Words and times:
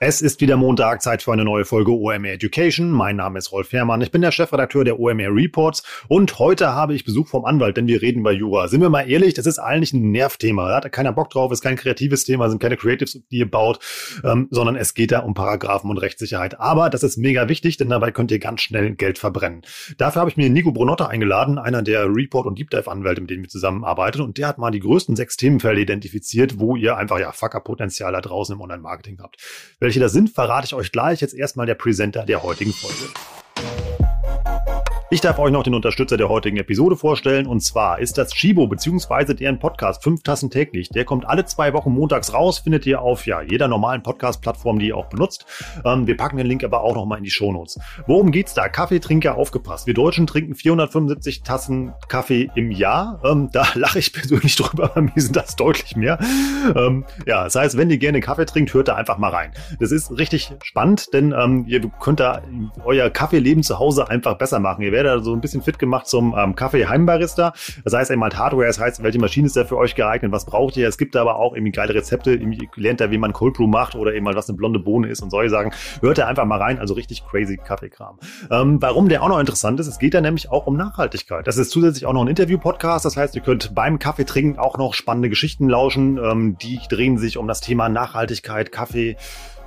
Es 0.00 0.20
ist 0.22 0.40
wieder 0.40 0.56
Montag, 0.56 1.02
Zeit 1.02 1.22
für 1.22 1.32
eine 1.32 1.44
neue 1.44 1.64
Folge 1.64 1.92
OMR 1.92 2.32
Education. 2.32 2.90
Mein 2.90 3.14
Name 3.14 3.38
ist 3.38 3.52
Rolf 3.52 3.72
Herrmann, 3.72 4.00
ich 4.00 4.10
bin 4.10 4.22
der 4.22 4.32
Chefredakteur 4.32 4.82
der 4.82 4.98
OMR 4.98 5.32
Reports 5.32 5.84
und 6.08 6.40
heute 6.40 6.74
habe 6.74 6.94
ich 6.94 7.04
Besuch 7.04 7.28
vom 7.28 7.44
Anwalt, 7.44 7.76
denn 7.76 7.86
wir 7.86 8.02
reden 8.02 8.24
bei 8.24 8.32
Jura. 8.32 8.66
Sind 8.66 8.80
wir 8.80 8.90
mal 8.90 9.08
ehrlich, 9.08 9.34
das 9.34 9.46
ist 9.46 9.60
eigentlich 9.60 9.92
ein 9.92 10.10
Nervthema. 10.10 10.68
Da 10.68 10.76
hat 10.78 10.90
keiner 10.90 11.12
Bock 11.12 11.30
drauf, 11.30 11.52
ist 11.52 11.60
kein 11.60 11.76
kreatives 11.76 12.24
Thema, 12.24 12.50
sind 12.50 12.60
keine 12.60 12.76
Creatives, 12.76 13.22
die 13.30 13.36
ihr 13.38 13.48
baut, 13.48 13.78
ähm, 14.24 14.48
sondern 14.50 14.74
es 14.74 14.94
geht 14.94 15.12
da 15.12 15.20
um 15.20 15.32
Paragraphen 15.32 15.88
und 15.88 15.98
Rechtssicherheit. 15.98 16.58
Aber 16.58 16.90
das 16.90 17.04
ist 17.04 17.16
mega 17.16 17.48
wichtig, 17.48 17.76
denn 17.76 17.88
dabei 17.88 18.10
könnt 18.10 18.32
ihr 18.32 18.40
ganz 18.40 18.62
schnell 18.62 18.96
Geld 18.96 19.18
verbrennen. 19.18 19.62
Dafür 19.96 20.22
habe 20.22 20.30
ich 20.30 20.36
mir 20.36 20.50
Nico 20.50 20.72
Brunotta 20.72 21.06
eingeladen, 21.06 21.56
einer 21.56 21.82
der 21.82 22.06
Report- 22.12 22.46
und 22.46 22.58
Deep 22.58 22.70
Dive-Anwälte, 22.70 23.20
mit 23.20 23.30
denen 23.30 23.44
wir 23.44 23.48
zusammenarbeiten 23.48 24.22
und 24.22 24.38
der 24.38 24.48
hat 24.48 24.58
mal 24.58 24.72
die 24.72 24.80
größten 24.80 25.14
sechs 25.14 25.36
Themenfelder 25.36 25.80
identifiziert, 25.80 26.58
wo 26.58 26.74
ihr 26.74 26.96
einfach 26.96 27.20
ja 27.20 27.30
Fucker-Potenzial 27.30 28.12
da 28.12 28.20
draußen 28.20 28.56
im 28.56 28.60
Online-Marketing 28.60 29.20
habt. 29.22 29.36
Welche 29.84 30.00
das 30.00 30.12
sind, 30.12 30.30
verrate 30.30 30.64
ich 30.64 30.72
euch 30.72 30.92
gleich. 30.92 31.20
Jetzt 31.20 31.34
erstmal 31.34 31.66
der 31.66 31.74
Presenter 31.74 32.24
der 32.24 32.42
heutigen 32.42 32.72
Folge. 32.72 33.12
Ich 35.10 35.20
darf 35.20 35.38
euch 35.38 35.52
noch 35.52 35.62
den 35.62 35.74
Unterstützer 35.74 36.16
der 36.16 36.30
heutigen 36.30 36.56
Episode 36.56 36.96
vorstellen 36.96 37.46
und 37.46 37.60
zwar 37.60 37.98
ist 37.98 38.16
das 38.16 38.32
Chibo 38.32 38.66
bzw. 38.66 39.34
deren 39.34 39.58
Podcast 39.58 40.02
5 40.02 40.22
Tassen 40.22 40.50
täglich. 40.50 40.88
Der 40.88 41.04
kommt 41.04 41.26
alle 41.26 41.44
zwei 41.44 41.74
Wochen 41.74 41.92
montags 41.92 42.32
raus, 42.32 42.60
findet 42.60 42.86
ihr 42.86 43.02
auf 43.02 43.26
ja, 43.26 43.42
jeder 43.42 43.68
normalen 43.68 44.02
Podcast-Plattform, 44.02 44.78
die 44.78 44.88
ihr 44.88 44.96
auch 44.96 45.10
benutzt. 45.10 45.44
Ähm, 45.84 46.06
wir 46.06 46.16
packen 46.16 46.38
den 46.38 46.46
Link 46.46 46.64
aber 46.64 46.80
auch 46.80 46.94
nochmal 46.94 47.18
in 47.18 47.24
die 47.24 47.30
Shownotes. 47.30 47.78
Worum 48.06 48.32
geht's 48.32 48.54
da? 48.54 48.68
Kaffeetrinker 48.70 49.36
aufgepasst. 49.36 49.86
Wir 49.86 49.92
Deutschen 49.92 50.26
trinken 50.26 50.54
475 50.54 51.42
Tassen 51.42 51.92
Kaffee 52.08 52.50
im 52.54 52.70
Jahr. 52.70 53.20
Ähm, 53.24 53.50
da 53.52 53.66
lache 53.74 53.98
ich 53.98 54.12
persönlich 54.12 54.56
drüber, 54.56 54.90
bei 54.94 55.02
mir 55.02 55.12
sind 55.16 55.36
das 55.36 55.54
deutlich 55.54 55.96
mehr. 55.96 56.18
Ähm, 56.74 57.04
ja, 57.26 57.44
das 57.44 57.54
heißt, 57.54 57.76
wenn 57.76 57.90
ihr 57.90 57.98
gerne 57.98 58.20
Kaffee 58.20 58.46
trinkt, 58.46 58.72
hört 58.72 58.88
da 58.88 58.94
einfach 58.94 59.18
mal 59.18 59.30
rein. 59.30 59.52
Das 59.78 59.92
ist 59.92 60.10
richtig 60.18 60.50
spannend, 60.62 61.12
denn 61.12 61.34
ähm, 61.38 61.66
ihr 61.68 61.82
könnt 62.00 62.20
da 62.20 62.40
euer 62.84 63.10
Kaffeeleben 63.10 63.62
zu 63.62 63.78
Hause 63.78 64.08
einfach 64.08 64.38
besser 64.38 64.60
machen. 64.60 64.82
Ihr 64.82 64.90
werdet 64.90 65.03
da 65.04 65.20
so 65.20 65.32
ein 65.32 65.40
bisschen 65.40 65.62
fit 65.62 65.78
gemacht 65.78 66.06
zum 66.06 66.34
ähm, 66.36 66.56
Kaffee-Heimbarista. 66.56 67.52
Das 67.84 67.92
heißt 67.92 68.10
eben 68.10 68.22
halt 68.22 68.36
Hardware, 68.36 68.66
das 68.66 68.80
heißt, 68.80 69.02
welche 69.02 69.18
Maschine 69.18 69.46
ist 69.46 69.56
da 69.56 69.64
für 69.64 69.76
euch 69.76 69.94
geeignet, 69.94 70.32
was 70.32 70.46
braucht 70.46 70.76
ihr? 70.76 70.88
Es 70.88 70.98
gibt 70.98 71.16
aber 71.16 71.36
auch 71.36 71.54
irgendwie 71.54 71.72
geile 71.72 71.94
Rezepte, 71.94 72.32
irgendwie 72.32 72.68
lernt 72.76 73.00
da, 73.00 73.10
wie 73.10 73.18
man 73.18 73.32
Cold 73.32 73.54
Brew 73.54 73.66
macht 73.66 73.94
oder 73.94 74.14
eben 74.14 74.24
mal 74.24 74.34
was 74.34 74.48
eine 74.48 74.56
blonde 74.56 74.78
Bohne 74.78 75.08
ist 75.08 75.22
und 75.22 75.30
solche 75.30 75.50
Sachen. 75.50 75.72
Hört 76.00 76.18
da 76.18 76.26
einfach 76.26 76.44
mal 76.44 76.58
rein, 76.58 76.78
also 76.78 76.94
richtig 76.94 77.24
crazy 77.26 77.56
Kaffeekram. 77.56 78.18
Ähm, 78.50 78.80
warum 78.80 79.08
der 79.08 79.22
auch 79.22 79.28
noch 79.28 79.38
interessant 79.38 79.80
ist, 79.80 79.86
es 79.86 79.98
geht 79.98 80.14
da 80.14 80.20
nämlich 80.20 80.50
auch 80.50 80.66
um 80.66 80.76
Nachhaltigkeit. 80.76 81.46
Das 81.46 81.56
ist 81.56 81.70
zusätzlich 81.70 82.06
auch 82.06 82.12
noch 82.12 82.22
ein 82.22 82.28
Interview-Podcast, 82.28 83.04
das 83.04 83.16
heißt, 83.16 83.34
ihr 83.34 83.42
könnt 83.42 83.74
beim 83.74 83.98
Kaffee 83.98 84.24
trinken 84.24 84.58
auch 84.58 84.78
noch 84.78 84.94
spannende 84.94 85.28
Geschichten 85.28 85.68
lauschen, 85.68 86.18
ähm, 86.18 86.56
die 86.58 86.80
drehen 86.88 87.18
sich 87.18 87.38
um 87.38 87.46
das 87.46 87.60
Thema 87.60 87.88
Nachhaltigkeit, 87.88 88.72
Kaffee, 88.72 89.16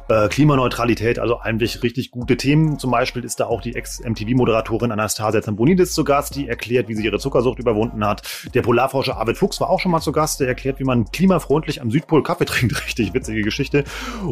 äh, 0.10 0.28
Klimaneutralität, 0.28 1.20
also 1.20 1.40
eigentlich 1.40 1.84
richtig 1.84 2.12
gute 2.12 2.38
Themen. 2.38 2.80
Zum 2.80 2.92
Beispiel 2.92 3.24
ist 3.24 3.40
da 3.40 3.48
auch 3.48 3.62
die 3.62 3.76
Ex-MTV-Moderatorin 3.76 4.92
Anastasia 4.92 5.42
Zambonidis 5.42 5.94
zu 5.94 6.04
Gast, 6.04 6.36
die 6.36 6.48
erklärt, 6.48 6.88
wie 6.88 6.96
sie 6.96 7.04
ihre 7.04 7.20
Zuckersucht 7.20 7.60
überwunden 7.60 8.06
hat. 8.06 8.24
Der 8.54 8.62
Polarforscher 8.62 9.18
Arvid 9.18 9.38
Fuchs 9.38 9.60
war 9.60 9.70
auch 9.70 9.80
schon 9.80 9.92
mal 9.92 10.02
zu 10.02 10.12
Gast, 10.12 10.40
der 10.40 10.48
erklärt, 10.48 10.80
wie 10.80 10.84
man 10.84 11.12
klimafreundlich 11.12 11.82
am 11.82 11.92
Südpol 11.92 12.24
Kaffee 12.24 12.46
trinkt. 12.48 12.86
Richtig 12.86 13.14
witzige 13.14 13.42
Geschichte. 13.42 13.84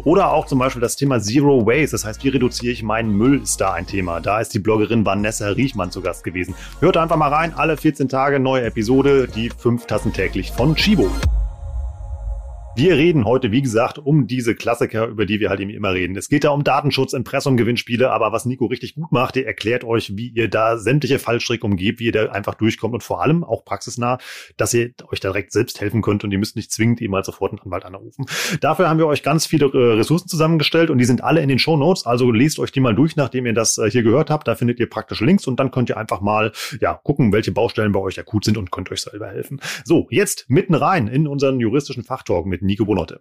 Oder 0.04 0.32
auch 0.32 0.46
zum 0.46 0.58
Beispiel 0.58 0.82
das 0.82 0.96
Thema 0.96 1.20
Zero 1.20 1.66
Waste, 1.66 1.92
das 1.92 2.04
heißt, 2.04 2.24
wie 2.24 2.28
reduziere 2.28 2.72
ich 2.72 2.82
meinen 2.82 3.10
Müll, 3.16 3.42
ist 3.42 3.60
da 3.60 3.72
ein 3.72 3.86
Thema. 3.86 4.20
Da 4.20 4.40
ist 4.40 4.54
die 4.54 4.58
Bloggerin 4.58 5.04
Vanessa 5.04 5.48
Riechmann 5.48 5.90
zu 5.90 6.00
Gast 6.00 6.24
gewesen. 6.24 6.54
Hört 6.80 6.96
einfach 6.96 7.16
mal 7.16 7.32
rein, 7.32 7.54
alle 7.54 7.76
14 7.76 8.08
Tage 8.08 8.40
neue 8.40 8.64
Episode, 8.64 9.28
die 9.28 9.50
fünf 9.50 9.86
Tassen 9.86 10.12
täglich 10.12 10.52
von 10.52 10.74
Chibo. 10.74 11.10
Wir 12.76 12.94
reden 12.98 13.24
heute, 13.24 13.52
wie 13.52 13.62
gesagt, 13.62 13.98
um 13.98 14.26
diese 14.26 14.54
Klassiker, 14.54 15.06
über 15.06 15.24
die 15.24 15.40
wir 15.40 15.48
halt 15.48 15.60
eben 15.60 15.70
immer 15.70 15.94
reden. 15.94 16.14
Es 16.14 16.28
geht 16.28 16.44
da 16.44 16.50
um 16.50 16.62
Datenschutz, 16.62 17.14
Impressum, 17.14 17.56
Gewinnspiele, 17.56 18.10
aber 18.10 18.32
was 18.32 18.44
Nico 18.44 18.66
richtig 18.66 18.96
gut 18.96 19.12
macht, 19.12 19.36
der 19.36 19.46
erklärt 19.46 19.82
euch, 19.82 20.14
wie 20.18 20.28
ihr 20.28 20.50
da 20.50 20.76
sämtliche 20.76 21.18
Fallstricke 21.18 21.64
umgebt, 21.64 22.00
wie 22.00 22.04
ihr 22.04 22.12
da 22.12 22.26
einfach 22.26 22.54
durchkommt 22.54 22.92
und 22.92 23.02
vor 23.02 23.22
allem 23.22 23.44
auch 23.44 23.64
praxisnah, 23.64 24.18
dass 24.58 24.74
ihr 24.74 24.90
euch 25.10 25.20
direkt 25.20 25.52
selbst 25.52 25.80
helfen 25.80 26.02
könnt 26.02 26.22
und 26.22 26.32
ihr 26.32 26.38
müsst 26.38 26.54
nicht 26.54 26.70
zwingend 26.70 27.00
eben 27.00 27.12
mal 27.12 27.24
sofort 27.24 27.52
einen 27.52 27.60
Anwalt 27.60 27.86
anrufen. 27.86 28.26
Dafür 28.60 28.90
haben 28.90 28.98
wir 28.98 29.06
euch 29.06 29.22
ganz 29.22 29.46
viele 29.46 29.70
äh, 29.72 29.94
Ressourcen 29.94 30.28
zusammengestellt 30.28 30.90
und 30.90 30.98
die 30.98 31.06
sind 31.06 31.24
alle 31.24 31.40
in 31.40 31.48
den 31.48 31.58
Show 31.58 31.78
Notes. 31.78 32.04
Also 32.04 32.30
lest 32.30 32.58
euch 32.58 32.72
die 32.72 32.80
mal 32.80 32.94
durch, 32.94 33.16
nachdem 33.16 33.46
ihr 33.46 33.54
das 33.54 33.78
äh, 33.78 33.90
hier 33.90 34.02
gehört 34.02 34.28
habt. 34.28 34.46
Da 34.48 34.54
findet 34.54 34.80
ihr 34.80 34.90
praktische 34.90 35.24
Links 35.24 35.46
und 35.46 35.58
dann 35.58 35.70
könnt 35.70 35.88
ihr 35.88 35.96
einfach 35.96 36.20
mal 36.20 36.52
ja 36.78 36.92
gucken, 36.92 37.32
welche 37.32 37.52
Baustellen 37.52 37.92
bei 37.92 38.00
euch 38.00 38.20
akut 38.20 38.44
sind 38.44 38.58
und 38.58 38.70
könnt 38.70 38.92
euch 38.92 39.00
selber 39.00 39.28
helfen. 39.28 39.62
So, 39.86 40.08
jetzt 40.10 40.44
mitten 40.48 40.74
rein 40.74 41.08
in 41.08 41.26
unseren 41.26 41.58
juristischen 41.58 42.04
Fachtalk 42.04 42.44
mit 42.44 42.65
Nico 42.66 42.84
Bonotte. 42.84 43.20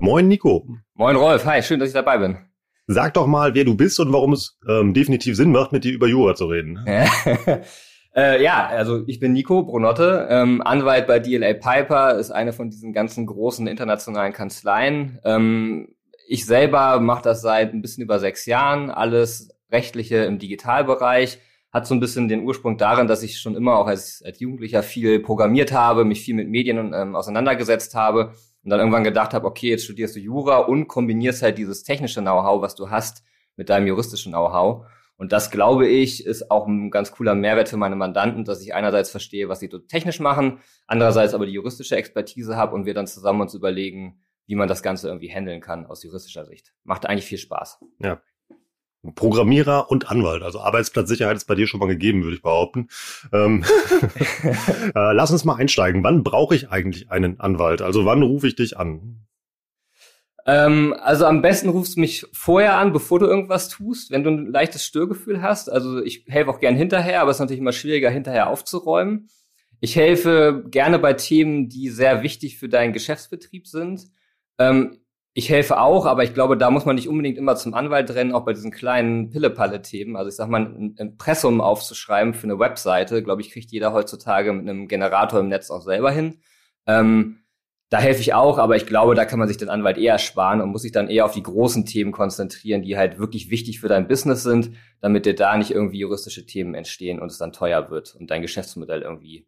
Moin 0.00 0.28
Nico. 0.28 0.66
Moin 0.94 1.16
Rolf, 1.16 1.44
hi, 1.44 1.62
schön, 1.62 1.80
dass 1.80 1.88
ich 1.88 1.94
dabei 1.94 2.18
bin. 2.18 2.38
Sag 2.86 3.14
doch 3.14 3.26
mal, 3.26 3.54
wer 3.54 3.64
du 3.64 3.76
bist 3.76 4.00
und 4.00 4.12
warum 4.12 4.32
es 4.32 4.58
ähm, 4.68 4.94
definitiv 4.94 5.36
Sinn 5.36 5.52
macht, 5.52 5.72
mit 5.72 5.84
dir 5.84 5.92
über 5.92 6.06
Jura 6.06 6.34
zu 6.34 6.46
reden. 6.46 6.78
äh, 8.16 8.42
ja, 8.42 8.66
also 8.66 9.02
ich 9.06 9.20
bin 9.20 9.32
Nico 9.32 9.64
Brunotte, 9.64 10.28
ähm, 10.30 10.62
Anwalt 10.62 11.06
bei 11.06 11.18
DLA 11.18 11.54
Piper, 11.54 12.16
ist 12.16 12.30
eine 12.30 12.52
von 12.52 12.70
diesen 12.70 12.92
ganzen 12.92 13.26
großen 13.26 13.66
internationalen 13.66 14.32
Kanzleien. 14.32 15.18
Ähm, 15.24 15.88
ich 16.28 16.46
selber 16.46 17.00
mache 17.00 17.22
das 17.22 17.42
seit 17.42 17.74
ein 17.74 17.82
bisschen 17.82 18.04
über 18.04 18.20
sechs 18.20 18.46
Jahren, 18.46 18.90
alles 18.90 19.50
Rechtliche 19.70 20.18
im 20.18 20.38
Digitalbereich 20.38 21.40
hat 21.70 21.86
so 21.86 21.94
ein 21.94 22.00
bisschen 22.00 22.28
den 22.28 22.44
Ursprung 22.44 22.78
darin, 22.78 23.06
dass 23.06 23.22
ich 23.22 23.38
schon 23.38 23.54
immer 23.54 23.78
auch 23.78 23.86
als, 23.86 24.22
als 24.24 24.40
Jugendlicher 24.40 24.82
viel 24.82 25.20
programmiert 25.20 25.72
habe, 25.72 26.04
mich 26.04 26.20
viel 26.20 26.34
mit 26.34 26.48
Medien 26.48 26.92
ähm, 26.94 27.14
auseinandergesetzt 27.14 27.94
habe 27.94 28.32
und 28.64 28.70
dann 28.70 28.80
irgendwann 28.80 29.04
gedacht 29.04 29.34
habe, 29.34 29.46
okay, 29.46 29.70
jetzt 29.70 29.84
studierst 29.84 30.16
du 30.16 30.20
Jura 30.20 30.58
und 30.58 30.88
kombinierst 30.88 31.42
halt 31.42 31.58
dieses 31.58 31.82
technische 31.82 32.20
Know-how, 32.20 32.62
was 32.62 32.74
du 32.74 32.90
hast, 32.90 33.22
mit 33.56 33.68
deinem 33.68 33.86
juristischen 33.86 34.32
Know-how. 34.32 34.86
Und 35.16 35.32
das, 35.32 35.50
glaube 35.50 35.88
ich, 35.88 36.24
ist 36.24 36.50
auch 36.50 36.66
ein 36.66 36.90
ganz 36.90 37.10
cooler 37.10 37.34
Mehrwert 37.34 37.68
für 37.68 37.76
meine 37.76 37.96
Mandanten, 37.96 38.44
dass 38.44 38.62
ich 38.62 38.72
einerseits 38.72 39.10
verstehe, 39.10 39.48
was 39.48 39.58
sie 39.58 39.68
dort 39.68 39.88
technisch 39.88 40.20
machen, 40.20 40.60
andererseits 40.86 41.34
aber 41.34 41.44
die 41.44 41.52
juristische 41.52 41.96
Expertise 41.96 42.56
habe 42.56 42.74
und 42.74 42.86
wir 42.86 42.94
dann 42.94 43.08
zusammen 43.08 43.40
uns 43.40 43.52
überlegen, 43.52 44.20
wie 44.46 44.54
man 44.54 44.68
das 44.68 44.82
Ganze 44.82 45.08
irgendwie 45.08 45.28
handeln 45.28 45.60
kann 45.60 45.86
aus 45.86 46.04
juristischer 46.04 46.46
Sicht. 46.46 46.72
Macht 46.84 47.04
eigentlich 47.04 47.26
viel 47.26 47.38
Spaß. 47.38 47.80
Ja, 47.98 48.22
Programmierer 49.14 49.90
und 49.90 50.10
Anwalt. 50.10 50.42
Also 50.42 50.60
Arbeitsplatzsicherheit 50.60 51.36
ist 51.36 51.46
bei 51.46 51.54
dir 51.54 51.66
schon 51.66 51.80
mal 51.80 51.86
gegeben, 51.86 52.22
würde 52.22 52.36
ich 52.36 52.42
behaupten. 52.42 52.88
Ähm, 53.32 53.64
äh, 54.44 54.90
lass 54.94 55.30
uns 55.30 55.44
mal 55.44 55.56
einsteigen. 55.56 56.02
Wann 56.04 56.22
brauche 56.22 56.54
ich 56.54 56.70
eigentlich 56.70 57.10
einen 57.10 57.40
Anwalt? 57.40 57.82
Also 57.82 58.04
wann 58.04 58.22
rufe 58.22 58.48
ich 58.48 58.56
dich 58.56 58.78
an? 58.78 59.26
Ähm, 60.46 60.94
also 60.98 61.26
am 61.26 61.42
besten 61.42 61.68
rufst 61.68 61.96
du 61.96 62.00
mich 62.00 62.26
vorher 62.32 62.78
an, 62.78 62.92
bevor 62.92 63.18
du 63.18 63.26
irgendwas 63.26 63.68
tust, 63.68 64.10
wenn 64.10 64.24
du 64.24 64.30
ein 64.30 64.46
leichtes 64.46 64.84
Störgefühl 64.84 65.42
hast. 65.42 65.70
Also 65.70 66.02
ich 66.02 66.24
helfe 66.26 66.50
auch 66.50 66.60
gern 66.60 66.74
hinterher, 66.74 67.20
aber 67.20 67.30
es 67.30 67.36
ist 67.36 67.40
natürlich 67.40 67.60
immer 67.60 67.72
schwieriger, 67.72 68.08
hinterher 68.08 68.48
aufzuräumen. 68.48 69.28
Ich 69.80 69.94
helfe 69.94 70.64
gerne 70.70 70.98
bei 70.98 71.12
Themen, 71.12 71.68
die 71.68 71.90
sehr 71.90 72.22
wichtig 72.22 72.58
für 72.58 72.68
deinen 72.68 72.94
Geschäftsbetrieb 72.94 73.66
sind. 73.66 74.06
Ähm, 74.58 74.98
ich 75.38 75.50
helfe 75.50 75.78
auch, 75.78 76.04
aber 76.04 76.24
ich 76.24 76.34
glaube, 76.34 76.56
da 76.56 76.68
muss 76.68 76.84
man 76.84 76.96
nicht 76.96 77.08
unbedingt 77.08 77.38
immer 77.38 77.54
zum 77.54 77.72
Anwalt 77.72 78.10
rennen, 78.10 78.32
auch 78.32 78.44
bei 78.44 78.54
diesen 78.54 78.72
kleinen 78.72 79.30
Pille-Palle-Themen. 79.30 80.16
Also 80.16 80.30
ich 80.30 80.34
sag 80.34 80.48
mal, 80.48 80.62
ein 80.62 80.96
Impressum 80.96 81.60
aufzuschreiben 81.60 82.34
für 82.34 82.48
eine 82.48 82.58
Webseite, 82.58 83.22
glaube 83.22 83.42
ich, 83.42 83.52
kriegt 83.52 83.70
jeder 83.70 83.92
heutzutage 83.92 84.52
mit 84.52 84.68
einem 84.68 84.88
Generator 84.88 85.38
im 85.38 85.46
Netz 85.46 85.70
auch 85.70 85.82
selber 85.82 86.10
hin. 86.10 86.40
Ähm, 86.88 87.44
da 87.88 88.00
helfe 88.00 88.20
ich 88.20 88.34
auch, 88.34 88.58
aber 88.58 88.74
ich 88.74 88.84
glaube, 88.84 89.14
da 89.14 89.24
kann 89.26 89.38
man 89.38 89.46
sich 89.46 89.56
den 89.56 89.68
Anwalt 89.68 89.96
eher 89.96 90.18
sparen 90.18 90.60
und 90.60 90.70
muss 90.70 90.82
sich 90.82 90.90
dann 90.90 91.08
eher 91.08 91.24
auf 91.24 91.34
die 91.34 91.42
großen 91.44 91.86
Themen 91.86 92.10
konzentrieren, 92.10 92.82
die 92.82 92.96
halt 92.96 93.20
wirklich 93.20 93.48
wichtig 93.48 93.78
für 93.78 93.86
dein 93.86 94.08
Business 94.08 94.42
sind, 94.42 94.72
damit 95.00 95.24
dir 95.24 95.36
da 95.36 95.56
nicht 95.56 95.70
irgendwie 95.70 96.00
juristische 96.00 96.46
Themen 96.46 96.74
entstehen 96.74 97.20
und 97.20 97.30
es 97.30 97.38
dann 97.38 97.52
teuer 97.52 97.90
wird 97.90 98.16
und 98.18 98.32
dein 98.32 98.42
Geschäftsmodell 98.42 99.02
irgendwie 99.02 99.46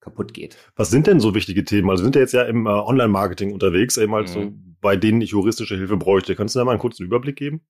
kaputt 0.00 0.32
geht. 0.32 0.56
Was 0.76 0.88
sind 0.88 1.06
denn 1.06 1.20
so 1.20 1.34
wichtige 1.34 1.62
Themen? 1.62 1.90
Also 1.90 2.04
sind 2.04 2.14
ja 2.14 2.22
jetzt 2.22 2.32
ja 2.32 2.44
im 2.44 2.66
äh, 2.66 2.70
Online-Marketing 2.70 3.52
unterwegs, 3.52 3.98
eben 3.98 4.14
halt 4.14 4.28
mhm. 4.28 4.32
so, 4.32 4.52
bei 4.86 4.94
denen 4.94 5.20
ich 5.20 5.30
juristische 5.30 5.74
Hilfe 5.74 5.96
bräuchte. 5.96 6.36
Kannst 6.36 6.54
du 6.54 6.60
da 6.60 6.64
mal 6.64 6.70
einen 6.70 6.80
kurzen 6.80 7.02
Überblick 7.02 7.34
geben? 7.34 7.60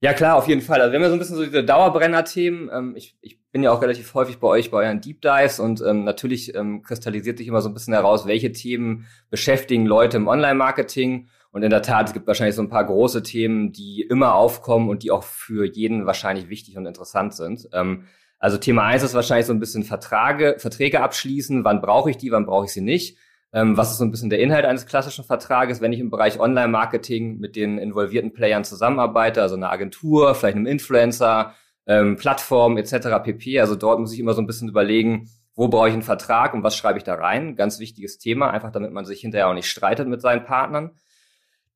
Ja, 0.00 0.14
klar, 0.14 0.36
auf 0.36 0.48
jeden 0.48 0.62
Fall. 0.62 0.80
Also 0.80 0.92
wir 0.92 0.96
haben 0.96 1.02
ja 1.02 1.10
so 1.10 1.16
ein 1.16 1.18
bisschen 1.18 1.36
so 1.36 1.44
diese 1.44 1.62
Dauerbrenner-Themen. 1.62 2.70
Ähm, 2.72 2.94
ich, 2.96 3.18
ich 3.20 3.38
bin 3.52 3.62
ja 3.62 3.70
auch 3.70 3.82
relativ 3.82 4.14
häufig 4.14 4.38
bei 4.38 4.48
euch 4.48 4.70
bei 4.70 4.78
euren 4.78 5.02
Deep 5.02 5.20
Dives 5.20 5.60
und 5.60 5.82
ähm, 5.82 6.04
natürlich 6.04 6.54
ähm, 6.54 6.80
kristallisiert 6.80 7.36
sich 7.36 7.48
immer 7.48 7.60
so 7.60 7.68
ein 7.68 7.74
bisschen 7.74 7.92
heraus, 7.92 8.26
welche 8.26 8.50
Themen 8.52 9.04
beschäftigen 9.28 9.84
Leute 9.84 10.16
im 10.16 10.26
Online-Marketing. 10.26 11.28
Und 11.50 11.62
in 11.62 11.68
der 11.68 11.82
Tat, 11.82 12.08
es 12.08 12.14
gibt 12.14 12.26
wahrscheinlich 12.26 12.56
so 12.56 12.62
ein 12.62 12.70
paar 12.70 12.86
große 12.86 13.22
Themen, 13.22 13.72
die 13.72 14.00
immer 14.08 14.34
aufkommen 14.34 14.88
und 14.88 15.02
die 15.02 15.10
auch 15.10 15.22
für 15.22 15.66
jeden 15.66 16.06
wahrscheinlich 16.06 16.48
wichtig 16.48 16.78
und 16.78 16.86
interessant 16.86 17.34
sind. 17.34 17.68
Ähm, 17.74 18.04
also 18.38 18.56
Thema 18.56 18.84
eins 18.84 19.02
ist 19.02 19.12
wahrscheinlich 19.12 19.44
so 19.44 19.52
ein 19.52 19.60
bisschen 19.60 19.82
Verträge, 19.82 20.56
Verträge 20.58 21.02
abschließen. 21.02 21.62
Wann 21.62 21.82
brauche 21.82 22.08
ich 22.08 22.16
die, 22.16 22.30
wann 22.30 22.46
brauche 22.46 22.64
ich 22.64 22.72
sie 22.72 22.80
nicht? 22.80 23.18
Ähm, 23.54 23.76
was 23.76 23.92
ist 23.92 23.98
so 23.98 24.04
ein 24.04 24.10
bisschen 24.10 24.30
der 24.30 24.40
Inhalt 24.40 24.64
eines 24.64 24.84
klassischen 24.84 25.24
Vertrages, 25.24 25.80
wenn 25.80 25.92
ich 25.92 26.00
im 26.00 26.10
Bereich 26.10 26.40
Online-Marketing 26.40 27.38
mit 27.38 27.54
den 27.54 27.78
involvierten 27.78 28.32
Playern 28.32 28.64
zusammenarbeite, 28.64 29.40
also 29.40 29.54
eine 29.54 29.70
Agentur, 29.70 30.34
vielleicht 30.34 30.56
einem 30.56 30.66
Influencer, 30.66 31.54
ähm, 31.86 32.16
Plattform 32.16 32.76
etc. 32.76 33.22
pp. 33.22 33.60
Also 33.60 33.76
dort 33.76 34.00
muss 34.00 34.12
ich 34.12 34.18
immer 34.18 34.34
so 34.34 34.42
ein 34.42 34.48
bisschen 34.48 34.68
überlegen, 34.68 35.30
wo 35.54 35.68
brauche 35.68 35.86
ich 35.86 35.94
einen 35.94 36.02
Vertrag 36.02 36.52
und 36.52 36.64
was 36.64 36.76
schreibe 36.76 36.98
ich 36.98 37.04
da 37.04 37.14
rein? 37.14 37.54
Ganz 37.54 37.78
wichtiges 37.78 38.18
Thema, 38.18 38.50
einfach 38.50 38.72
damit 38.72 38.90
man 38.90 39.04
sich 39.04 39.20
hinterher 39.20 39.48
auch 39.48 39.54
nicht 39.54 39.70
streitet 39.70 40.08
mit 40.08 40.20
seinen 40.20 40.44
Partnern. 40.44 40.90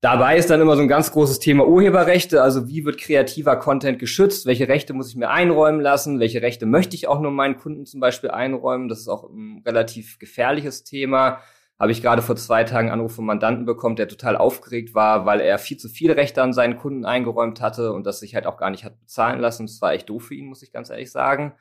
Dabei 0.01 0.37
ist 0.37 0.51
dann 0.51 0.61
immer 0.61 0.75
so 0.75 0.83
ein 0.83 0.89
ganz 0.89 1.13
großes 1.13 1.39
Thema 1.39 1.67
Urheberrechte, 1.67 2.43
also 2.43 2.67
wie 2.69 2.85
wird 2.85 2.99
kreativer 2.99 3.57
Content 3.57 4.01
geschützt, 4.01 4.47
welche 4.47 4.67
Rechte 4.67 4.95
muss 4.95 5.11
ich 5.11 5.17
mir 5.17 5.31
einräumen 5.31 5.81
lassen, 5.81 6.19
welche 6.19 6.43
Rechte 6.43 6.67
möchte 6.67 6.97
ich 6.97 7.07
auch 7.07 7.21
nur 7.21 7.31
meinen 7.31 7.57
Kunden 7.57 7.87
zum 7.87 8.01
Beispiel 8.01 8.31
einräumen, 8.31 8.89
das 8.89 9.01
ist 9.01 9.09
auch 9.09 9.29
ein 9.29 9.63
relativ 9.65 10.19
gefährliches 10.19 10.83
Thema. 10.83 11.41
Habe 11.79 11.93
ich 11.93 12.03
gerade 12.03 12.23
vor 12.23 12.35
zwei 12.35 12.65
Tagen 12.65 12.89
einen 12.89 13.01
Anruf 13.01 13.15
vom 13.15 13.27
Mandanten 13.27 13.65
bekommen, 13.65 13.95
der 13.95 14.09
total 14.09 14.37
aufgeregt 14.37 14.95
war, 14.95 15.27
weil 15.27 15.41
er 15.41 15.59
viel 15.59 15.77
zu 15.77 15.89
viele 15.89 16.17
Rechte 16.17 16.43
an 16.43 16.53
seinen 16.53 16.77
Kunden 16.77 17.05
eingeräumt 17.05 17.61
hatte 17.61 17.93
und 17.93 18.05
das 18.05 18.19
sich 18.19 18.35
halt 18.35 18.47
auch 18.47 18.57
gar 18.57 18.71
nicht 18.71 18.85
hat 18.85 18.99
bezahlen 18.99 19.39
lassen. 19.39 19.67
Das 19.67 19.81
war 19.81 19.93
echt 19.93 20.09
doof 20.09 20.25
für 20.25 20.35
ihn, 20.35 20.47
muss 20.47 20.63
ich 20.63 20.73
ganz 20.73 20.91
ehrlich 20.91 21.13
sagen. 21.13 21.53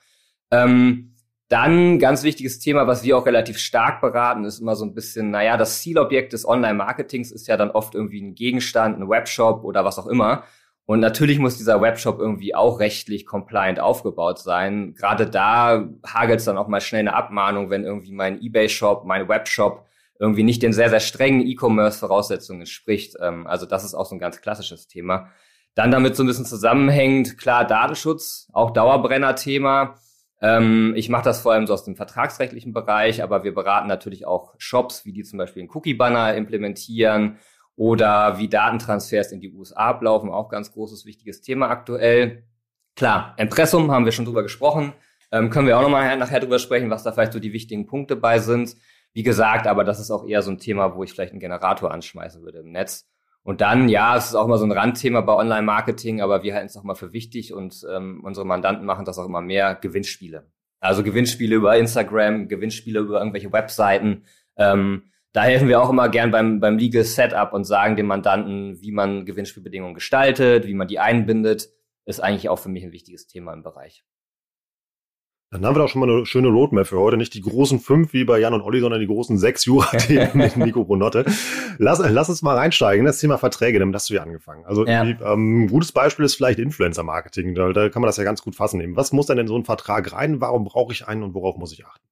Ähm, 0.50 1.14
dann 1.50 2.00
ganz 2.00 2.24
wichtiges 2.24 2.60
Thema, 2.60 2.88
was 2.88 3.04
wir 3.04 3.18
auch 3.18 3.26
relativ 3.26 3.58
stark 3.58 4.02
beraten, 4.02 4.44
ist 4.44 4.60
immer 4.60 4.76
so 4.76 4.86
ein 4.86 4.94
bisschen, 4.94 5.32
naja, 5.32 5.56
das 5.56 5.82
Zielobjekt 5.82 6.34
des 6.34 6.48
Online-Marketings 6.48 7.32
ist 7.32 7.48
ja 7.48 7.56
dann 7.56 7.72
oft 7.72 7.96
irgendwie 7.96 8.22
ein 8.22 8.36
Gegenstand, 8.36 9.00
ein 9.00 9.10
Webshop 9.10 9.64
oder 9.64 9.86
was 9.86 10.00
auch 10.00 10.08
immer. 10.08 10.44
Und 10.86 11.00
natürlich 11.00 11.38
muss 11.38 11.58
dieser 11.58 11.82
Webshop 11.82 12.20
irgendwie 12.20 12.56
auch 12.56 12.80
rechtlich 12.80 13.26
compliant 13.26 13.80
aufgebaut 13.80 14.40
sein. 14.40 14.94
Gerade 14.96 15.30
da 15.30 15.88
hagelt 16.06 16.40
es 16.40 16.46
dann 16.46 16.58
auch 16.58 16.68
mal 16.68 16.82
schnell 16.82 17.02
eine 17.02 17.14
Abmahnung, 17.14 17.70
wenn 17.70 17.84
irgendwie 17.84 18.14
mein 18.14 18.42
eBay-Shop, 18.42 19.06
mein 19.06 19.28
Webshop 19.28 19.86
irgendwie 20.20 20.44
nicht 20.44 20.64
den 20.64 20.74
sehr, 20.74 20.90
sehr 20.90 21.00
strengen 21.00 21.46
E-Commerce-Voraussetzungen 21.46 22.62
entspricht. 22.62 23.16
Ähm, 23.22 23.48
also 23.48 23.66
das 23.66 23.84
ist 23.84 23.94
auch 23.94 24.06
so 24.06 24.16
ein 24.16 24.20
ganz 24.20 24.42
klassisches 24.42 24.88
Thema. 24.88 25.30
Dann 25.76 25.92
damit 25.92 26.16
so 26.16 26.24
ein 26.24 26.28
bisschen 26.28 26.46
zusammenhängt, 26.46 27.38
klar, 27.38 27.66
Datenschutz, 27.66 28.50
auch 28.52 28.72
Dauerbrenner-Thema. 28.72 29.96
Ähm, 30.42 30.94
ich 30.96 31.10
mache 31.10 31.24
das 31.24 31.42
vor 31.42 31.54
allem 31.54 31.68
so 31.68 31.74
aus 31.74 31.84
dem 31.84 31.96
vertragsrechtlichen 31.96 32.74
Bereich, 32.74 33.24
aber 33.24 33.44
wir 33.44 33.54
beraten 33.54 33.88
natürlich 33.88 34.26
auch 34.26 34.56
Shops, 34.58 35.06
wie 35.06 35.14
die 35.14 35.24
zum 35.24 35.38
Beispiel 35.38 35.62
einen 35.62 35.72
Cookie-Banner 35.72 36.36
implementieren 36.36 37.38
oder 37.76 38.40
wie 38.40 38.50
Datentransfers 38.50 39.32
in 39.32 39.40
die 39.40 39.52
USA 39.52 39.90
ablaufen, 39.90 40.32
auch 40.32 40.50
ganz 40.50 40.72
großes, 40.72 41.06
wichtiges 41.06 41.42
Thema 41.42 41.70
aktuell. 41.70 42.44
Klar, 42.96 43.36
Impressum 43.38 43.92
haben 43.92 44.06
wir 44.06 44.12
schon 44.12 44.26
drüber 44.26 44.42
gesprochen, 44.42 44.94
ähm, 45.32 45.52
können 45.52 45.68
wir 45.68 45.78
auch 45.78 45.84
nochmal 45.84 46.18
nachher 46.18 46.40
drüber 46.40 46.58
sprechen, 46.58 46.90
was 46.90 47.04
da 47.04 47.12
vielleicht 47.12 47.34
so 47.34 47.40
die 47.40 47.54
wichtigen 47.54 47.86
Punkte 47.86 48.16
bei 48.16 48.40
sind. 48.40 48.76
Wie 49.18 49.24
gesagt, 49.24 49.66
aber 49.66 49.84
das 49.84 50.00
ist 50.00 50.12
auch 50.12 50.28
eher 50.28 50.44
so 50.44 50.52
ein 50.52 50.60
Thema, 50.60 50.96
wo 50.96 51.04
ich 51.04 51.12
vielleicht 51.12 51.32
einen 51.32 51.40
Generator 51.40 51.90
anschmeißen 51.90 52.44
würde 52.44 52.60
im 52.60 52.72
Netz. 52.72 53.10
Und 53.42 53.62
dann, 53.62 53.90
ja, 53.90 54.16
es 54.16 54.28
ist 54.28 54.36
auch 54.36 54.46
mal 54.46 54.60
so 54.60 54.66
ein 54.66 54.72
Randthema 54.72 55.22
bei 55.22 55.34
Online-Marketing, 55.34 56.22
aber 56.22 56.44
wir 56.44 56.54
halten 56.54 56.68
es 56.68 56.78
auch 56.78 56.84
mal 56.84 56.94
für 56.94 57.14
wichtig 57.14 57.52
und 57.52 57.84
ähm, 57.92 58.22
unsere 58.24 58.46
Mandanten 58.46 58.86
machen 58.86 59.06
das 59.06 59.18
auch 59.18 59.26
immer 59.26 59.42
mehr, 59.42 59.74
Gewinnspiele. 59.74 60.52
Also 60.80 61.02
Gewinnspiele 61.02 61.56
über 61.56 61.76
Instagram, 61.76 62.48
Gewinnspiele 62.48 63.00
über 63.00 63.18
irgendwelche 63.18 63.52
Webseiten. 63.52 64.26
Ähm, 64.56 65.06
da 65.32 65.42
helfen 65.42 65.68
wir 65.68 65.82
auch 65.82 65.90
immer 65.90 66.10
gern 66.10 66.30
beim, 66.30 66.60
beim 66.60 66.78
Legal 66.78 67.04
Setup 67.04 67.54
und 67.54 67.64
sagen 67.64 67.96
dem 67.96 68.06
Mandanten, 68.06 68.80
wie 68.84 68.92
man 68.92 69.26
Gewinnspielbedingungen 69.26 69.96
gestaltet, 69.96 70.68
wie 70.68 70.76
man 70.76 70.88
die 70.88 71.00
einbindet. 71.00 71.70
Ist 72.06 72.20
eigentlich 72.20 72.50
auch 72.50 72.60
für 72.60 72.70
mich 72.70 72.84
ein 72.84 72.92
wichtiges 72.92 73.26
Thema 73.26 73.52
im 73.54 73.64
Bereich. 73.64 74.06
Dann 75.50 75.66
haben 75.66 75.76
wir 75.78 75.80
doch 75.80 75.88
schon 75.88 76.02
mal 76.02 76.10
eine 76.10 76.26
schöne 76.26 76.50
Roadmap 76.50 76.88
für 76.88 77.00
heute. 77.00 77.16
Nicht 77.16 77.34
die 77.34 77.42
großen 77.42 77.80
fünf 77.80 78.12
wie 78.12 78.26
bei 78.26 78.38
Jan 78.38 78.54
und 78.54 78.62
Olli, 78.62 78.82
sondern 78.82 79.00
die 79.00 79.08
großen 79.08 79.38
sechs 79.38 79.64
Jura-Themen 79.64 80.32
mit 80.34 80.58
Nico 80.58 80.84
Bonotte. 80.84 81.24
Lass, 81.78 82.00
lass 82.00 82.28
uns 82.28 82.42
mal 82.42 82.58
reinsteigen 82.58 83.00
in 83.00 83.06
das 83.06 83.20
Thema 83.20 83.38
Verträge, 83.38 83.80
damit 83.80 83.96
hast 83.96 84.10
du 84.10 84.16
ja 84.16 84.24
angefangen. 84.24 84.66
Also 84.66 84.86
ja. 84.86 85.04
ähm, 85.04 85.64
ein 85.64 85.68
gutes 85.68 85.94
Beispiel 85.94 86.26
ist 86.26 86.36
vielleicht 86.36 86.60
Influencer-Marketing. 86.60 87.56
Da, 87.56 87.72
da 87.72 87.88
kann 87.88 88.02
man 88.02 88.08
das 88.08 88.18
ja 88.18 88.26
ganz 88.26 88.42
gut 88.42 88.56
fassen. 88.56 88.78
Nehmen. 88.78 88.98
Was 88.98 89.14
muss 89.14 89.28
denn 89.28 89.38
in 89.38 89.48
so 89.48 89.56
einen 89.56 89.64
Vertrag 89.64 90.12
rein? 90.12 90.42
Warum 90.42 90.66
brauche 90.66 90.92
ich 90.92 91.08
einen 91.08 91.24
und 91.24 91.34
worauf 91.34 91.56
muss 91.56 91.72
ich 91.72 91.86
achten? 91.86 92.06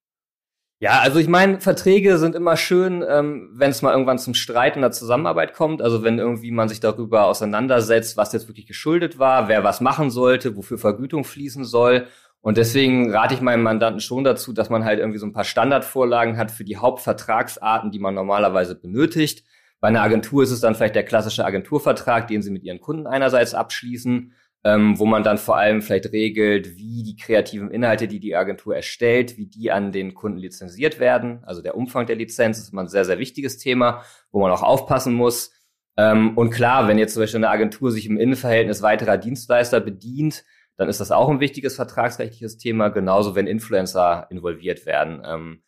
Ja, 0.79 0.99
also 0.99 1.19
ich 1.19 1.27
meine, 1.27 1.61
Verträge 1.61 2.17
sind 2.17 2.35
immer 2.35 2.57
schön, 2.57 3.03
ähm, 3.07 3.49
wenn 3.53 3.71
es 3.71 3.81
mal 3.81 3.91
irgendwann 3.91 4.19
zum 4.19 4.33
Streit 4.33 4.75
in 4.75 4.81
der 4.81 4.91
Zusammenarbeit 4.91 5.53
kommt. 5.53 5.81
Also 5.81 6.03
wenn 6.03 6.19
irgendwie 6.19 6.51
man 6.51 6.69
sich 6.69 6.79
darüber 6.79 7.25
auseinandersetzt, 7.25 8.17
was 8.17 8.33
jetzt 8.33 8.47
wirklich 8.47 8.67
geschuldet 8.67 9.17
war, 9.19 9.47
wer 9.47 9.63
was 9.63 9.81
machen 9.81 10.09
sollte, 10.09 10.55
wofür 10.55 10.77
Vergütung 10.77 11.23
fließen 11.23 11.65
soll. 11.65 12.07
Und 12.45 12.57
deswegen 12.57 13.09
rate 13.09 13.33
ich 13.33 13.41
meinem 13.41 13.63
Mandanten 13.63 13.99
schon 13.99 14.23
dazu, 14.23 14.53
dass 14.53 14.69
man 14.69 14.85
halt 14.85 14.99
irgendwie 14.99 15.17
so 15.17 15.25
ein 15.25 15.33
paar 15.33 15.43
Standardvorlagen 15.43 16.37
hat 16.37 16.51
für 16.51 16.63
die 16.63 16.77
Hauptvertragsarten, 16.77 17.89
die 17.89 17.97
man 17.97 18.13
normalerweise 18.13 18.75
benötigt. 18.75 19.43
Bei 19.79 19.87
einer 19.87 20.03
Agentur 20.03 20.43
ist 20.43 20.51
es 20.51 20.59
dann 20.59 20.75
vielleicht 20.75 20.93
der 20.93 21.05
klassische 21.05 21.43
Agenturvertrag, 21.43 22.27
den 22.27 22.43
sie 22.43 22.51
mit 22.51 22.63
ihren 22.63 22.79
Kunden 22.79 23.07
einerseits 23.07 23.55
abschließen, 23.55 24.31
ähm, 24.63 24.99
wo 24.99 25.07
man 25.07 25.23
dann 25.23 25.39
vor 25.39 25.57
allem 25.57 25.81
vielleicht 25.81 26.11
regelt, 26.11 26.77
wie 26.77 27.01
die 27.01 27.15
kreativen 27.15 27.71
Inhalte, 27.71 28.07
die 28.07 28.19
die 28.19 28.35
Agentur 28.35 28.75
erstellt, 28.75 29.39
wie 29.39 29.47
die 29.47 29.71
an 29.71 29.91
den 29.91 30.13
Kunden 30.13 30.37
lizenziert 30.37 30.99
werden. 30.99 31.43
Also 31.47 31.63
der 31.63 31.75
Umfang 31.75 32.05
der 32.05 32.15
Lizenz 32.15 32.59
ist 32.59 32.71
immer 32.71 32.83
ein 32.83 32.89
sehr, 32.89 33.05
sehr 33.05 33.17
wichtiges 33.17 33.57
Thema, 33.57 34.03
wo 34.31 34.39
man 34.39 34.51
auch 34.51 34.61
aufpassen 34.61 35.15
muss. 35.15 35.51
Ähm, 35.97 36.37
und 36.37 36.51
klar, 36.51 36.87
wenn 36.87 36.99
jetzt 36.99 37.15
zum 37.15 37.23
Beispiel 37.23 37.39
eine 37.39 37.49
Agentur 37.49 37.91
sich 37.91 38.05
im 38.05 38.19
Innenverhältnis 38.19 38.83
weiterer 38.83 39.17
Dienstleister 39.17 39.79
bedient, 39.79 40.45
dann 40.77 40.89
ist 40.89 40.99
das 40.99 41.11
auch 41.11 41.29
ein 41.29 41.39
wichtiges 41.39 41.75
vertragsrechtliches 41.75 42.57
Thema, 42.57 42.89
genauso 42.89 43.35
wenn 43.35 43.47
Influencer 43.47 44.27
involviert 44.29 44.85
werden. 44.85 45.21
Ähm, 45.25 45.61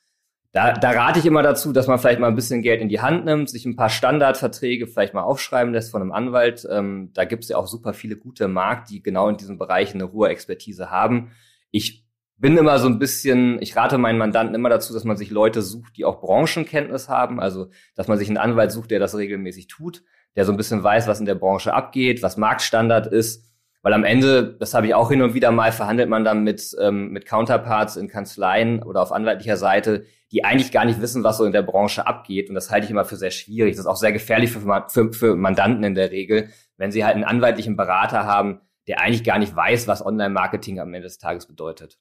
da, 0.52 0.74
da 0.74 0.92
rate 0.92 1.20
ich 1.20 1.26
immer 1.26 1.44
dazu, 1.44 1.72
dass 1.72 1.88
man 1.88 2.00
vielleicht 2.00 2.20
mal 2.20 2.28
ein 2.28 2.36
bisschen 2.36 2.62
Geld 2.62 2.82
in 2.82 2.90
die 2.90 3.02
Hand 3.02 3.26
nimmt, 3.26 3.50
sich 3.50 3.66
ein 3.66 3.76
paar 3.76 3.90
Standardverträge 3.90 4.88
vielleicht 4.88 5.14
mal 5.14 5.22
aufschreiben 5.22 5.74
lässt 5.74 5.92
von 5.92 6.02
einem 6.02 6.12
Anwalt. 6.12 6.68
Ähm, 6.70 7.12
da 7.14 7.26
gibt 7.26 7.44
es 7.44 7.50
ja 7.50 7.58
auch 7.58 7.68
super 7.68 7.94
viele 7.94 8.18
gute 8.18 8.48
Markt, 8.48 8.90
die 8.90 9.04
genau 9.04 9.30
in 9.30 9.38
diesem 9.38 9.58
Bereich 9.58 9.94
eine 9.94 10.12
hohe 10.12 10.30
Expertise 10.30 10.90
haben. 10.90 11.32
Ich 11.72 12.06
bin 12.38 12.58
immer 12.58 12.80
so 12.80 12.88
ein 12.88 13.00
bisschen, 13.00 13.62
ich 13.62 13.76
rate 13.76 13.98
meinen 13.98 14.18
Mandanten 14.18 14.56
immer 14.56 14.70
dazu, 14.70 14.94
dass 14.94 15.04
man 15.04 15.18
sich 15.18 15.32
Leute 15.32 15.62
sucht, 15.62 15.98
die 15.98 16.06
auch 16.06 16.22
Branchenkenntnis 16.22 17.10
haben, 17.10 17.40
also 17.40 17.70
dass 17.96 18.08
man 18.08 18.18
sich 18.18 18.28
einen 18.28 18.38
Anwalt 18.38 18.72
sucht, 18.72 18.92
der 18.92 19.00
das 19.00 19.16
regelmäßig 19.16 19.68
tut, 19.68 20.04
der 20.36 20.46
so 20.46 20.52
ein 20.52 20.58
bisschen 20.58 20.84
weiß, 20.84 21.08
was 21.08 21.20
in 21.20 21.26
der 21.26 21.36
Branche 21.36 21.74
abgeht, 21.74 22.22
was 22.22 22.38
Marktstandard 22.38 23.08
ist 23.08 23.48
weil 23.82 23.94
am 23.94 24.04
Ende, 24.04 24.56
das 24.60 24.74
habe 24.74 24.88
ich 24.88 24.96
auch 24.96 25.10
hin 25.10 25.22
und 25.22 25.34
wieder 25.34 25.52
mal, 25.52 25.72
verhandelt 25.72 26.10
man 26.10 26.24
dann 26.24 26.44
mit, 26.44 26.76
ähm, 26.80 27.12
mit 27.12 27.26
Counterparts 27.26 27.96
in 27.96 28.08
Kanzleien 28.08 28.84
oder 28.84 29.02
auf 29.02 29.12
anwaltlicher 29.12 29.58
Seite, 29.58 30.06
die 30.32 30.44
eigentlich 30.44 30.72
gar 30.72 30.86
nicht 30.86 31.02
wissen, 31.02 31.24
was 31.24 31.38
so 31.38 31.46
in 31.46 31.54
der 31.54 31.62
Branche 31.62 32.06
abgeht. 32.06 32.50
Und 32.50 32.56
das 32.56 32.70
halte 32.70 32.86
ich 32.86 32.92
immer 32.92 33.06
für 33.06 33.16
sehr 33.16 33.32
schwierig. 33.32 33.74
Das 33.74 33.82
ist 33.82 33.86
auch 33.86 33.96
sehr 33.96 34.12
gefährlich 34.12 34.52
für, 34.52 34.86
für, 34.90 35.14
für 35.14 35.36
Mandanten 35.36 35.84
in 35.84 35.96
der 35.96 36.12
Regel, 36.12 36.50
wenn 36.78 36.92
sie 36.92 37.06
halt 37.06 37.16
einen 37.16 37.24
anwaltlichen 37.24 37.78
Berater 37.78 38.26
haben, 38.26 38.62
der 38.88 39.00
eigentlich 39.02 39.24
gar 39.24 39.40
nicht 39.40 39.56
weiß, 39.56 39.88
was 39.88 40.06
Online-Marketing 40.06 40.80
am 40.80 40.94
Ende 40.94 41.08
des 41.08 41.18
Tages 41.18 41.46
bedeutet. 41.46 41.98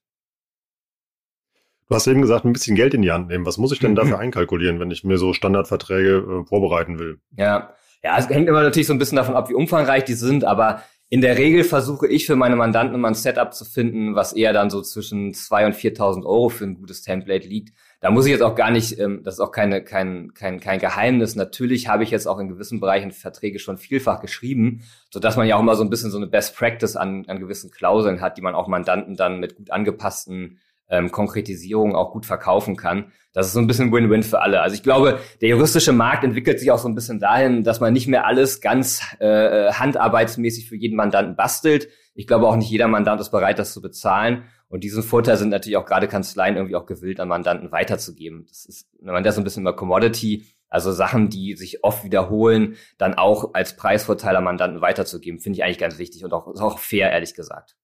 Du 1.87 1.95
hast 1.95 2.07
eben 2.07 2.21
gesagt, 2.21 2.43
ein 2.43 2.51
bisschen 2.51 2.75
Geld 2.75 2.93
in 2.93 3.01
die 3.01 3.11
Hand 3.11 3.29
nehmen. 3.29 3.45
Was 3.45 3.57
muss 3.57 3.71
ich 3.71 3.79
denn 3.79 3.95
dafür 3.95 4.19
einkalkulieren, 4.19 4.79
wenn 4.79 4.91
ich 4.91 5.03
mir 5.03 5.17
so 5.17 5.33
Standardverträge 5.33 6.17
äh, 6.17 6.45
vorbereiten 6.45 6.99
will? 6.99 7.19
Ja, 7.37 7.73
ja, 8.03 8.17
es 8.17 8.29
hängt 8.29 8.47
immer 8.47 8.61
natürlich 8.61 8.87
so 8.87 8.93
ein 8.93 8.99
bisschen 8.99 9.15
davon 9.15 9.35
ab, 9.35 9.49
wie 9.49 9.55
umfangreich 9.55 10.03
die 10.03 10.13
sind, 10.13 10.43
aber 10.43 10.83
in 11.09 11.21
der 11.21 11.37
Regel 11.37 11.63
versuche 11.63 12.05
ich 12.07 12.25
für 12.25 12.35
meine 12.35 12.57
Mandanten 12.57 12.93
immer 12.93 13.07
ein 13.07 13.13
Setup 13.13 13.53
zu 13.53 13.63
finden, 13.63 14.15
was 14.15 14.33
eher 14.33 14.51
dann 14.51 14.69
so 14.69 14.81
zwischen 14.81 15.33
zwei 15.33 15.65
und 15.65 15.73
4.000 15.73 16.25
Euro 16.25 16.49
für 16.49 16.65
ein 16.65 16.75
gutes 16.75 17.01
Template 17.01 17.47
liegt. 17.47 17.73
Da 18.01 18.11
muss 18.11 18.25
ich 18.25 18.31
jetzt 18.31 18.41
auch 18.41 18.55
gar 18.55 18.71
nicht, 18.71 18.99
ähm, 18.99 19.21
das 19.23 19.35
ist 19.35 19.39
auch 19.39 19.53
keine, 19.53 19.81
kein, 19.81 20.33
kein, 20.33 20.59
kein 20.59 20.79
Geheimnis. 20.79 21.35
Natürlich 21.35 21.87
habe 21.87 22.03
ich 22.03 22.11
jetzt 22.11 22.27
auch 22.27 22.39
in 22.39 22.49
gewissen 22.49 22.81
Bereichen 22.81 23.11
Verträge 23.11 23.57
schon 23.57 23.77
vielfach 23.77 24.19
geschrieben, 24.19 24.83
so 25.09 25.19
dass 25.21 25.37
man 25.37 25.47
ja 25.47 25.55
auch 25.55 25.61
immer 25.61 25.75
so 25.75 25.83
ein 25.83 25.89
bisschen 25.89 26.11
so 26.11 26.17
eine 26.17 26.27
Best 26.27 26.57
Practice 26.57 26.97
an, 26.97 27.23
an 27.27 27.39
gewissen 27.39 27.71
Klauseln 27.71 28.19
hat, 28.19 28.37
die 28.37 28.41
man 28.41 28.53
auch 28.53 28.67
Mandanten 28.67 29.15
dann 29.15 29.39
mit 29.39 29.55
gut 29.55 29.71
angepassten 29.71 30.59
ähm, 30.89 31.11
Konkretisierung 31.11 31.95
auch 31.95 32.11
gut 32.11 32.25
verkaufen 32.25 32.75
kann. 32.75 33.11
Das 33.33 33.47
ist 33.47 33.53
so 33.53 33.59
ein 33.59 33.67
bisschen 33.67 33.91
Win-Win 33.91 34.23
für 34.23 34.41
alle. 34.41 34.61
Also 34.61 34.75
ich 34.75 34.83
glaube, 34.83 35.19
der 35.41 35.49
juristische 35.49 35.93
Markt 35.93 36.23
entwickelt 36.23 36.59
sich 36.59 36.71
auch 36.71 36.79
so 36.79 36.87
ein 36.87 36.95
bisschen 36.95 37.19
dahin, 37.19 37.63
dass 37.63 37.79
man 37.79 37.93
nicht 37.93 38.07
mehr 38.07 38.25
alles 38.25 38.61
ganz 38.61 39.01
äh, 39.19 39.71
handarbeitsmäßig 39.71 40.67
für 40.67 40.75
jeden 40.75 40.95
Mandanten 40.95 41.35
bastelt. 41.35 41.89
Ich 42.15 42.25
glaube 42.25 42.47
auch 42.47 42.55
nicht 42.55 42.71
jeder 42.71 42.87
Mandant 42.87 43.21
ist 43.21 43.29
bereit, 43.29 43.59
das 43.59 43.73
zu 43.73 43.81
bezahlen. 43.81 44.45
Und 44.69 44.83
diesen 44.83 45.03
Vorteil 45.03 45.37
sind 45.37 45.49
natürlich 45.49 45.77
auch 45.77 45.85
gerade 45.85 46.07
Kanzleien 46.07 46.55
irgendwie 46.55 46.75
auch 46.75 46.85
gewillt, 46.85 47.19
an 47.19 47.27
Mandanten 47.27 47.71
weiterzugeben. 47.71 48.45
Das 48.49 48.65
ist, 48.65 48.89
wenn 48.99 49.13
man 49.13 49.23
das 49.23 49.35
so 49.35 49.41
ein 49.41 49.43
bisschen 49.43 49.63
über 49.63 49.75
Commodity, 49.75 50.45
also 50.69 50.91
Sachen, 50.91 51.29
die 51.29 51.55
sich 51.55 51.83
oft 51.83 52.03
wiederholen, 52.03 52.75
dann 52.97 53.13
auch 53.13 53.53
als 53.53 53.77
Preisvorteil 53.77 54.35
an 54.35 54.43
Mandanten 54.43 54.81
weiterzugeben, 54.81 55.39
finde 55.39 55.57
ich 55.57 55.63
eigentlich 55.63 55.77
ganz 55.77 55.97
wichtig 55.97 56.25
und 56.25 56.33
auch, 56.33 56.47
auch 56.47 56.79
fair, 56.79 57.11
ehrlich 57.11 57.35
gesagt. 57.35 57.77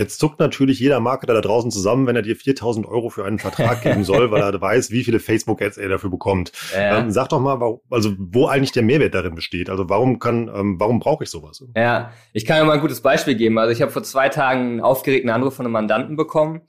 Jetzt 0.00 0.18
zuckt 0.18 0.40
natürlich 0.40 0.80
jeder 0.80 0.98
Marketer 0.98 1.34
da 1.34 1.42
draußen 1.42 1.70
zusammen, 1.70 2.06
wenn 2.06 2.16
er 2.16 2.22
dir 2.22 2.34
4000 2.34 2.86
Euro 2.86 3.10
für 3.10 3.26
einen 3.26 3.38
Vertrag 3.38 3.82
geben 3.82 4.02
soll, 4.02 4.30
weil 4.30 4.40
er 4.40 4.58
weiß, 4.60 4.90
wie 4.90 5.04
viele 5.04 5.20
Facebook-Ads 5.20 5.76
er 5.76 5.90
dafür 5.90 6.08
bekommt. 6.08 6.52
Ja. 6.72 7.00
Ähm, 7.00 7.10
sag 7.10 7.28
doch 7.28 7.38
mal, 7.38 7.60
also 7.90 8.14
wo 8.18 8.46
eigentlich 8.46 8.72
der 8.72 8.82
Mehrwert 8.82 9.12
darin 9.12 9.34
besteht. 9.34 9.68
Also 9.68 9.90
warum 9.90 10.18
kann, 10.18 10.50
ähm, 10.54 10.80
warum 10.80 11.00
brauche 11.00 11.24
ich 11.24 11.28
sowas? 11.28 11.62
Ja, 11.76 12.12
ich 12.32 12.46
kann 12.46 12.56
ja 12.56 12.64
mal 12.64 12.72
ein 12.72 12.80
gutes 12.80 13.02
Beispiel 13.02 13.34
geben. 13.34 13.58
Also 13.58 13.72
ich 13.72 13.82
habe 13.82 13.92
vor 13.92 14.02
zwei 14.02 14.30
Tagen 14.30 14.60
einen 14.60 14.80
aufgeregten 14.80 15.28
Anruf 15.28 15.54
von 15.54 15.66
einem 15.66 15.74
Mandanten 15.74 16.16
bekommen. 16.16 16.62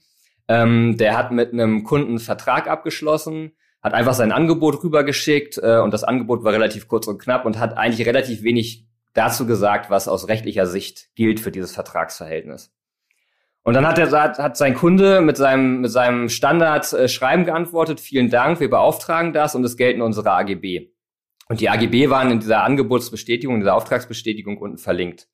Ähm, 0.50 0.98
der 0.98 1.18
hat 1.18 1.32
mit 1.32 1.54
einem 1.54 1.86
Kunden 1.86 2.10
einen 2.10 2.20
Vertrag 2.20 2.68
abgeschlossen. 2.68 3.54
hat 3.82 3.94
einfach 3.94 4.14
sein 4.14 4.34
Angebot 4.34 4.84
rübergeschickt 4.84 5.58
äh, 5.58 5.80
und 5.80 5.94
das 5.94 6.04
Angebot 6.04 6.44
war 6.44 6.52
relativ 6.52 6.90
kurz 6.90 7.08
und 7.08 7.18
knapp 7.18 7.46
und 7.46 7.60
hat 7.60 7.78
eigentlich 7.78 8.06
relativ 8.06 8.44
wenig 8.44 8.88
dazu 9.14 9.46
gesagt, 9.46 9.90
was 9.90 10.10
aus 10.10 10.28
rechtlicher 10.28 10.68
Sicht 10.68 11.16
gilt 11.16 11.40
für 11.40 11.52
dieses 11.52 11.72
Vertragsverhältnis. 11.72 12.74
Und 13.64 13.76
dann 13.76 13.86
hat 13.86 14.00
er 14.00 14.10
hat 14.12 14.58
sein 14.58 14.74
Kunde 14.74 15.22
mit 15.22 15.38
seinem 15.38 15.82
mit 15.82 15.92
seinem 15.92 16.30
Standard 16.30 16.92
äh, 16.94 17.08
geantwortet: 17.44 18.00
Vielen 18.00 18.30
Dank, 18.30 18.60
wir 18.60 18.70
beauftragen 18.70 19.34
das 19.34 19.54
und 19.54 19.64
es 19.64 19.78
gelten 19.78 20.02
unsere 20.02 20.32
AGB. 20.32 20.90
Und 21.48 21.62
die 21.62 21.70
AGB 21.70 22.10
waren 22.10 22.32
in 22.32 22.40
dieser 22.40 22.64
Angebotsbestätigung, 22.64 23.56
in 23.56 23.62
dieser 23.62 23.76
Auftragsbestätigung 23.76 24.58
unten 24.58 24.78
verlinkt. 24.78 25.28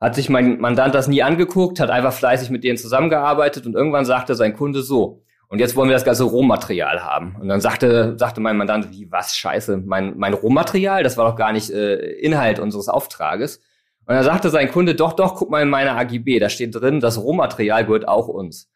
Hat 0.00 0.14
sich 0.14 0.28
mein 0.28 0.60
Mandant 0.60 0.94
das 0.94 1.08
nie 1.08 1.22
angeguckt, 1.22 1.80
hat 1.80 1.90
einfach 1.90 2.12
fleißig 2.12 2.50
mit 2.50 2.62
denen 2.62 2.78
zusammengearbeitet 2.78 3.66
und 3.66 3.74
irgendwann 3.74 4.04
sagte 4.06 4.34
sein 4.34 4.54
Kunde 4.54 4.82
so: 4.82 5.22
Und 5.48 5.58
jetzt 5.58 5.76
wollen 5.76 5.90
wir 5.90 5.94
das 5.94 6.04
ganze 6.04 6.24
Rohmaterial 6.24 7.04
haben. 7.04 7.36
Und 7.38 7.48
dann 7.48 7.60
sagte 7.60 8.16
sagte 8.16 8.40
mein 8.40 8.56
Mandant: 8.56 8.90
Wie 8.92 9.10
was 9.12 9.36
Scheiße? 9.36 9.82
Mein 9.84 10.16
mein 10.16 10.32
Rohmaterial, 10.32 11.02
das 11.02 11.18
war 11.18 11.28
doch 11.28 11.36
gar 11.36 11.52
nicht 11.52 11.68
äh, 11.68 11.96
Inhalt 12.12 12.60
unseres 12.60 12.88
Auftrages. 12.88 13.60
Und 14.08 14.14
dann 14.14 14.24
sagte 14.24 14.48
sein 14.48 14.70
Kunde, 14.70 14.94
doch, 14.94 15.12
doch, 15.12 15.34
guck 15.34 15.50
mal 15.50 15.60
in 15.60 15.68
meine 15.68 15.92
AGB, 15.92 16.38
da 16.38 16.48
steht 16.48 16.74
drin, 16.74 16.98
das 16.98 17.22
Rohmaterial 17.22 17.84
gehört 17.84 18.08
auch 18.08 18.26
uns. 18.26 18.70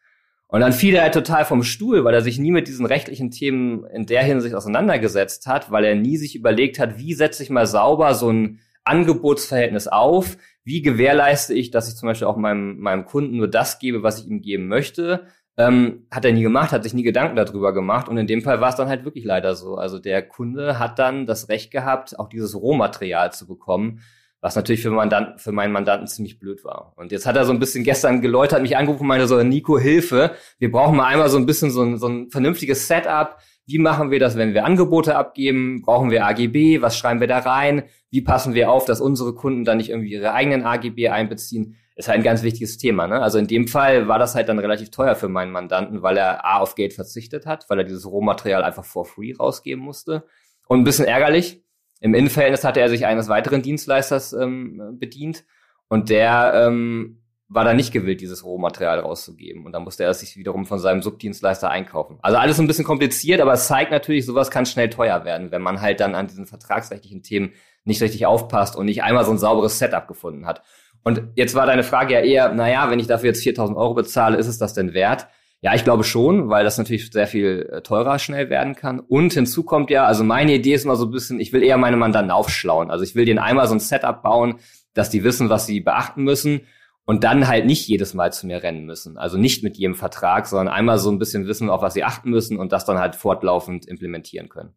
Und 0.45 0.61
dann 0.61 0.73
fiel 0.73 0.93
er 0.93 1.01
halt 1.01 1.15
total 1.15 1.43
vom 1.43 1.63
Stuhl, 1.63 2.03
weil 2.03 2.13
er 2.13 2.21
sich 2.21 2.37
nie 2.37 2.51
mit 2.51 2.67
diesen 2.67 2.85
rechtlichen 2.85 3.31
Themen 3.31 3.83
in 3.85 4.05
der 4.05 4.21
Hinsicht 4.21 4.53
auseinandergesetzt 4.53 5.47
hat, 5.47 5.71
weil 5.71 5.85
er 5.85 5.95
nie 5.95 6.17
sich 6.17 6.35
überlegt 6.35 6.77
hat, 6.77 6.99
wie 6.99 7.15
setze 7.15 7.41
ich 7.41 7.49
mal 7.49 7.65
sauber 7.65 8.13
so 8.13 8.31
ein 8.31 8.59
Angebotsverhältnis 8.83 9.87
auf, 9.87 10.37
wie 10.63 10.83
gewährleiste 10.83 11.55
ich, 11.55 11.71
dass 11.71 11.87
ich 11.87 11.95
zum 11.95 12.09
Beispiel 12.09 12.27
auch 12.27 12.37
meinem, 12.37 12.77
meinem 12.77 13.05
Kunden 13.05 13.35
nur 13.35 13.47
das 13.47 13.79
gebe, 13.79 14.03
was 14.03 14.19
ich 14.19 14.27
ihm 14.27 14.39
geben 14.39 14.67
möchte. 14.67 15.25
Ähm, 15.57 16.05
hat 16.11 16.25
er 16.25 16.33
nie 16.33 16.43
gemacht, 16.43 16.71
hat 16.71 16.83
sich 16.83 16.93
nie 16.93 17.01
Gedanken 17.01 17.37
darüber 17.37 17.73
gemacht 17.73 18.07
und 18.07 18.17
in 18.17 18.27
dem 18.27 18.43
Fall 18.43 18.61
war 18.61 18.69
es 18.69 18.75
dann 18.75 18.87
halt 18.87 19.03
wirklich 19.03 19.25
leider 19.25 19.55
so. 19.55 19.77
Also 19.77 19.97
der 19.97 20.21
Kunde 20.21 20.77
hat 20.77 20.99
dann 20.99 21.25
das 21.25 21.49
Recht 21.49 21.71
gehabt, 21.71 22.19
auch 22.19 22.29
dieses 22.29 22.53
Rohmaterial 22.53 23.31
zu 23.31 23.47
bekommen, 23.47 24.01
was 24.43 24.57
natürlich 24.57 24.81
für, 24.81 24.91
Mandanten, 24.91 25.39
für 25.39 25.53
meinen 25.53 25.71
Mandanten 25.71 26.05
ziemlich 26.05 26.37
blöd 26.37 26.65
war. 26.65 26.91
Und 26.97 27.13
jetzt 27.13 27.25
hat 27.25 27.37
er 27.37 27.45
so 27.45 27.53
ein 27.53 27.59
bisschen 27.59 27.85
gestern 27.85 28.21
geläutert, 28.21 28.61
mich 28.61 28.75
angerufen 28.75 29.03
und 29.03 29.07
meinte 29.07 29.25
so, 29.25 29.41
Nico, 29.41 29.79
Hilfe, 29.79 30.31
wir 30.59 30.69
brauchen 30.69 30.97
mal 30.97 31.05
einmal 31.05 31.29
so 31.29 31.37
ein 31.37 31.45
bisschen 31.45 31.71
so 31.71 31.81
ein, 31.81 31.97
so 31.97 32.07
ein 32.07 32.29
vernünftiges 32.29 32.89
Setup. 32.89 33.37
Wie 33.65 33.79
machen 33.79 34.11
wir 34.11 34.19
das, 34.19 34.35
wenn 34.35 34.53
wir 34.53 34.65
Angebote 34.65 35.15
abgeben? 35.15 35.81
Brauchen 35.81 36.11
wir 36.11 36.25
AGB? 36.25 36.81
Was 36.81 36.97
schreiben 36.97 37.21
wir 37.21 37.27
da 37.27 37.39
rein? 37.39 37.83
Wie 38.09 38.19
passen 38.19 38.53
wir 38.53 38.69
auf, 38.69 38.83
dass 38.83 38.99
unsere 38.99 39.33
Kunden 39.33 39.63
dann 39.63 39.77
nicht 39.77 39.89
irgendwie 39.89 40.11
ihre 40.11 40.33
eigenen 40.33 40.65
AGB 40.65 41.07
einbeziehen? 41.07 41.77
Ist 41.95 42.09
halt 42.09 42.17
ein 42.17 42.23
ganz 42.25 42.43
wichtiges 42.43 42.77
Thema. 42.77 43.07
Ne? 43.07 43.21
Also 43.21 43.37
in 43.37 43.47
dem 43.47 43.69
Fall 43.69 44.09
war 44.09 44.19
das 44.19 44.35
halt 44.35 44.49
dann 44.49 44.59
relativ 44.59 44.91
teuer 44.91 45.15
für 45.15 45.29
meinen 45.29 45.53
Mandanten, 45.53 46.01
weil 46.01 46.17
er 46.17 46.43
A 46.43 46.57
auf 46.57 46.75
Geld 46.75 46.91
verzichtet 46.91 47.45
hat, 47.45 47.69
weil 47.69 47.77
er 47.77 47.85
dieses 47.85 48.05
Rohmaterial 48.05 48.63
einfach 48.63 48.83
for 48.83 49.05
free 49.05 49.33
rausgeben 49.33 49.81
musste. 49.81 50.25
Und 50.67 50.79
ein 50.79 50.83
bisschen 50.83 51.05
ärgerlich, 51.05 51.62
im 52.03 52.13
Innenverhältnis 52.13 52.65
hatte 52.65 52.81
er 52.81 52.89
sich 52.89 53.05
eines 53.05 53.29
weiteren 53.29 53.61
Dienstleisters 53.61 54.33
ähm, 54.33 54.97
bedient 54.99 55.45
und 55.87 56.09
der 56.09 56.51
ähm, 56.53 57.23
war 57.47 57.63
da 57.63 57.73
nicht 57.73 57.93
gewillt, 57.93 58.19
dieses 58.19 58.43
Rohmaterial 58.43 58.99
rauszugeben. 58.99 59.65
Und 59.65 59.71
dann 59.71 59.83
musste 59.83 60.03
er 60.03 60.13
sich 60.13 60.35
wiederum 60.35 60.65
von 60.65 60.79
seinem 60.79 61.01
Subdienstleister 61.01 61.69
einkaufen. 61.69 62.19
Also 62.21 62.37
alles 62.37 62.59
ein 62.59 62.67
bisschen 62.67 62.83
kompliziert, 62.83 63.39
aber 63.39 63.53
es 63.53 63.67
zeigt 63.67 63.91
natürlich, 63.91 64.25
sowas 64.25 64.51
kann 64.51 64.65
schnell 64.65 64.89
teuer 64.89 65.23
werden, 65.23 65.51
wenn 65.51 65.61
man 65.61 65.79
halt 65.79 66.01
dann 66.01 66.13
an 66.13 66.27
diesen 66.27 66.45
vertragsrechtlichen 66.45 67.23
Themen 67.23 67.53
nicht 67.85 68.01
richtig 68.01 68.25
aufpasst 68.25 68.75
und 68.75 68.85
nicht 68.85 69.01
einmal 69.01 69.23
so 69.23 69.31
ein 69.31 69.37
sauberes 69.37 69.79
Setup 69.79 70.05
gefunden 70.05 70.45
hat. 70.45 70.61
Und 71.05 71.21
jetzt 71.35 71.55
war 71.55 71.65
deine 71.65 71.83
Frage 71.83 72.15
ja 72.15 72.19
eher, 72.19 72.53
naja, 72.53 72.91
wenn 72.91 72.99
ich 72.99 73.07
dafür 73.07 73.27
jetzt 73.29 73.43
4000 73.43 73.77
Euro 73.77 73.93
bezahle, 73.93 74.35
ist 74.35 74.47
es 74.47 74.57
das 74.57 74.73
denn 74.73 74.93
wert? 74.93 75.27
Ja, 75.63 75.73
ich 75.73 75.85
glaube 75.85 76.03
schon, 76.03 76.49
weil 76.49 76.65
das 76.65 76.77
natürlich 76.77 77.09
sehr 77.09 77.25
viel 77.25 77.69
äh, 77.71 77.81
teurer 77.81 78.19
schnell 78.19 78.49
werden 78.49 78.75
kann. 78.75 78.99
Und 78.99 79.31
hinzu 79.31 79.63
kommt 79.63 79.89
ja, 79.89 80.05
also 80.05 80.25
meine 80.25 80.53
Idee 80.55 80.73
ist 80.73 80.83
immer 80.83 80.97
so 80.97 81.05
ein 81.05 81.11
bisschen, 81.11 81.39
ich 81.39 81.53
will 81.53 81.63
eher 81.63 81.77
meine 81.77 81.95
Mandanten 81.95 82.31
aufschlauen. 82.31 82.91
Also 82.91 83.05
ich 83.05 83.15
will 83.15 83.23
denen 83.23 83.39
einmal 83.39 83.65
so 83.67 83.73
ein 83.73 83.79
Setup 83.79 84.21
bauen, 84.21 84.55
dass 84.93 85.09
die 85.09 85.23
wissen, 85.23 85.47
was 85.47 85.65
sie 85.65 85.79
beachten 85.79 86.23
müssen 86.23 86.67
und 87.05 87.23
dann 87.23 87.47
halt 87.47 87.65
nicht 87.65 87.87
jedes 87.87 88.13
Mal 88.13 88.33
zu 88.33 88.45
mir 88.45 88.61
rennen 88.61 88.85
müssen. 88.85 89.17
Also 89.17 89.37
nicht 89.37 89.63
mit 89.63 89.77
jedem 89.77 89.95
Vertrag, 89.95 90.47
sondern 90.47 90.67
einmal 90.67 90.99
so 90.99 91.09
ein 91.09 91.17
bisschen 91.17 91.47
wissen, 91.47 91.69
auf 91.69 91.81
was 91.81 91.93
sie 91.93 92.03
achten 92.03 92.29
müssen 92.29 92.59
und 92.59 92.73
das 92.73 92.83
dann 92.83 92.99
halt 92.99 93.15
fortlaufend 93.15 93.85
implementieren 93.85 94.49
können. 94.49 94.73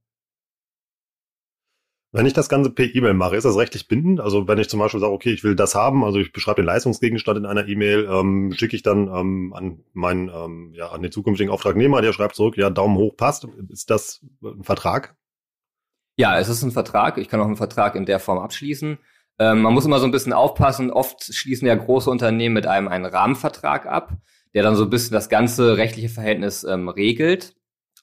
Wenn 2.16 2.25
ich 2.25 2.32
das 2.32 2.49
Ganze 2.49 2.70
per 2.70 2.94
E-Mail 2.94 3.12
mache, 3.12 3.37
ist 3.37 3.44
das 3.44 3.58
rechtlich 3.58 3.88
bindend? 3.88 4.20
Also 4.20 4.49
wenn 4.49 4.58
ich 4.58 4.70
zum 4.70 4.80
Beispiel 4.80 5.00
sage, 5.00 5.12
okay, 5.12 5.32
ich 5.32 5.44
will 5.44 5.54
das 5.54 5.75
haben, 5.75 6.02
also 6.02 6.18
ich 6.18 6.32
beschreibe 6.32 6.62
den 6.62 6.64
Leistungsgegenstand 6.64 7.38
in 7.38 7.44
einer 7.44 7.68
E-Mail, 7.68 8.08
ähm, 8.11 8.54
schicke 8.56 8.75
ich 8.75 8.82
dann 8.82 9.08
ähm, 9.08 9.52
an 9.54 9.85
meinen, 9.92 10.30
ähm, 10.30 10.73
ja, 10.75 10.88
an 10.88 11.02
den 11.02 11.12
zukünftigen 11.12 11.52
Auftragnehmer, 11.52 12.00
der 12.00 12.14
schreibt 12.14 12.35
zurück, 12.35 12.56
ja, 12.56 12.70
Daumen 12.70 12.96
hoch 12.96 13.18
passt. 13.18 13.46
Ist 13.68 13.90
das 13.90 14.25
ein 14.42 14.62
Vertrag? 14.62 15.14
Ja, 16.16 16.38
es 16.38 16.49
ist 16.49 16.62
ein 16.62 16.70
Vertrag. 16.70 17.18
Ich 17.18 17.28
kann 17.28 17.40
auch 17.40 17.46
einen 17.46 17.56
Vertrag 17.56 17.94
in 17.94 18.06
der 18.06 18.18
Form 18.18 18.38
abschließen. 18.38 18.96
Ähm, 19.38 19.61
man 19.61 19.75
muss 19.75 19.85
immer 19.85 19.99
so 19.99 20.06
ein 20.06 20.11
bisschen 20.11 20.32
aufpassen. 20.32 20.90
Oft 20.90 21.35
schließen 21.35 21.68
ja 21.68 21.75
große 21.75 22.08
Unternehmen 22.08 22.54
mit 22.54 22.66
einem 22.66 22.88
einen 22.88 23.04
Rahmenvertrag 23.04 23.85
ab, 23.85 24.14
der 24.54 24.62
dann 24.62 24.75
so 24.75 24.85
ein 24.85 24.90
bisschen 24.90 25.12
das 25.12 25.28
ganze 25.28 25.76
rechtliche 25.76 26.08
Verhältnis 26.08 26.64
ähm, 26.64 26.88
regelt 26.88 27.54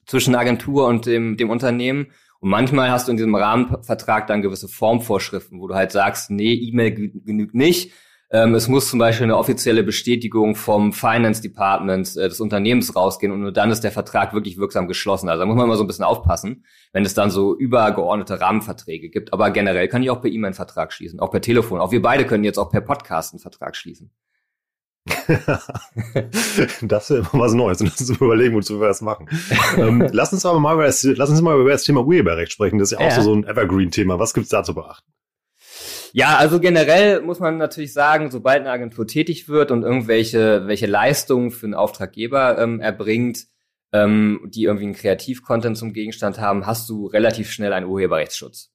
zwischen 0.06 0.36
Agentur 0.36 0.86
und 0.86 1.08
dem, 1.08 1.36
dem 1.36 1.50
Unternehmen. 1.50 2.12
Und 2.44 2.50
manchmal 2.50 2.92
hast 2.92 3.08
du 3.08 3.12
in 3.12 3.16
diesem 3.16 3.36
Rahmenvertrag 3.36 4.28
dann 4.28 4.42
gewisse 4.42 4.68
Formvorschriften, 4.68 5.62
wo 5.62 5.68
du 5.70 5.76
halt 5.76 5.94
sagst, 5.94 6.30
nee, 6.30 6.52
E-Mail 6.52 6.92
genügt 6.92 7.56
nicht. 7.56 7.94
Ähm, 8.32 8.54
es 8.54 8.68
muss 8.68 8.90
zum 8.90 9.00
Beispiel 9.00 9.24
eine 9.24 9.38
offizielle 9.38 9.82
Bestätigung 9.82 10.56
vom 10.56 10.92
Finance 10.92 11.42
Department 11.42 12.18
äh, 12.18 12.28
des 12.28 12.42
Unternehmens 12.42 12.98
rausgehen 12.98 13.32
und 13.32 13.40
nur 13.40 13.54
dann 13.54 13.72
ist 13.72 13.86
der 13.86 13.94
Vertrag 13.94 14.34
wirklich 14.34 14.58
wirksam 14.58 14.90
geschlossen. 14.90 15.30
Also 15.30 15.40
da 15.40 15.46
muss 15.46 15.56
man 15.56 15.70
mal 15.70 15.78
so 15.78 15.86
ein 15.86 15.88
bisschen 15.88 16.04
aufpassen, 16.04 16.66
wenn 16.92 17.06
es 17.06 17.14
dann 17.14 17.32
so 17.32 17.58
übergeordnete 17.58 18.42
Rahmenverträge 18.42 19.10
gibt. 19.10 19.32
Aber 19.32 19.50
generell 19.52 19.88
kann 19.88 20.04
ich 20.04 20.10
auch 20.10 20.20
per 20.20 20.30
E-Mail 20.30 20.48
einen 20.48 20.54
Vertrag 20.54 20.92
schließen, 20.92 21.22
auch 21.22 21.32
per 21.32 21.40
Telefon. 21.40 21.80
Auch 21.80 21.94
wir 21.94 22.02
beide 22.02 22.26
können 22.26 22.44
jetzt 22.44 22.60
auch 22.60 22.70
per 22.70 22.82
Podcast 22.82 23.34
einen 23.34 23.40
Vertrag 23.40 23.78
schließen. 23.78 24.12
das 26.82 27.10
wäre 27.10 27.20
immer 27.20 27.44
was 27.44 27.54
Neues 27.54 27.82
und 27.82 27.92
das 27.92 28.06
zu 28.08 28.14
überlegen, 28.14 28.56
wozu 28.56 28.80
wir 28.80 28.88
das 28.88 29.02
machen. 29.02 29.28
ähm, 29.78 30.08
lass 30.14 30.32
uns 30.32 30.46
aber 30.46 30.60
mal 30.60 30.76
über 30.76 30.86
das, 30.86 31.04
lass 31.04 31.30
uns 31.30 31.42
mal 31.42 31.60
über 31.60 31.72
das 31.72 31.84
Thema 31.84 32.06
Urheberrecht 32.06 32.54
sprechen. 32.54 32.80
Das 32.80 32.92
ist 32.92 33.00
ja 33.00 33.06
auch 33.06 33.12
ja. 33.12 33.22
So, 33.22 33.24
so 33.24 33.36
ein 33.36 33.44
Evergreen-Thema. 33.44 34.20
Was 34.20 34.34
gibt's 34.34 34.50
da 34.50 34.64
zu 34.64 34.74
beachten? 34.74 35.12
Ja, 36.14 36.38
also 36.38 36.60
generell 36.60 37.22
muss 37.22 37.40
man 37.40 37.58
natürlich 37.58 37.92
sagen, 37.92 38.30
sobald 38.30 38.62
eine 38.62 38.72
Agentur 38.72 39.08
tätig 39.08 39.50
wird 39.50 39.72
und 39.72 39.84
irgendwelche 39.84 40.68
welche 40.68 40.86
Leistungen 40.86 41.50
für 41.52 41.66
einen 41.66 41.74
Auftraggeber 41.74 42.60
ähm, 42.60 42.80
erbringt, 42.80 43.48
ähm, 43.92 44.42
die 44.46 44.64
irgendwie 44.64 44.86
einen 44.86 44.94
Kreativ-Content 44.94 45.78
zum 45.78 45.92
Gegenstand 45.92 46.40
haben, 46.40 46.66
hast 46.68 46.88
du 46.88 47.08
relativ 47.08 47.52
schnell 47.52 47.74
einen 47.74 47.88
Urheberrechtsschutz. 47.88 48.73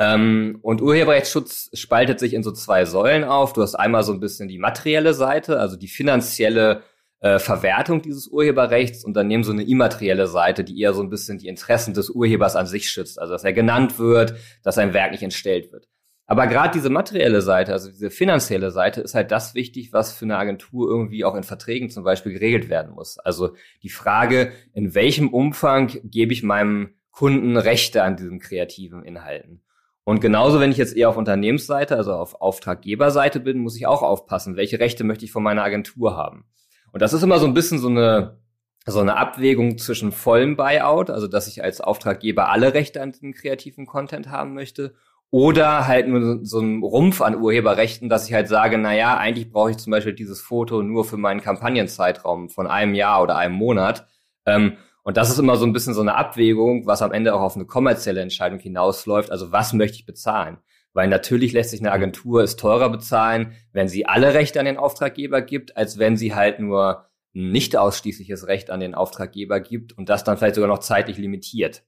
Ähm, 0.00 0.60
und 0.62 0.80
Urheberrechtsschutz 0.80 1.68
spaltet 1.74 2.20
sich 2.20 2.32
in 2.32 2.42
so 2.42 2.52
zwei 2.52 2.86
Säulen 2.86 3.22
auf. 3.22 3.52
Du 3.52 3.60
hast 3.60 3.74
einmal 3.74 4.02
so 4.02 4.14
ein 4.14 4.20
bisschen 4.20 4.48
die 4.48 4.58
materielle 4.58 5.12
Seite, 5.12 5.60
also 5.60 5.76
die 5.76 5.88
finanzielle 5.88 6.84
äh, 7.20 7.38
Verwertung 7.38 8.00
dieses 8.00 8.26
Urheberrechts 8.26 9.04
und 9.04 9.12
daneben 9.12 9.44
so 9.44 9.52
eine 9.52 9.62
immaterielle 9.62 10.26
Seite, 10.26 10.64
die 10.64 10.80
eher 10.80 10.94
so 10.94 11.02
ein 11.02 11.10
bisschen 11.10 11.36
die 11.36 11.48
Interessen 11.48 11.92
des 11.92 12.08
Urhebers 12.08 12.56
an 12.56 12.66
sich 12.66 12.88
schützt, 12.88 13.20
also 13.20 13.34
dass 13.34 13.44
er 13.44 13.52
genannt 13.52 13.98
wird, 13.98 14.36
dass 14.62 14.78
ein 14.78 14.94
Werk 14.94 15.12
nicht 15.12 15.22
entstellt 15.22 15.70
wird. 15.70 15.86
Aber 16.24 16.46
gerade 16.46 16.72
diese 16.72 16.88
materielle 16.88 17.42
Seite, 17.42 17.72
also 17.74 17.90
diese 17.90 18.08
finanzielle 18.08 18.70
Seite, 18.70 19.02
ist 19.02 19.14
halt 19.14 19.30
das 19.30 19.54
wichtig, 19.54 19.92
was 19.92 20.14
für 20.14 20.24
eine 20.24 20.38
Agentur 20.38 20.88
irgendwie 20.88 21.26
auch 21.26 21.34
in 21.34 21.42
Verträgen 21.42 21.90
zum 21.90 22.04
Beispiel 22.04 22.32
geregelt 22.32 22.70
werden 22.70 22.94
muss. 22.94 23.18
Also 23.18 23.54
die 23.82 23.90
Frage, 23.90 24.52
in 24.72 24.94
welchem 24.94 25.28
Umfang 25.28 25.90
gebe 26.04 26.32
ich 26.32 26.42
meinem 26.42 26.94
Kunden 27.10 27.58
Rechte 27.58 28.02
an 28.02 28.16
diesen 28.16 28.38
kreativen 28.38 29.02
Inhalten? 29.04 29.60
Und 30.04 30.20
genauso, 30.20 30.60
wenn 30.60 30.70
ich 30.70 30.78
jetzt 30.78 30.96
eher 30.96 31.08
auf 31.08 31.16
Unternehmensseite, 31.16 31.96
also 31.96 32.12
auf 32.14 32.40
Auftraggeberseite 32.40 33.40
bin, 33.40 33.58
muss 33.58 33.76
ich 33.76 33.86
auch 33.86 34.02
aufpassen, 34.02 34.56
welche 34.56 34.80
Rechte 34.80 35.04
möchte 35.04 35.24
ich 35.24 35.32
von 35.32 35.42
meiner 35.42 35.62
Agentur 35.62 36.16
haben. 36.16 36.44
Und 36.92 37.02
das 37.02 37.12
ist 37.12 37.22
immer 37.22 37.38
so 37.38 37.46
ein 37.46 37.54
bisschen 37.54 37.78
so 37.78 37.88
eine, 37.88 38.38
so 38.86 39.00
eine 39.00 39.16
Abwägung 39.16 39.78
zwischen 39.78 40.10
vollem 40.10 40.56
Buyout, 40.56 41.10
also 41.10 41.28
dass 41.28 41.46
ich 41.46 41.62
als 41.62 41.80
Auftraggeber 41.80 42.48
alle 42.48 42.74
Rechte 42.74 43.02
an 43.02 43.12
dem 43.12 43.34
kreativen 43.34 43.86
Content 43.86 44.30
haben 44.30 44.54
möchte, 44.54 44.94
oder 45.30 45.86
halt 45.86 46.08
nur 46.08 46.44
so 46.44 46.60
ein 46.60 46.82
Rumpf 46.82 47.20
an 47.20 47.36
Urheberrechten, 47.36 48.08
dass 48.08 48.26
ich 48.26 48.34
halt 48.34 48.48
sage, 48.48 48.78
na 48.78 48.94
ja, 48.94 49.16
eigentlich 49.16 49.50
brauche 49.50 49.70
ich 49.70 49.76
zum 49.76 49.92
Beispiel 49.92 50.12
dieses 50.12 50.40
Foto 50.40 50.82
nur 50.82 51.04
für 51.04 51.18
meinen 51.18 51.40
Kampagnenzeitraum 51.40 52.48
von 52.48 52.66
einem 52.66 52.94
Jahr 52.94 53.22
oder 53.22 53.36
einem 53.36 53.54
Monat. 53.54 54.08
Ähm, 54.44 54.76
und 55.02 55.16
das 55.16 55.30
ist 55.30 55.38
immer 55.38 55.56
so 55.56 55.64
ein 55.64 55.72
bisschen 55.72 55.94
so 55.94 56.00
eine 56.00 56.14
Abwägung, 56.14 56.86
was 56.86 57.02
am 57.02 57.12
Ende 57.12 57.34
auch 57.34 57.40
auf 57.40 57.56
eine 57.56 57.66
kommerzielle 57.66 58.20
Entscheidung 58.20 58.58
hinausläuft. 58.58 59.30
Also 59.30 59.52
was 59.52 59.72
möchte 59.72 59.96
ich 59.96 60.06
bezahlen? 60.06 60.58
Weil 60.92 61.08
natürlich 61.08 61.52
lässt 61.52 61.70
sich 61.70 61.80
eine 61.80 61.92
Agentur 61.92 62.42
es 62.42 62.56
teurer 62.56 62.90
bezahlen, 62.90 63.52
wenn 63.72 63.88
sie 63.88 64.06
alle 64.06 64.34
Rechte 64.34 64.58
an 64.58 64.66
den 64.66 64.76
Auftraggeber 64.76 65.40
gibt, 65.40 65.76
als 65.76 65.98
wenn 65.98 66.16
sie 66.16 66.34
halt 66.34 66.58
nur 66.58 67.06
ein 67.34 67.52
nicht 67.52 67.76
ausschließliches 67.76 68.48
Recht 68.48 68.70
an 68.70 68.80
den 68.80 68.94
Auftraggeber 68.94 69.60
gibt 69.60 69.96
und 69.96 70.08
das 70.08 70.24
dann 70.24 70.36
vielleicht 70.36 70.56
sogar 70.56 70.68
noch 70.68 70.80
zeitlich 70.80 71.16
limitiert. 71.16 71.84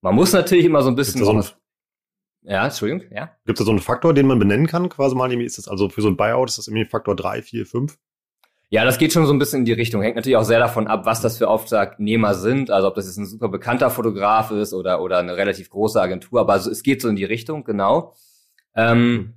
Man 0.00 0.14
muss 0.14 0.32
natürlich 0.32 0.64
immer 0.64 0.82
so 0.82 0.88
ein 0.88 0.94
bisschen. 0.94 1.24
So 1.24 1.32
ein, 1.32 1.44
ja, 2.42 2.64
Entschuldigung, 2.64 3.12
ja. 3.12 3.36
Gibt 3.44 3.58
es 3.58 3.64
da 3.64 3.64
so 3.64 3.72
einen 3.72 3.80
Faktor, 3.80 4.14
den 4.14 4.28
man 4.28 4.38
benennen 4.38 4.68
kann? 4.68 4.88
Quasi 4.88 5.16
mal, 5.16 5.32
ist 5.42 5.58
das 5.58 5.66
also 5.66 5.88
für 5.88 6.02
so 6.02 6.08
ein 6.08 6.16
Buyout 6.16 6.48
ist 6.48 6.58
das 6.58 6.68
irgendwie 6.68 6.84
Faktor 6.84 7.16
drei, 7.16 7.42
vier, 7.42 7.66
fünf? 7.66 7.98
Ja, 8.70 8.84
das 8.84 8.98
geht 8.98 9.14
schon 9.14 9.24
so 9.24 9.32
ein 9.32 9.38
bisschen 9.38 9.60
in 9.60 9.64
die 9.64 9.72
Richtung. 9.72 10.02
Hängt 10.02 10.16
natürlich 10.16 10.36
auch 10.36 10.44
sehr 10.44 10.58
davon 10.58 10.88
ab, 10.88 11.06
was 11.06 11.22
das 11.22 11.38
für 11.38 11.48
Auftragnehmer 11.48 12.34
sind. 12.34 12.70
Also 12.70 12.88
ob 12.88 12.94
das 12.94 13.06
jetzt 13.06 13.16
ein 13.16 13.26
super 13.26 13.48
bekannter 13.48 13.88
Fotograf 13.88 14.50
ist 14.50 14.74
oder, 14.74 15.00
oder 15.00 15.18
eine 15.18 15.36
relativ 15.36 15.70
große 15.70 16.00
Agentur. 16.00 16.40
Aber 16.40 16.56
es 16.56 16.82
geht 16.82 17.00
so 17.00 17.08
in 17.08 17.16
die 17.16 17.24
Richtung, 17.24 17.64
genau. 17.64 18.14
Ähm, 18.76 19.34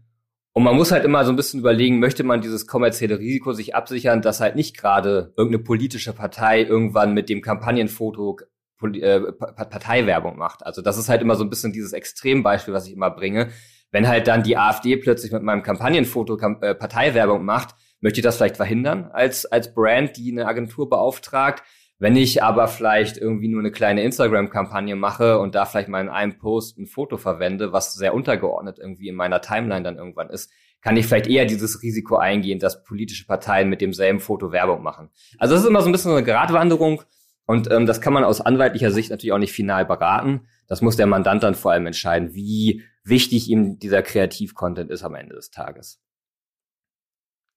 und 0.53 0.63
man 0.63 0.75
muss 0.75 0.91
halt 0.91 1.05
immer 1.05 1.23
so 1.23 1.31
ein 1.31 1.37
bisschen 1.37 1.61
überlegen, 1.61 1.99
möchte 1.99 2.25
man 2.25 2.41
dieses 2.41 2.67
kommerzielle 2.67 3.19
Risiko 3.19 3.53
sich 3.53 3.73
absichern, 3.73 4.21
dass 4.21 4.41
halt 4.41 4.57
nicht 4.57 4.77
gerade 4.77 5.33
irgendeine 5.37 5.63
politische 5.63 6.11
Partei 6.11 6.63
irgendwann 6.63 7.13
mit 7.13 7.29
dem 7.29 7.41
Kampagnenfoto 7.41 8.37
äh, 8.83 9.31
Parteiwerbung 9.31 10.37
macht. 10.37 10.65
Also 10.65 10.81
das 10.81 10.97
ist 10.97 11.07
halt 11.07 11.21
immer 11.21 11.35
so 11.35 11.45
ein 11.45 11.49
bisschen 11.49 11.71
dieses 11.71 11.93
Extrembeispiel, 11.93 12.73
was 12.73 12.85
ich 12.85 12.93
immer 12.93 13.11
bringe. 13.11 13.51
Wenn 13.91 14.09
halt 14.09 14.27
dann 14.27 14.43
die 14.43 14.57
AfD 14.57 14.97
plötzlich 14.97 15.31
mit 15.31 15.43
meinem 15.43 15.63
Kampagnenfoto 15.63 16.37
äh, 16.61 16.75
Parteiwerbung 16.75 17.45
macht, 17.45 17.75
möchte 18.01 18.19
ich 18.19 18.23
das 18.23 18.37
vielleicht 18.37 18.57
verhindern 18.57 19.09
als, 19.13 19.45
als 19.45 19.73
Brand, 19.73 20.17
die 20.17 20.31
eine 20.31 20.47
Agentur 20.47 20.89
beauftragt. 20.89 21.63
Wenn 21.99 22.15
ich 22.15 22.41
aber 22.41 22.67
vielleicht 22.67 23.17
irgendwie 23.17 23.47
nur 23.47 23.59
eine 23.59 23.71
kleine 23.71 24.01
Instagram-Kampagne 24.01 24.95
mache 24.95 25.37
und 25.37 25.53
da 25.53 25.65
vielleicht 25.65 25.87
mal 25.87 26.01
in 26.01 26.09
einem 26.09 26.39
Post 26.39 26.79
ein 26.79 26.87
Foto 26.87 27.17
verwende, 27.17 27.73
was 27.73 27.93
sehr 27.93 28.15
untergeordnet 28.15 28.79
irgendwie 28.79 29.07
in 29.07 29.15
meiner 29.15 29.39
Timeline 29.39 29.83
dann 29.83 29.97
irgendwann 29.97 30.31
ist, 30.31 30.51
kann 30.81 30.97
ich 30.97 31.05
vielleicht 31.05 31.27
eher 31.27 31.45
dieses 31.45 31.83
Risiko 31.83 32.17
eingehen, 32.17 32.57
dass 32.57 32.83
politische 32.83 33.27
Parteien 33.27 33.69
mit 33.69 33.81
demselben 33.81 34.19
Foto 34.19 34.51
Werbung 34.51 34.81
machen. 34.81 35.11
Also 35.37 35.53
das 35.53 35.63
ist 35.63 35.69
immer 35.69 35.81
so 35.81 35.89
ein 35.89 35.91
bisschen 35.91 36.09
so 36.09 36.17
eine 36.17 36.25
Gratwanderung 36.25 37.03
und 37.45 37.71
ähm, 37.71 37.85
das 37.85 38.01
kann 38.01 38.13
man 38.13 38.23
aus 38.23 38.41
anwaltlicher 38.41 38.89
Sicht 38.91 39.11
natürlich 39.11 39.33
auch 39.33 39.37
nicht 39.37 39.53
final 39.53 39.85
beraten. 39.85 40.47
Das 40.67 40.81
muss 40.81 40.95
der 40.95 41.05
Mandant 41.05 41.43
dann 41.43 41.53
vor 41.53 41.71
allem 41.71 41.85
entscheiden, 41.85 42.33
wie 42.33 42.81
wichtig 43.03 43.47
ihm 43.47 43.77
dieser 43.77 44.01
Kreativ-Content 44.01 44.89
ist 44.89 45.03
am 45.03 45.13
Ende 45.13 45.35
des 45.35 45.51
Tages. 45.51 46.01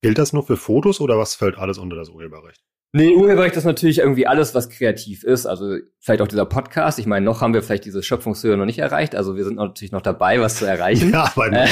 Gilt 0.05 0.19
das 0.19 0.35
nur 0.35 0.43
für 0.43 0.59
Fotos 0.59 1.01
oder 1.01 1.17
was 1.17 1.35
fällt 1.35 1.57
alles 1.57 1.79
unter 1.79 1.97
das 1.97 2.11
Urheberrecht? 2.11 2.63
Nee, 2.93 3.15
Urheberrecht 3.15 3.57
ist 3.57 3.65
natürlich 3.65 4.01
irgendwie 4.01 4.27
alles, 4.27 4.55
was 4.55 4.69
kreativ 4.69 5.25
ist. 5.25 5.47
Also 5.47 5.79
vielleicht 5.99 6.21
auch 6.21 6.29
dieser 6.29 6.45
Podcast. 6.45 6.99
Ich 6.99 7.07
meine, 7.07 7.25
noch 7.25 7.41
haben 7.41 7.55
wir 7.55 7.63
vielleicht 7.63 7.87
diese 7.87 8.03
Schöpfungshöhe 8.03 8.55
noch 8.59 8.67
nicht 8.67 8.79
erreicht. 8.79 9.17
Also 9.17 9.35
wir 9.35 9.45
sind 9.45 9.57
natürlich 9.57 9.93
noch 9.93 10.03
dabei, 10.03 10.43
was 10.43 10.57
zu 10.57 10.67
erreichen. 10.67 11.11
Wir 11.13 11.21
arbeiten, 11.23 11.55
äh, 11.55 11.69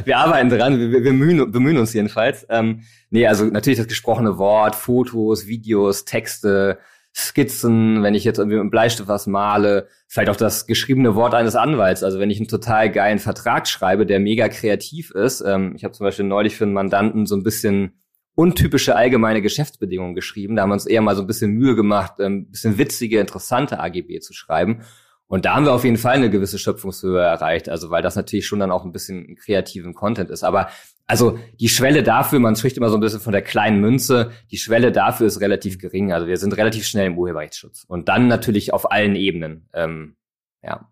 wir 0.06 0.16
arbeiten 0.16 0.48
dran. 0.48 0.78
Wir, 0.78 0.90
wir 0.90 1.02
bemühen, 1.02 1.52
bemühen 1.52 1.76
uns 1.76 1.92
jedenfalls. 1.92 2.46
Ähm, 2.48 2.84
nee, 3.10 3.26
also 3.26 3.44
natürlich 3.44 3.78
das 3.78 3.88
gesprochene 3.88 4.38
Wort, 4.38 4.74
Fotos, 4.74 5.46
Videos, 5.46 6.06
Texte, 6.06 6.78
Skizzen, 7.18 8.02
wenn 8.02 8.14
ich 8.14 8.24
jetzt 8.24 8.36
irgendwie 8.38 8.56
mit 8.56 8.60
einem 8.60 8.70
Bleistift 8.70 9.08
was 9.08 9.26
male, 9.26 9.88
vielleicht 10.06 10.28
auch 10.28 10.36
das 10.36 10.66
geschriebene 10.66 11.14
Wort 11.14 11.34
eines 11.34 11.56
Anwalts. 11.56 12.02
Also 12.02 12.20
wenn 12.20 12.28
ich 12.28 12.38
einen 12.38 12.48
total 12.48 12.92
geilen 12.92 13.18
Vertrag 13.18 13.66
schreibe, 13.66 14.04
der 14.04 14.20
mega 14.20 14.48
kreativ 14.48 15.12
ist. 15.12 15.40
Ähm, 15.40 15.72
ich 15.76 15.84
habe 15.84 15.92
zum 15.92 16.04
Beispiel 16.04 16.26
neulich 16.26 16.56
für 16.56 16.64
einen 16.64 16.74
Mandanten 16.74 17.24
so 17.24 17.34
ein 17.34 17.42
bisschen 17.42 18.02
untypische 18.34 18.96
allgemeine 18.96 19.40
Geschäftsbedingungen 19.40 20.14
geschrieben. 20.14 20.56
Da 20.56 20.62
haben 20.62 20.68
wir 20.68 20.74
uns 20.74 20.84
eher 20.84 21.00
mal 21.00 21.16
so 21.16 21.22
ein 21.22 21.26
bisschen 21.26 21.52
Mühe 21.52 21.74
gemacht, 21.74 22.20
ein 22.20 22.24
ähm, 22.24 22.50
bisschen 22.50 22.76
witzige, 22.76 23.18
interessante 23.18 23.80
AGB 23.80 24.20
zu 24.20 24.34
schreiben. 24.34 24.82
Und 25.26 25.46
da 25.46 25.54
haben 25.54 25.64
wir 25.64 25.72
auf 25.72 25.84
jeden 25.84 25.96
Fall 25.96 26.16
eine 26.16 26.28
gewisse 26.28 26.58
Schöpfungshöhe 26.58 27.22
erreicht. 27.22 27.70
Also 27.70 27.88
weil 27.88 28.02
das 28.02 28.14
natürlich 28.14 28.46
schon 28.46 28.60
dann 28.60 28.70
auch 28.70 28.84
ein 28.84 28.92
bisschen 28.92 29.36
kreativen 29.36 29.94
Content 29.94 30.28
ist. 30.28 30.44
Aber 30.44 30.68
also 31.06 31.38
die 31.60 31.68
Schwelle 31.68 32.02
dafür, 32.02 32.40
man 32.40 32.56
spricht 32.56 32.76
immer 32.76 32.88
so 32.88 32.96
ein 32.96 33.00
bisschen 33.00 33.20
von 33.20 33.32
der 33.32 33.42
kleinen 33.42 33.80
Münze, 33.80 34.32
die 34.50 34.58
Schwelle 34.58 34.90
dafür 34.90 35.26
ist 35.26 35.40
relativ 35.40 35.78
gering. 35.78 36.12
Also 36.12 36.26
wir 36.26 36.36
sind 36.36 36.56
relativ 36.56 36.86
schnell 36.86 37.06
im 37.06 37.18
Urheberrechtsschutz. 37.18 37.84
Und 37.86 38.08
dann 38.08 38.26
natürlich 38.26 38.72
auf 38.72 38.90
allen 38.90 39.14
Ebenen. 39.14 39.68
Ähm, 39.72 40.16
ja. 40.62 40.90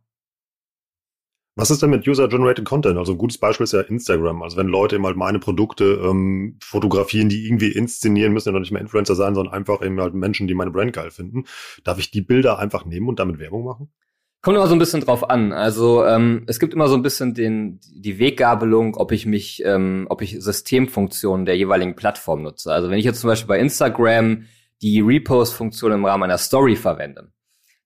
Was 1.57 1.71
ist 1.71 1.83
denn 1.83 1.91
mit 1.91 2.07
User-Generated 2.07 2.65
Content? 2.65 2.99
Also 2.99 3.13
ein 3.13 3.19
gutes 3.19 3.39
Beispiel 3.39 3.65
ist 3.65 3.73
ja 3.73 3.81
Instagram. 3.81 4.43
Also 4.43 4.57
wenn 4.57 4.67
Leute 4.67 4.97
eben 4.97 5.07
halt 5.07 5.17
meine 5.17 5.39
Produkte 5.39 6.01
ähm, 6.05 6.59
fotografieren, 6.61 7.29
die 7.29 7.47
irgendwie 7.47 7.71
inszenieren, 7.71 8.33
müssen 8.33 8.49
ja 8.49 8.53
noch 8.53 8.61
nicht 8.61 8.73
mehr 8.73 8.83
Influencer 8.83 9.15
sein, 9.15 9.35
sondern 9.35 9.55
einfach 9.55 9.83
eben 9.83 10.01
halt 10.01 10.15
Menschen, 10.15 10.49
die 10.49 10.55
meine 10.55 10.73
Brand 10.73 10.93
geil 10.93 11.11
finden. 11.11 11.45
Darf 11.85 11.99
ich 11.99 12.11
die 12.11 12.23
Bilder 12.23 12.59
einfach 12.59 12.85
nehmen 12.85 13.09
und 13.09 13.19
damit 13.21 13.39
Werbung 13.39 13.65
machen? 13.65 13.93
Kommt 14.45 14.59
immer 14.59 14.67
so 14.67 14.75
ein 14.75 14.79
bisschen 14.79 15.01
drauf 15.01 15.31
an. 15.31 15.55
Also 15.55 16.05
ähm, 16.05 16.43
es 16.47 16.61
gibt 16.61 16.75
immer 16.75 16.87
so 16.87 16.97
ein 16.97 17.03
bisschen 17.03 17.33
den 17.33 17.81
die 17.95 18.19
Weggabelung, 18.19 18.95
ob 18.95 19.11
ich 19.11 19.25
mich, 19.25 19.65
ähm, 19.65 20.07
ob 20.11 20.21
ich 20.21 20.37
Systemfunktionen 20.39 21.47
der 21.47 21.57
jeweiligen 21.57 21.97
Plattform 21.97 22.43
nutze. 22.43 22.71
Also 22.71 22.91
wenn 22.91 22.99
ich 22.99 23.07
jetzt 23.07 23.23
zum 23.23 23.29
Beispiel 23.29 23.49
bei 23.49 23.59
Instagram 23.59 24.45
die 24.83 25.01
Repost-Funktion 25.01 25.93
im 25.93 26.05
Rahmen 26.05 26.25
einer 26.25 26.37
Story 26.37 26.77
verwende, 26.77 27.33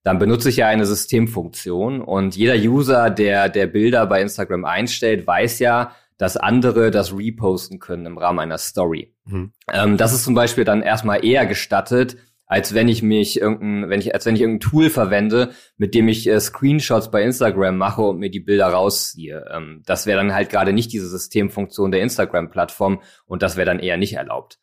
dann 0.02 0.18
benutze 0.18 0.48
ich 0.48 0.56
ja 0.56 0.66
eine 0.66 0.84
Systemfunktion 0.84 2.00
und 2.00 2.34
jeder 2.34 2.56
User, 2.56 3.08
der 3.08 3.48
der 3.48 3.68
Bilder 3.68 4.04
bei 4.06 4.20
Instagram 4.20 4.64
einstellt, 4.64 5.28
weiß 5.28 5.60
ja, 5.60 5.92
dass 6.16 6.36
andere 6.36 6.90
das 6.90 7.16
reposten 7.16 7.78
können 7.78 8.04
im 8.04 8.18
Rahmen 8.18 8.40
einer 8.40 8.58
Story. 8.58 9.14
Mhm. 9.26 9.52
Ähm, 9.72 9.96
das 9.96 10.12
ist 10.12 10.24
zum 10.24 10.34
Beispiel 10.34 10.64
dann 10.64 10.82
erstmal 10.82 11.24
eher 11.24 11.46
gestattet, 11.46 12.16
als 12.48 12.74
wenn 12.74 12.88
ich 12.88 13.02
mich 13.02 13.40
irgendein, 13.40 13.90
wenn 13.90 14.00
ich, 14.00 14.14
als 14.14 14.24
wenn 14.26 14.34
ich 14.34 14.40
irgendein 14.40 14.68
Tool 14.68 14.90
verwende, 14.90 15.50
mit 15.76 15.94
dem 15.94 16.08
ich 16.08 16.26
äh, 16.26 16.40
Screenshots 16.40 17.10
bei 17.10 17.22
Instagram 17.22 17.76
mache 17.76 18.02
und 18.02 18.18
mir 18.18 18.30
die 18.30 18.40
Bilder 18.40 18.68
rausziehe. 18.68 19.44
Ähm, 19.54 19.82
das 19.84 20.06
wäre 20.06 20.18
dann 20.18 20.34
halt 20.34 20.48
gerade 20.48 20.72
nicht 20.72 20.92
diese 20.92 21.08
Systemfunktion 21.08 21.92
der 21.92 22.00
Instagram-Plattform 22.00 23.02
und 23.26 23.42
das 23.42 23.56
wäre 23.56 23.66
dann 23.66 23.78
eher 23.78 23.98
nicht 23.98 24.14
erlaubt. 24.14 24.58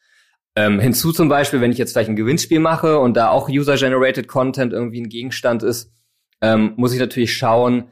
Ähm, 0.56 0.80
hinzu 0.80 1.12
zum 1.12 1.30
Beispiel, 1.30 1.62
wenn 1.62 1.72
ich 1.72 1.78
jetzt 1.78 1.92
vielleicht 1.92 2.10
ein 2.10 2.16
Gewinnspiel 2.16 2.60
mache 2.60 2.98
und 2.98 3.16
da 3.16 3.30
auch 3.30 3.50
User-Generated 3.50 4.28
Content 4.28 4.74
irgendwie 4.74 5.02
ein 5.02 5.10
Gegenstand 5.10 5.62
ist, 5.62 5.92
ähm, 6.42 6.74
muss 6.78 6.94
ich 6.94 7.00
natürlich 7.00 7.38
schauen, 7.38 7.90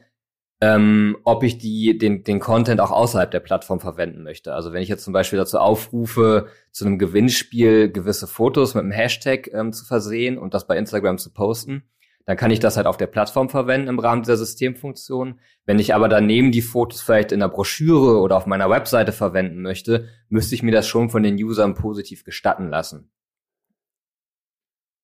ähm, 0.64 1.18
ob 1.24 1.42
ich 1.42 1.58
die, 1.58 1.98
den, 1.98 2.24
den 2.24 2.40
Content 2.40 2.80
auch 2.80 2.90
außerhalb 2.90 3.30
der 3.30 3.40
Plattform 3.40 3.80
verwenden 3.80 4.22
möchte. 4.22 4.54
Also 4.54 4.72
wenn 4.72 4.82
ich 4.82 4.88
jetzt 4.88 5.04
zum 5.04 5.12
Beispiel 5.12 5.38
dazu 5.38 5.58
aufrufe, 5.58 6.46
zu 6.70 6.86
einem 6.86 6.98
Gewinnspiel 6.98 7.92
gewisse 7.92 8.26
Fotos 8.26 8.74
mit 8.74 8.82
einem 8.82 8.92
Hashtag 8.92 9.52
ähm, 9.52 9.74
zu 9.74 9.84
versehen 9.84 10.38
und 10.38 10.54
das 10.54 10.66
bei 10.66 10.78
Instagram 10.78 11.18
zu 11.18 11.34
posten, 11.34 11.84
dann 12.24 12.38
kann 12.38 12.50
ich 12.50 12.60
das 12.60 12.78
halt 12.78 12.86
auf 12.86 12.96
der 12.96 13.08
Plattform 13.08 13.50
verwenden 13.50 13.88
im 13.88 13.98
Rahmen 13.98 14.22
dieser 14.22 14.38
Systemfunktion. 14.38 15.38
Wenn 15.66 15.78
ich 15.78 15.94
aber 15.94 16.08
daneben 16.08 16.50
die 16.50 16.62
Fotos 16.62 17.02
vielleicht 17.02 17.32
in 17.32 17.40
der 17.40 17.48
Broschüre 17.48 18.18
oder 18.18 18.38
auf 18.38 18.46
meiner 18.46 18.70
Webseite 18.70 19.12
verwenden 19.12 19.60
möchte, 19.60 20.08
müsste 20.30 20.54
ich 20.54 20.62
mir 20.62 20.72
das 20.72 20.88
schon 20.88 21.10
von 21.10 21.22
den 21.22 21.36
Usern 21.36 21.74
positiv 21.74 22.24
gestatten 22.24 22.70
lassen. 22.70 23.10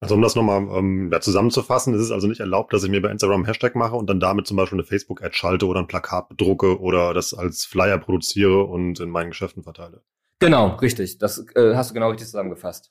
Also 0.02 0.14
um 0.14 0.22
das 0.22 0.34
nochmal 0.34 0.66
ähm, 0.78 1.10
ja, 1.12 1.20
zusammenzufassen, 1.20 1.92
ist 1.92 2.00
es 2.00 2.10
also 2.10 2.26
nicht 2.26 2.40
erlaubt, 2.40 2.72
dass 2.72 2.82
ich 2.82 2.90
mir 2.90 3.02
bei 3.02 3.10
Instagram 3.10 3.40
einen 3.40 3.44
Hashtag 3.44 3.76
mache 3.76 3.96
und 3.96 4.08
dann 4.08 4.18
damit 4.18 4.46
zum 4.46 4.56
Beispiel 4.56 4.78
eine 4.78 4.86
Facebook-Ad 4.86 5.34
schalte 5.34 5.66
oder 5.66 5.80
ein 5.80 5.86
Plakat 5.86 6.30
bedrucke 6.30 6.80
oder 6.80 7.12
das 7.12 7.34
als 7.34 7.66
Flyer 7.66 7.98
produziere 7.98 8.64
und 8.64 8.98
in 8.98 9.10
meinen 9.10 9.28
Geschäften 9.28 9.62
verteile. 9.62 10.02
Genau, 10.38 10.76
richtig. 10.76 11.18
Das 11.18 11.44
äh, 11.54 11.74
hast 11.74 11.90
du 11.90 11.94
genau 11.94 12.08
richtig 12.08 12.28
zusammengefasst. 12.28 12.90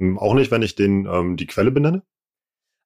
Hm, 0.00 0.18
auch 0.18 0.34
nicht, 0.34 0.52
wenn 0.52 0.62
ich 0.62 0.76
den 0.76 1.06
ähm, 1.06 1.36
die 1.36 1.46
Quelle 1.46 1.72
benenne? 1.72 2.02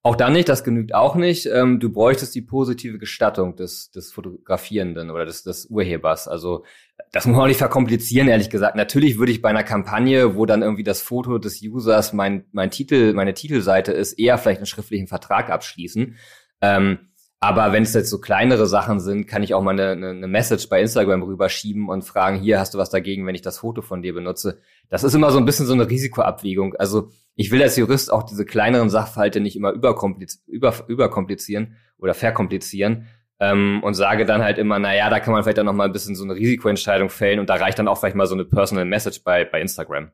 Auch 0.05 0.15
dann 0.15 0.33
nicht, 0.33 0.49
das 0.49 0.63
genügt 0.63 0.95
auch 0.95 1.17
nicht. 1.17 1.47
Ähm, 1.47 1.81
du 1.81 1.91
bräuchtest 1.91 2.35
die 2.35 2.43
positive 2.43 2.99
Gestattung 2.99 3.57
des, 3.57 3.91
des 3.91 4.13
Fotografierenden 4.13 5.11
oder 5.11 5.25
des, 5.25 5.43
des 5.43 5.67
Urhebers. 5.67 6.29
Also 6.29 6.65
das 7.11 7.27
muss 7.27 7.35
man 7.35 7.45
auch 7.45 7.49
nicht 7.49 7.59
verkomplizieren, 7.59 8.29
ehrlich 8.29 8.49
gesagt. 8.49 8.77
Natürlich 8.77 9.19
würde 9.19 9.33
ich 9.33 9.43
bei 9.43 9.49
einer 9.49 9.65
Kampagne, 9.65 10.37
wo 10.37 10.47
dann 10.47 10.63
irgendwie 10.63 10.85
das 10.85 11.03
Foto 11.03 11.39
des 11.39 11.61
Users 11.63 12.13
mein, 12.13 12.45
mein 12.53 12.71
Titel, 12.71 13.13
meine 13.13 13.35
Titelseite 13.35 13.93
ist, 13.93 14.13
eher 14.15 14.39
vielleicht 14.39 14.61
einen 14.61 14.67
schriftlichen 14.67 15.09
Vertrag 15.09 15.51
abschließen. 15.51 16.17
Ähm, 16.61 16.99
aber 17.41 17.73
wenn 17.73 17.85
es 17.85 17.95
jetzt 17.95 18.11
so 18.11 18.21
kleinere 18.21 18.67
Sachen 18.67 18.99
sind, 18.99 19.29
kann 19.29 19.45
ich 19.45 19.55
auch 19.55 19.63
mal 19.63 19.79
eine, 19.79 20.09
eine, 20.09 20.27
Message 20.27 20.69
bei 20.69 20.81
Instagram 20.81 21.23
rüberschieben 21.23 21.89
und 21.89 22.03
fragen, 22.03 22.41
hier 22.41 22.59
hast 22.59 22.75
du 22.75 22.79
was 22.79 22.91
dagegen, 22.91 23.27
wenn 23.27 23.35
ich 23.37 23.43
das 23.43 23.59
Foto 23.59 23.81
von 23.81 24.03
dir 24.03 24.13
benutze. 24.13 24.59
Das 24.89 25.05
ist 25.05 25.15
immer 25.15 25.31
so 25.31 25.39
ein 25.39 25.45
bisschen 25.45 25.67
so 25.67 25.73
eine 25.73 25.89
Risikoabwägung. 25.89 26.75
Also 26.75 27.11
ich 27.37 27.53
will 27.53 27.63
als 27.63 27.77
Jurist 27.77 28.13
auch 28.13 28.25
diese 28.25 28.45
kleineren 28.45 28.91
Sachverhalte 28.91 29.39
nicht 29.39 29.55
immer 29.55 29.71
überkompliz 29.71 30.43
über, 30.49 30.75
überkomplizieren 30.89 31.77
oder 31.97 32.13
verkomplizieren 32.13 33.07
ähm, 33.39 33.83
und 33.85 33.95
sage 33.95 34.27
dann 34.27 34.43
halt 34.43 34.59
immer, 34.59 34.81
na 34.81 34.97
ja, 34.97 35.09
da 35.09 35.21
kann 35.21 35.33
man 35.33 35.45
vielleicht 35.45 35.59
dann 35.59 35.67
noch 35.67 35.73
mal 35.73 35.85
ein 35.85 35.93
bisschen 35.93 36.17
so 36.17 36.25
eine 36.25 36.35
Risikoentscheidung 36.35 37.09
fällen 37.09 37.39
und 37.39 37.49
da 37.49 37.55
reicht 37.55 37.79
dann 37.79 37.87
auch 37.87 37.99
vielleicht 37.99 38.17
mal 38.17 38.27
so 38.27 38.35
eine 38.35 38.47
Personal 38.47 38.85
Message 38.85 39.23
bei, 39.23 39.45
bei 39.45 39.61
Instagram. 39.61 40.11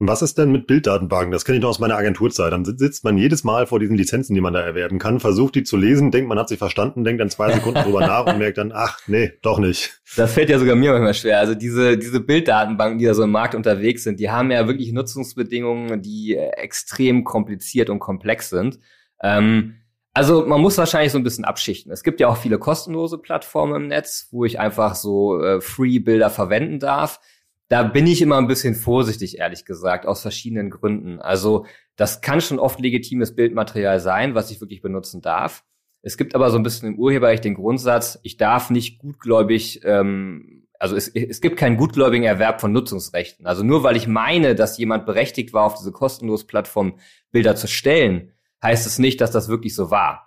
Was 0.00 0.22
ist 0.22 0.38
denn 0.38 0.50
mit 0.50 0.66
Bilddatenbanken? 0.66 1.30
Das 1.30 1.44
kenne 1.44 1.58
ich 1.58 1.62
noch 1.62 1.70
aus 1.70 1.78
meiner 1.78 1.96
Agenturzeit. 1.96 2.52
Dann 2.52 2.64
sitzt 2.64 3.04
man 3.04 3.16
jedes 3.16 3.44
Mal 3.44 3.68
vor 3.68 3.78
diesen 3.78 3.96
Lizenzen, 3.96 4.34
die 4.34 4.40
man 4.40 4.52
da 4.52 4.60
erwerben 4.60 4.98
kann, 4.98 5.20
versucht 5.20 5.54
die 5.54 5.62
zu 5.62 5.76
lesen, 5.76 6.10
denkt, 6.10 6.28
man 6.28 6.38
hat 6.38 6.48
sie 6.48 6.56
verstanden, 6.56 7.04
denkt 7.04 7.20
dann 7.20 7.30
zwei 7.30 7.52
Sekunden 7.52 7.80
drüber 7.80 8.00
nach 8.06 8.26
und 8.26 8.38
merkt 8.38 8.58
dann, 8.58 8.72
ach, 8.74 8.98
nee, 9.06 9.32
doch 9.42 9.60
nicht. 9.60 10.00
Das 10.16 10.34
fällt 10.34 10.50
ja 10.50 10.58
sogar 10.58 10.74
mir 10.74 10.90
manchmal 10.92 11.14
schwer. 11.14 11.38
Also 11.38 11.54
diese, 11.54 11.96
diese 11.96 12.18
Bilddatenbanken, 12.18 12.98
die 12.98 13.04
da 13.04 13.14
so 13.14 13.22
im 13.22 13.30
Markt 13.30 13.54
unterwegs 13.54 14.02
sind, 14.02 14.18
die 14.18 14.30
haben 14.30 14.50
ja 14.50 14.66
wirklich 14.66 14.92
Nutzungsbedingungen, 14.92 16.02
die 16.02 16.34
extrem 16.36 17.22
kompliziert 17.22 17.88
und 17.88 18.00
komplex 18.00 18.50
sind. 18.50 18.80
Ähm, 19.22 19.76
also 20.12 20.44
man 20.44 20.60
muss 20.60 20.76
wahrscheinlich 20.76 21.12
so 21.12 21.18
ein 21.18 21.24
bisschen 21.24 21.44
abschichten. 21.44 21.92
Es 21.92 22.02
gibt 22.02 22.18
ja 22.18 22.28
auch 22.28 22.36
viele 22.36 22.58
kostenlose 22.58 23.18
Plattformen 23.18 23.74
im 23.74 23.88
Netz, 23.88 24.28
wo 24.32 24.44
ich 24.44 24.58
einfach 24.58 24.96
so 24.96 25.40
äh, 25.40 25.60
Free-Bilder 25.60 26.30
verwenden 26.30 26.80
darf 26.80 27.20
da 27.68 27.82
bin 27.82 28.06
ich 28.06 28.22
immer 28.22 28.38
ein 28.38 28.46
bisschen 28.46 28.74
vorsichtig, 28.74 29.38
ehrlich 29.38 29.64
gesagt, 29.64 30.06
aus 30.06 30.22
verschiedenen 30.22 30.70
Gründen. 30.70 31.20
Also 31.20 31.66
das 31.96 32.20
kann 32.20 32.40
schon 32.40 32.58
oft 32.58 32.80
legitimes 32.80 33.34
Bildmaterial 33.34 34.00
sein, 34.00 34.34
was 34.34 34.50
ich 34.50 34.60
wirklich 34.60 34.82
benutzen 34.82 35.20
darf. 35.20 35.64
Es 36.02 36.16
gibt 36.18 36.34
aber 36.34 36.50
so 36.50 36.58
ein 36.58 36.62
bisschen 36.62 36.92
im 36.92 36.98
Urheberrecht 36.98 37.44
den 37.44 37.54
Grundsatz, 37.54 38.18
ich 38.22 38.36
darf 38.36 38.68
nicht 38.70 38.98
gutgläubig 38.98 39.80
ähm, 39.84 40.64
also 40.84 40.96
es, 40.96 41.08
es 41.08 41.40
gibt 41.40 41.56
keinen 41.56 41.78
gutgläubigen 41.78 42.26
Erwerb 42.26 42.60
von 42.60 42.70
Nutzungsrechten. 42.72 43.46
Also 43.46 43.62
nur 43.62 43.82
weil 43.82 43.96
ich 43.96 44.06
meine, 44.06 44.54
dass 44.54 44.76
jemand 44.76 45.06
berechtigt 45.06 45.54
war, 45.54 45.64
auf 45.64 45.76
diese 45.76 45.92
kostenlose 45.92 46.46
Plattform 46.46 46.98
Bilder 47.30 47.56
zu 47.56 47.68
stellen, 47.68 48.32
heißt 48.62 48.86
es 48.86 48.98
nicht, 48.98 49.20
dass 49.22 49.30
das 49.30 49.48
wirklich 49.48 49.74
so 49.74 49.90
war. 49.90 50.23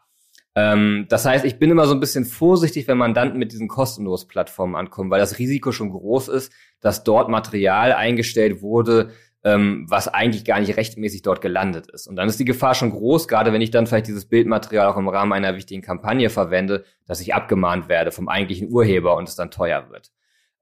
Ähm, 0.57 1.05
das 1.07 1.23
heißt, 1.23 1.45
ich 1.45 1.59
bin 1.59 1.69
immer 1.69 1.85
so 1.85 1.93
ein 1.93 1.99
bisschen 1.99 2.25
vorsichtig, 2.25 2.87
wenn 2.87 2.97
Mandanten 2.97 3.37
mit 3.37 3.51
diesen 3.51 3.67
kostenlosen 3.67 4.27
Plattformen 4.27 4.75
ankommen, 4.75 5.11
weil 5.11 5.19
das 5.19 5.37
Risiko 5.37 5.71
schon 5.71 5.91
groß 5.91 6.29
ist, 6.29 6.51
dass 6.81 7.03
dort 7.03 7.29
Material 7.29 7.93
eingestellt 7.93 8.63
wurde, 8.63 9.11
ähm, 9.43 9.85
was 9.87 10.07
eigentlich 10.07 10.45
gar 10.45 10.59
nicht 10.59 10.75
rechtmäßig 10.75 11.21
dort 11.21 11.41
gelandet 11.41 11.91
ist. 11.91 12.07
Und 12.07 12.15
dann 12.15 12.27
ist 12.27 12.39
die 12.39 12.45
Gefahr 12.45 12.73
schon 12.73 12.89
groß, 12.89 13.27
gerade 13.27 13.53
wenn 13.53 13.61
ich 13.61 13.69
dann 13.69 13.85
vielleicht 13.85 14.07
dieses 14.07 14.25
Bildmaterial 14.25 14.87
auch 14.87 14.97
im 14.97 15.07
Rahmen 15.07 15.31
einer 15.31 15.55
wichtigen 15.55 15.83
Kampagne 15.83 16.31
verwende, 16.31 16.85
dass 17.05 17.21
ich 17.21 17.35
abgemahnt 17.35 17.87
werde 17.87 18.11
vom 18.11 18.27
eigentlichen 18.27 18.71
Urheber 18.71 19.15
und 19.15 19.29
es 19.29 19.35
dann 19.35 19.51
teuer 19.51 19.91
wird. 19.91 20.09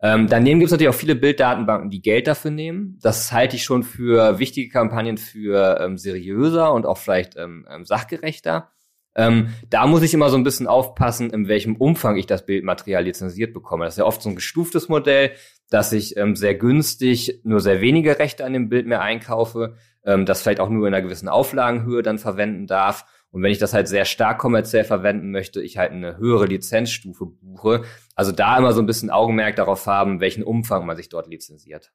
Ähm, 0.02 0.28
daneben 0.28 0.60
gibt 0.60 0.68
es 0.68 0.72
natürlich 0.74 0.94
auch 0.94 1.00
viele 1.00 1.16
Bilddatenbanken, 1.16 1.90
die 1.90 2.02
Geld 2.02 2.28
dafür 2.28 2.52
nehmen. 2.52 3.00
Das 3.02 3.32
halte 3.32 3.56
ich 3.56 3.64
schon 3.64 3.84
für 3.84 4.40
wichtige 4.40 4.70
Kampagnen 4.70 5.18
für 5.18 5.80
ähm, 5.80 5.98
seriöser 5.98 6.74
und 6.74 6.86
auch 6.86 6.98
vielleicht 6.98 7.38
ähm, 7.38 7.66
ähm 7.72 7.86
sachgerechter. 7.86 8.75
Ähm, 9.16 9.50
da 9.70 9.88
muss 9.88 10.04
ich 10.04 10.14
immer 10.14 10.30
so 10.30 10.38
ein 10.38 10.44
bisschen 10.44 10.68
aufpassen, 10.68 11.30
in 11.30 11.48
welchem 11.48 11.78
Umfang 11.78 12.18
ich 12.18 12.26
das 12.26 12.46
Bildmaterial 12.46 13.04
lizenziert 13.04 13.54
bekomme. 13.54 13.86
Das 13.86 13.94
ist 13.94 14.00
ja 14.00 14.06
oft 14.06 14.22
so 14.22 14.30
ein 14.30 14.36
gestuftes 14.36 14.90
Modell, 14.90 15.32
dass 15.70 15.94
ich 15.94 16.18
ähm, 16.18 16.36
sehr 16.36 16.56
günstig 16.56 17.42
nur 17.44 17.60
sehr 17.62 17.82
wenige 17.82 18.20
Rechte 18.20 18.46
an 18.46 18.54
dem 18.54 18.70
Bild 18.70 18.88
mehr 18.88 19.02
einkaufe, 19.02 19.76
ähm, 20.04 20.26
das 20.26 20.42
vielleicht 20.42 20.60
auch 20.60 20.70
nur 20.70 20.88
in 20.88 20.94
einer 20.94 21.04
gewissen 21.04 21.30
Auflagenhöhe 21.30 22.04
dann 22.04 22.20
verwenden 22.20 22.68
darf. 22.68 23.06
Und 23.32 23.42
wenn 23.42 23.52
ich 23.52 23.58
das 23.58 23.74
halt 23.74 23.88
sehr 23.88 24.06
stark 24.06 24.38
kommerziell 24.38 24.84
verwenden 24.84 25.32
möchte, 25.32 25.62
ich 25.62 25.78
halt 25.78 25.92
eine 25.92 26.18
höhere 26.18 26.46
Lizenzstufe 26.46 27.26
buche. 27.26 27.84
Also 28.16 28.32
da 28.32 28.58
immer 28.58 28.72
so 28.72 28.82
ein 28.82 28.86
bisschen 28.86 29.10
Augenmerk 29.10 29.56
darauf 29.56 29.88
haben, 29.88 30.22
welchen 30.22 30.44
Umfang 30.44 30.86
man 30.86 30.96
sich 30.96 31.10
dort 31.10 31.28
lizenziert. 31.28 31.92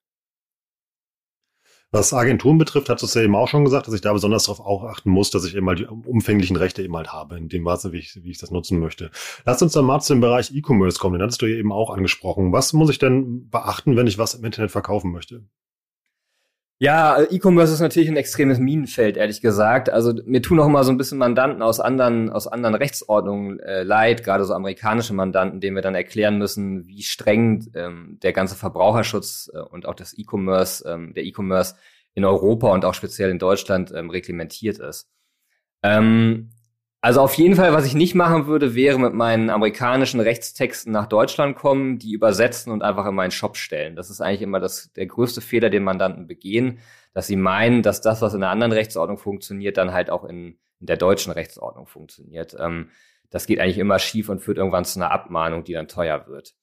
Was 1.92 2.12
Agenturen 2.12 2.56
betrifft, 2.56 2.88
hat 2.88 3.02
es 3.02 3.14
ja 3.14 3.22
eben 3.22 3.34
auch 3.34 3.48
schon 3.48 3.64
gesagt, 3.64 3.88
dass 3.88 3.94
ich 3.94 4.00
da 4.00 4.12
besonders 4.12 4.44
darauf 4.44 4.60
auch 4.60 4.84
achten 4.84 5.10
muss, 5.10 5.30
dass 5.30 5.44
ich 5.44 5.56
eben 5.56 5.66
mal 5.66 5.74
die 5.74 5.86
umfänglichen 5.86 6.54
Rechte 6.54 6.84
eben 6.84 6.96
halt 6.96 7.12
habe, 7.12 7.36
in 7.36 7.48
dem 7.48 7.64
Maße, 7.64 7.90
wie 7.90 7.98
ich, 7.98 8.16
wie 8.22 8.30
ich 8.30 8.38
das 8.38 8.52
nutzen 8.52 8.78
möchte. 8.78 9.10
Lass 9.44 9.60
uns 9.60 9.72
dann 9.72 9.86
mal 9.86 9.98
zu 9.98 10.14
dem 10.14 10.20
Bereich 10.20 10.54
E-Commerce 10.54 11.00
kommen, 11.00 11.14
den 11.14 11.22
hattest 11.22 11.42
du 11.42 11.46
ja 11.46 11.56
eben 11.56 11.72
auch 11.72 11.90
angesprochen. 11.90 12.52
Was 12.52 12.72
muss 12.72 12.90
ich 12.90 13.00
denn 13.00 13.48
beachten, 13.48 13.96
wenn 13.96 14.06
ich 14.06 14.18
was 14.18 14.34
im 14.34 14.44
Internet 14.44 14.70
verkaufen 14.70 15.10
möchte? 15.10 15.44
Ja, 16.82 17.20
E-Commerce 17.30 17.74
ist 17.74 17.80
natürlich 17.80 18.08
ein 18.08 18.16
extremes 18.16 18.58
Minenfeld, 18.58 19.18
ehrlich 19.18 19.42
gesagt. 19.42 19.90
Also 19.90 20.14
mir 20.24 20.40
tun 20.40 20.58
auch 20.60 20.66
immer 20.66 20.82
so 20.82 20.90
ein 20.90 20.96
bisschen 20.96 21.18
Mandanten 21.18 21.60
aus 21.60 21.78
anderen 21.78 22.30
aus 22.30 22.46
anderen 22.46 22.74
Rechtsordnungen 22.74 23.60
äh, 23.60 23.82
leid, 23.82 24.24
gerade 24.24 24.46
so 24.46 24.54
amerikanische 24.54 25.12
Mandanten, 25.12 25.60
denen 25.60 25.76
wir 25.76 25.82
dann 25.82 25.94
erklären 25.94 26.38
müssen, 26.38 26.86
wie 26.86 27.02
streng 27.02 27.70
ähm, 27.74 28.18
der 28.22 28.32
ganze 28.32 28.56
Verbraucherschutz 28.56 29.50
äh, 29.52 29.58
und 29.58 29.84
auch 29.84 29.94
das 29.94 30.16
E-Commerce, 30.16 30.82
ähm, 30.88 31.12
der 31.12 31.24
E-Commerce 31.24 31.74
in 32.14 32.24
Europa 32.24 32.72
und 32.72 32.86
auch 32.86 32.94
speziell 32.94 33.28
in 33.30 33.38
Deutschland 33.38 33.92
ähm, 33.94 34.08
reglementiert 34.08 34.78
ist. 34.78 35.10
Ähm, 35.82 36.48
also 37.02 37.22
auf 37.22 37.34
jeden 37.34 37.56
Fall, 37.56 37.72
was 37.72 37.86
ich 37.86 37.94
nicht 37.94 38.14
machen 38.14 38.46
würde, 38.46 38.74
wäre 38.74 38.98
mit 38.98 39.14
meinen 39.14 39.48
amerikanischen 39.48 40.20
Rechtstexten 40.20 40.92
nach 40.92 41.06
Deutschland 41.06 41.56
kommen, 41.56 41.98
die 41.98 42.12
übersetzen 42.12 42.72
und 42.72 42.82
einfach 42.82 43.06
in 43.06 43.14
meinen 43.14 43.30
Shop 43.30 43.56
stellen. 43.56 43.96
Das 43.96 44.10
ist 44.10 44.20
eigentlich 44.20 44.42
immer 44.42 44.60
das, 44.60 44.92
der 44.92 45.06
größte 45.06 45.40
Fehler, 45.40 45.70
den 45.70 45.82
Mandanten 45.82 46.26
begehen, 46.26 46.80
dass 47.14 47.26
sie 47.26 47.36
meinen, 47.36 47.82
dass 47.82 48.02
das, 48.02 48.20
was 48.20 48.34
in 48.34 48.42
einer 48.42 48.52
anderen 48.52 48.72
Rechtsordnung 48.72 49.16
funktioniert, 49.16 49.78
dann 49.78 49.92
halt 49.92 50.10
auch 50.10 50.24
in, 50.24 50.58
in 50.78 50.86
der 50.86 50.98
deutschen 50.98 51.32
Rechtsordnung 51.32 51.86
funktioniert. 51.86 52.54
Ähm, 52.58 52.90
das 53.30 53.46
geht 53.46 53.60
eigentlich 53.60 53.78
immer 53.78 53.98
schief 53.98 54.28
und 54.28 54.40
führt 54.40 54.58
irgendwann 54.58 54.84
zu 54.84 54.98
einer 54.98 55.10
Abmahnung, 55.10 55.64
die 55.64 55.72
dann 55.72 55.88
teuer 55.88 56.26
wird. 56.26 56.54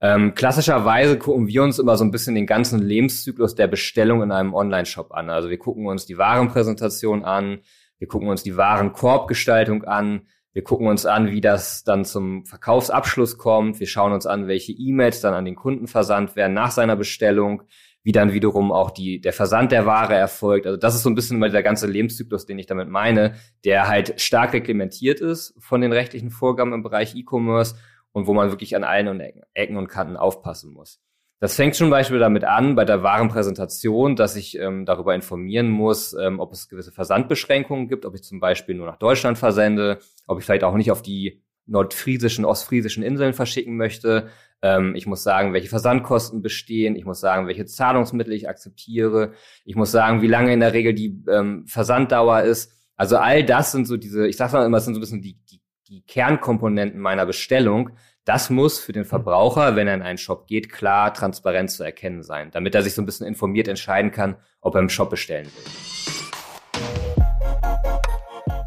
Ähm, 0.00 0.34
klassischerweise 0.34 1.18
gucken 1.18 1.46
wir 1.46 1.62
uns 1.62 1.78
immer 1.78 1.96
so 1.96 2.04
ein 2.04 2.10
bisschen 2.10 2.34
den 2.34 2.46
ganzen 2.46 2.80
Lebenszyklus 2.80 3.54
der 3.54 3.66
Bestellung 3.66 4.22
in 4.22 4.32
einem 4.32 4.52
Online-Shop 4.52 5.12
an. 5.12 5.30
Also 5.30 5.48
wir 5.48 5.58
gucken 5.58 5.86
uns 5.86 6.06
die 6.06 6.18
Warenpräsentation 6.18 7.24
an, 7.24 7.60
wir 7.98 8.08
gucken 8.08 8.28
uns 8.28 8.42
die 8.42 8.56
Warenkorbgestaltung 8.56 9.84
an. 9.84 10.26
Wir 10.52 10.64
gucken 10.64 10.86
uns 10.86 11.04
an, 11.04 11.30
wie 11.30 11.40
das 11.40 11.84
dann 11.84 12.04
zum 12.04 12.44
Verkaufsabschluss 12.46 13.36
kommt. 13.36 13.78
Wir 13.78 13.86
schauen 13.86 14.12
uns 14.12 14.26
an, 14.26 14.48
welche 14.48 14.72
E-Mails 14.72 15.20
dann 15.20 15.34
an 15.34 15.44
den 15.44 15.54
Kunden 15.54 15.86
versandt 15.86 16.34
werden 16.36 16.54
nach 16.54 16.70
seiner 16.70 16.96
Bestellung, 16.96 17.62
wie 18.02 18.12
dann 18.12 18.32
wiederum 18.32 18.72
auch 18.72 18.90
die, 18.90 19.20
der 19.20 19.32
Versand 19.32 19.72
der 19.72 19.84
Ware 19.84 20.14
erfolgt. 20.14 20.66
Also 20.66 20.78
das 20.78 20.94
ist 20.94 21.02
so 21.02 21.10
ein 21.10 21.14
bisschen 21.14 21.38
mal 21.38 21.50
der 21.50 21.62
ganze 21.62 21.86
Lebenszyklus, 21.86 22.46
den 22.46 22.58
ich 22.58 22.66
damit 22.66 22.88
meine, 22.88 23.34
der 23.64 23.88
halt 23.88 24.20
stark 24.20 24.52
reglementiert 24.52 25.20
ist 25.20 25.54
von 25.58 25.80
den 25.80 25.92
rechtlichen 25.92 26.30
Vorgaben 26.30 26.72
im 26.72 26.82
Bereich 26.82 27.14
E-Commerce 27.14 27.76
und 28.12 28.26
wo 28.26 28.32
man 28.32 28.50
wirklich 28.50 28.76
an 28.76 28.84
allen 28.84 29.20
Ecken 29.52 29.76
und 29.76 29.88
Kanten 29.88 30.16
aufpassen 30.16 30.72
muss. 30.72 31.00
Das 31.38 31.54
fängt 31.54 31.76
schon 31.76 31.90
Beispiel 31.90 32.18
damit 32.18 32.44
an, 32.44 32.76
bei 32.76 32.86
der 32.86 33.02
Warenpräsentation, 33.02 34.16
dass 34.16 34.36
ich 34.36 34.58
ähm, 34.58 34.86
darüber 34.86 35.14
informieren 35.14 35.68
muss, 35.68 36.14
ähm, 36.14 36.40
ob 36.40 36.52
es 36.52 36.68
gewisse 36.68 36.92
Versandbeschränkungen 36.92 37.88
gibt, 37.88 38.06
ob 38.06 38.14
ich 38.14 38.22
zum 38.22 38.40
Beispiel 38.40 38.74
nur 38.74 38.86
nach 38.86 38.96
Deutschland 38.96 39.36
versende, 39.36 39.98
ob 40.26 40.38
ich 40.38 40.46
vielleicht 40.46 40.64
auch 40.64 40.74
nicht 40.74 40.90
auf 40.90 41.02
die 41.02 41.42
nordfriesischen, 41.66 42.44
ostfriesischen 42.44 43.02
Inseln 43.02 43.34
verschicken 43.34 43.76
möchte. 43.76 44.28
Ähm, 44.62 44.94
ich 44.94 45.06
muss 45.06 45.22
sagen, 45.22 45.52
welche 45.52 45.68
Versandkosten 45.68 46.40
bestehen. 46.40 46.96
Ich 46.96 47.04
muss 47.04 47.20
sagen, 47.20 47.46
welche 47.46 47.66
Zahlungsmittel 47.66 48.32
ich 48.32 48.48
akzeptiere. 48.48 49.32
Ich 49.64 49.76
muss 49.76 49.90
sagen, 49.90 50.22
wie 50.22 50.28
lange 50.28 50.54
in 50.54 50.60
der 50.60 50.72
Regel 50.72 50.94
die 50.94 51.22
ähm, 51.28 51.66
Versanddauer 51.66 52.42
ist. 52.42 52.72
Also 52.96 53.18
all 53.18 53.44
das 53.44 53.72
sind 53.72 53.86
so 53.86 53.98
diese, 53.98 54.26
ich 54.26 54.38
sage 54.38 54.54
mal 54.54 54.64
immer, 54.64 54.78
das 54.78 54.86
sind 54.86 54.94
so 54.94 55.00
ein 55.00 55.02
bisschen 55.02 55.22
die, 55.22 55.38
die, 55.50 55.60
die 55.88 56.02
Kernkomponenten 56.02 56.98
meiner 56.98 57.26
Bestellung, 57.26 57.90
das 58.26 58.50
muss 58.50 58.80
für 58.80 58.92
den 58.92 59.04
Verbraucher, 59.04 59.76
wenn 59.76 59.86
er 59.86 59.94
in 59.94 60.02
einen 60.02 60.18
Shop 60.18 60.48
geht, 60.48 60.70
klar 60.70 61.14
transparent 61.14 61.70
zu 61.70 61.84
erkennen 61.84 62.24
sein, 62.24 62.50
damit 62.50 62.74
er 62.74 62.82
sich 62.82 62.92
so 62.92 63.00
ein 63.00 63.06
bisschen 63.06 63.26
informiert 63.26 63.68
entscheiden 63.68 64.10
kann, 64.10 64.36
ob 64.60 64.74
er 64.74 64.80
im 64.80 64.88
Shop 64.88 65.10
bestellen 65.10 65.46
will. 65.46 66.25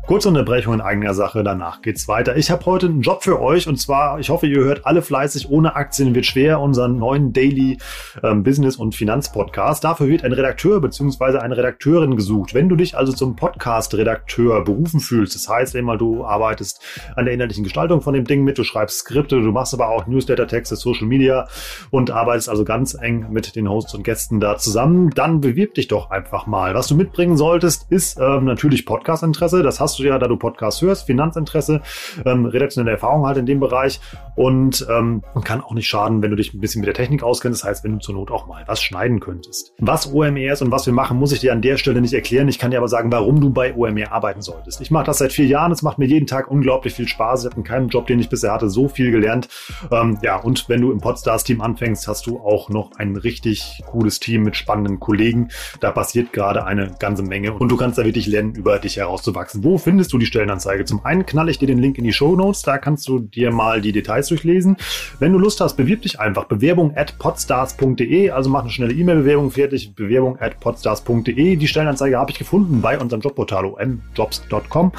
Kurze 0.09 0.29
Unterbrechung 0.29 0.73
in 0.73 0.81
eigener 0.81 1.13
Sache, 1.13 1.43
danach 1.43 1.83
geht's 1.83 2.07
weiter. 2.07 2.35
Ich 2.35 2.49
habe 2.49 2.65
heute 2.65 2.87
einen 2.87 3.01
Job 3.01 3.21
für 3.21 3.39
euch 3.39 3.67
und 3.67 3.79
zwar, 3.79 4.19
ich 4.19 4.31
hoffe, 4.31 4.47
ihr 4.47 4.63
hört 4.63 4.87
alle 4.87 5.03
fleißig, 5.03 5.51
ohne 5.51 5.75
Aktien 5.75 6.15
wird 6.15 6.25
schwer, 6.25 6.61
unseren 6.61 6.97
neuen 6.97 7.31
Daily 7.31 7.77
ähm, 8.23 8.41
Business- 8.41 8.75
und 8.75 8.95
Finanzpodcast. 8.95 9.83
Dafür 9.83 10.07
wird 10.07 10.23
ein 10.23 10.33
Redakteur 10.33 10.81
bzw. 10.81 11.37
eine 11.37 11.55
Redakteurin 11.55 12.15
gesucht. 12.15 12.55
Wenn 12.55 12.69
du 12.69 12.75
dich 12.75 12.97
also 12.97 13.13
zum 13.13 13.35
Podcast-Redakteur 13.35 14.63
berufen 14.63 14.99
fühlst, 14.99 15.35
das 15.35 15.47
heißt 15.47 15.75
einmal, 15.75 15.99
du 15.99 16.25
arbeitest 16.25 16.81
an 17.15 17.25
der 17.25 17.35
inhaltlichen 17.35 17.63
Gestaltung 17.63 18.01
von 18.01 18.15
dem 18.15 18.25
Ding 18.25 18.43
mit, 18.43 18.57
du 18.57 18.63
schreibst 18.63 19.01
Skripte, 19.01 19.39
du 19.39 19.51
machst 19.51 19.75
aber 19.75 19.89
auch 19.89 20.07
Newsletter-Texte, 20.07 20.75
Social 20.75 21.05
Media 21.05 21.47
und 21.91 22.09
arbeitest 22.09 22.49
also 22.49 22.65
ganz 22.65 22.95
eng 22.99 23.27
mit 23.29 23.55
den 23.55 23.69
Hosts 23.69 23.93
und 23.93 24.05
Gästen 24.05 24.39
da 24.39 24.57
zusammen, 24.57 25.11
dann 25.11 25.39
bewirb 25.39 25.75
dich 25.75 25.87
doch 25.87 26.09
einfach 26.09 26.47
mal. 26.47 26.73
Was 26.73 26.87
du 26.87 26.95
mitbringen 26.95 27.37
solltest, 27.37 27.85
ist 27.91 28.17
ähm, 28.19 28.45
natürlich 28.45 28.87
Podcast-Interesse. 28.87 29.61
Das 29.61 29.79
hast 29.79 29.98
du 29.98 29.98
ja, 30.03 30.17
da 30.19 30.27
du 30.27 30.37
Podcasts 30.37 30.81
hörst, 30.81 31.05
Finanzinteresse, 31.05 31.81
ähm, 32.25 32.45
redaktionelle 32.45 32.91
Erfahrung 32.91 33.25
halt 33.25 33.37
in 33.37 33.45
dem 33.45 33.59
Bereich 33.59 33.99
und 34.35 34.87
ähm, 34.89 35.23
kann 35.43 35.61
auch 35.61 35.73
nicht 35.73 35.87
schaden, 35.87 36.21
wenn 36.21 36.31
du 36.31 36.37
dich 36.37 36.53
ein 36.53 36.59
bisschen 36.59 36.81
mit 36.81 36.87
der 36.87 36.93
Technik 36.93 37.23
auskennst. 37.23 37.61
Das 37.61 37.69
heißt, 37.69 37.83
wenn 37.83 37.93
du 37.93 37.99
zur 37.99 38.15
Not 38.15 38.31
auch 38.31 38.47
mal 38.47 38.63
was 38.67 38.81
schneiden 38.81 39.19
könntest. 39.19 39.73
Was 39.79 40.13
OMR 40.13 40.53
ist 40.53 40.61
und 40.61 40.71
was 40.71 40.85
wir 40.85 40.93
machen, 40.93 41.17
muss 41.17 41.31
ich 41.31 41.39
dir 41.39 41.51
an 41.51 41.61
der 41.61 41.77
Stelle 41.77 42.01
nicht 42.01 42.13
erklären. 42.13 42.47
Ich 42.47 42.59
kann 42.59 42.71
dir 42.71 42.77
aber 42.77 42.87
sagen, 42.87 43.11
warum 43.11 43.41
du 43.41 43.49
bei 43.49 43.75
OMR 43.75 44.11
arbeiten 44.11 44.41
solltest. 44.41 44.81
Ich 44.81 44.91
mache 44.91 45.05
das 45.05 45.17
seit 45.17 45.33
vier 45.33 45.45
Jahren. 45.45 45.71
Es 45.71 45.81
macht 45.81 45.97
mir 45.97 46.05
jeden 46.05 46.27
Tag 46.27 46.49
unglaublich 46.49 46.93
viel 46.93 47.07
Spaß. 47.07 47.41
Ich 47.41 47.45
habe 47.49 47.57
in 47.57 47.63
keinem 47.63 47.89
Job, 47.89 48.07
den 48.07 48.19
ich 48.19 48.29
bisher 48.29 48.53
hatte, 48.53 48.69
so 48.69 48.87
viel 48.87 49.11
gelernt. 49.11 49.49
Ähm, 49.91 50.17
ja, 50.21 50.37
und 50.37 50.69
wenn 50.69 50.81
du 50.81 50.91
im 50.91 50.99
Podstars-Team 50.99 51.61
anfängst, 51.61 52.07
hast 52.07 52.25
du 52.25 52.39
auch 52.39 52.69
noch 52.69 52.91
ein 52.97 53.15
richtig 53.15 53.81
cooles 53.87 54.19
Team 54.19 54.43
mit 54.43 54.55
spannenden 54.55 54.99
Kollegen. 54.99 55.49
Da 55.79 55.91
passiert 55.91 56.33
gerade 56.33 56.65
eine 56.65 56.95
ganze 56.99 57.23
Menge 57.23 57.53
und 57.53 57.69
du 57.69 57.77
kannst 57.77 57.97
da 57.97 58.05
wirklich 58.05 58.27
lernen, 58.27 58.55
über 58.55 58.79
dich 58.79 58.97
herauszuwachsen. 58.97 59.63
Wo 59.63 59.77
findest 59.89 60.13
du 60.13 60.19
die 60.19 60.27
Stellenanzeige? 60.27 60.85
Zum 60.85 61.03
einen 61.03 61.25
knalle 61.25 61.49
ich 61.49 61.57
dir 61.57 61.65
den 61.65 61.79
Link 61.79 61.97
in 61.97 62.03
die 62.03 62.13
Show 62.13 62.35
Notes, 62.35 62.61
da 62.61 62.77
kannst 62.77 63.07
du 63.07 63.17
dir 63.17 63.51
mal 63.51 63.81
die 63.81 63.91
Details 63.91 64.27
durchlesen. 64.27 64.77
Wenn 65.17 65.33
du 65.33 65.39
Lust 65.39 65.61
hast, 65.61 65.77
bewirb 65.77 66.03
dich 66.03 66.19
einfach. 66.19 66.43
Bewerbung 66.45 66.95
at 66.95 67.17
podstars.de, 67.17 68.29
also 68.29 68.51
mach 68.51 68.61
eine 68.61 68.69
schnelle 68.69 68.93
E-Mail-Bewerbung 68.93 69.49
fertig. 69.49 69.95
Bewerbung 69.95 70.37
at 70.39 70.59
podstars.de. 70.59 71.55
Die 71.55 71.67
Stellenanzeige 71.67 72.19
habe 72.19 72.29
ich 72.29 72.37
gefunden 72.37 72.81
bei 72.81 72.99
unserem 72.99 73.21
Jobportal 73.21 73.65
omjobs.com. 73.65 74.91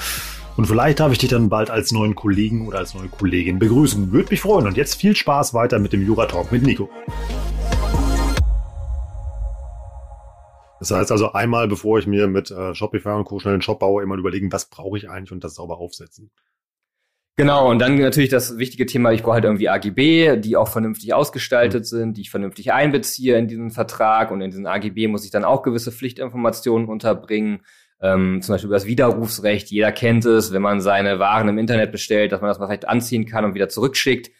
Und 0.57 0.66
vielleicht 0.66 0.98
darf 0.98 1.12
ich 1.12 1.18
dich 1.18 1.31
dann 1.31 1.48
bald 1.48 1.70
als 1.70 1.92
neuen 1.92 2.16
Kollegen 2.16 2.66
oder 2.66 2.79
als 2.79 2.94
neue 2.94 3.07
Kollegin 3.07 3.61
begrüßen. 3.61 4.11
Würde 4.11 4.31
mich 4.31 4.40
freuen. 4.40 4.66
Und 4.66 4.76
jetzt 4.76 4.96
viel 4.96 5.14
Spaß 5.14 5.55
weiter 5.55 5.79
mit 5.79 5.92
dem 5.92 6.05
Jura 6.05 6.26
Talk 6.26 6.50
mit 6.50 6.64
Nico. 6.64 6.90
Das 10.81 10.90
heißt 10.90 11.12
also 11.12 11.33
einmal, 11.33 11.69
bevor 11.69 11.99
ich 11.99 12.07
mir 12.07 12.27
mit 12.27 12.51
äh, 12.51 12.75
Shopify 12.75 13.11
und 13.11 13.25
Co. 13.25 13.38
schnell 13.38 13.53
einen 13.53 13.62
Shop 13.62 13.79
baue, 13.79 14.03
immer 14.03 14.16
überlegen, 14.16 14.51
was 14.51 14.71
brauche 14.71 14.97
ich 14.97 15.09
eigentlich 15.09 15.31
und 15.31 15.45
das 15.45 15.55
sauber 15.55 15.79
aufsetzen. 15.79 16.31
Genau, 17.37 17.71
und 17.71 17.79
dann 17.79 17.97
natürlich 17.97 18.31
das 18.31 18.59
wichtige 18.59 18.87
Thema, 18.87 19.12
ich 19.12 19.23
brauche 19.23 19.35
halt 19.35 19.45
irgendwie 19.45 19.69
AGB, 19.69 20.37
die 20.38 20.57
auch 20.57 20.69
vernünftig 20.69 21.12
ausgestaltet 21.14 21.83
mhm. 21.83 21.87
sind, 21.87 22.16
die 22.16 22.23
ich 22.23 22.31
vernünftig 22.31 22.73
einbeziehe 22.73 23.37
in 23.37 23.47
diesen 23.47 23.71
Vertrag 23.71 24.31
und 24.31 24.40
in 24.40 24.51
diesen 24.51 24.66
AGB 24.66 25.07
muss 25.07 25.25
ich 25.25 25.31
dann 25.31 25.45
auch 25.45 25.62
gewisse 25.62 25.93
Pflichtinformationen 25.93 26.88
unterbringen. 26.88 27.61
Ähm, 28.03 28.40
zum 28.40 28.55
Beispiel 28.55 28.69
über 28.69 28.77
das 28.77 28.87
Widerrufsrecht. 28.87 29.71
Jeder 29.71 29.93
kennt 29.93 30.25
es, 30.25 30.53
wenn 30.53 30.62
man 30.62 30.81
seine 30.81 31.19
Waren 31.19 31.49
im 31.51 31.59
Internet 31.59 31.93
bestellt, 31.93 32.33
dass 32.33 32.40
man 32.40 32.49
das 32.49 32.59
mal 32.59 32.66
vielleicht 32.66 32.88
anziehen 32.88 33.27
kann 33.27 33.45
und 33.45 33.55
wieder 33.55 33.69
zurückschickt 33.69 34.31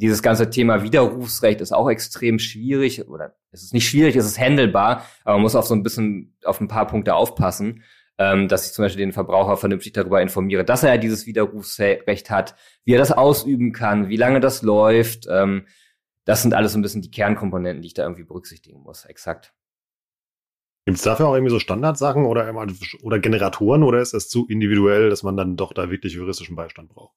Dieses 0.00 0.22
ganze 0.22 0.48
Thema 0.48 0.82
Widerrufsrecht 0.82 1.60
ist 1.60 1.72
auch 1.72 1.90
extrem 1.90 2.38
schwierig 2.38 3.06
oder 3.06 3.34
es 3.50 3.62
ist 3.62 3.74
nicht 3.74 3.86
schwierig, 3.86 4.16
es 4.16 4.24
ist 4.24 4.38
handelbar, 4.40 5.04
aber 5.24 5.34
man 5.34 5.42
muss 5.42 5.54
auf 5.54 5.66
so 5.66 5.74
ein 5.74 5.82
bisschen 5.82 6.34
auf 6.42 6.58
ein 6.58 6.68
paar 6.68 6.86
Punkte 6.86 7.14
aufpassen, 7.14 7.82
ähm, 8.16 8.48
dass 8.48 8.66
ich 8.66 8.72
zum 8.72 8.84
Beispiel 8.84 9.04
den 9.04 9.12
Verbraucher 9.12 9.58
vernünftig 9.58 9.92
darüber 9.92 10.22
informiere, 10.22 10.64
dass 10.64 10.84
er 10.84 10.94
ja 10.94 10.96
dieses 10.96 11.26
Widerrufsrecht 11.26 12.30
hat, 12.30 12.54
wie 12.84 12.94
er 12.94 12.98
das 12.98 13.12
ausüben 13.12 13.72
kann, 13.72 14.08
wie 14.08 14.16
lange 14.16 14.40
das 14.40 14.62
läuft. 14.62 15.26
Ähm, 15.30 15.66
das 16.24 16.40
sind 16.40 16.54
alles 16.54 16.72
so 16.72 16.78
ein 16.78 16.82
bisschen 16.82 17.02
die 17.02 17.10
Kernkomponenten, 17.10 17.82
die 17.82 17.88
ich 17.88 17.94
da 17.94 18.04
irgendwie 18.04 18.24
berücksichtigen 18.24 18.80
muss. 18.80 19.04
Exakt. 19.04 19.52
Gibt 20.86 20.96
es 20.96 21.04
dafür 21.04 21.28
auch 21.28 21.34
irgendwie 21.34 21.50
so 21.50 21.58
Standardsachen 21.58 22.24
oder, 22.24 22.50
oder 23.02 23.18
Generatoren 23.18 23.82
oder 23.82 24.00
ist 24.00 24.14
das 24.14 24.30
zu 24.30 24.46
individuell, 24.48 25.10
dass 25.10 25.22
man 25.22 25.36
dann 25.36 25.56
doch 25.56 25.74
da 25.74 25.90
wirklich 25.90 26.14
juristischen 26.14 26.56
Beistand 26.56 26.88
braucht? 26.88 27.14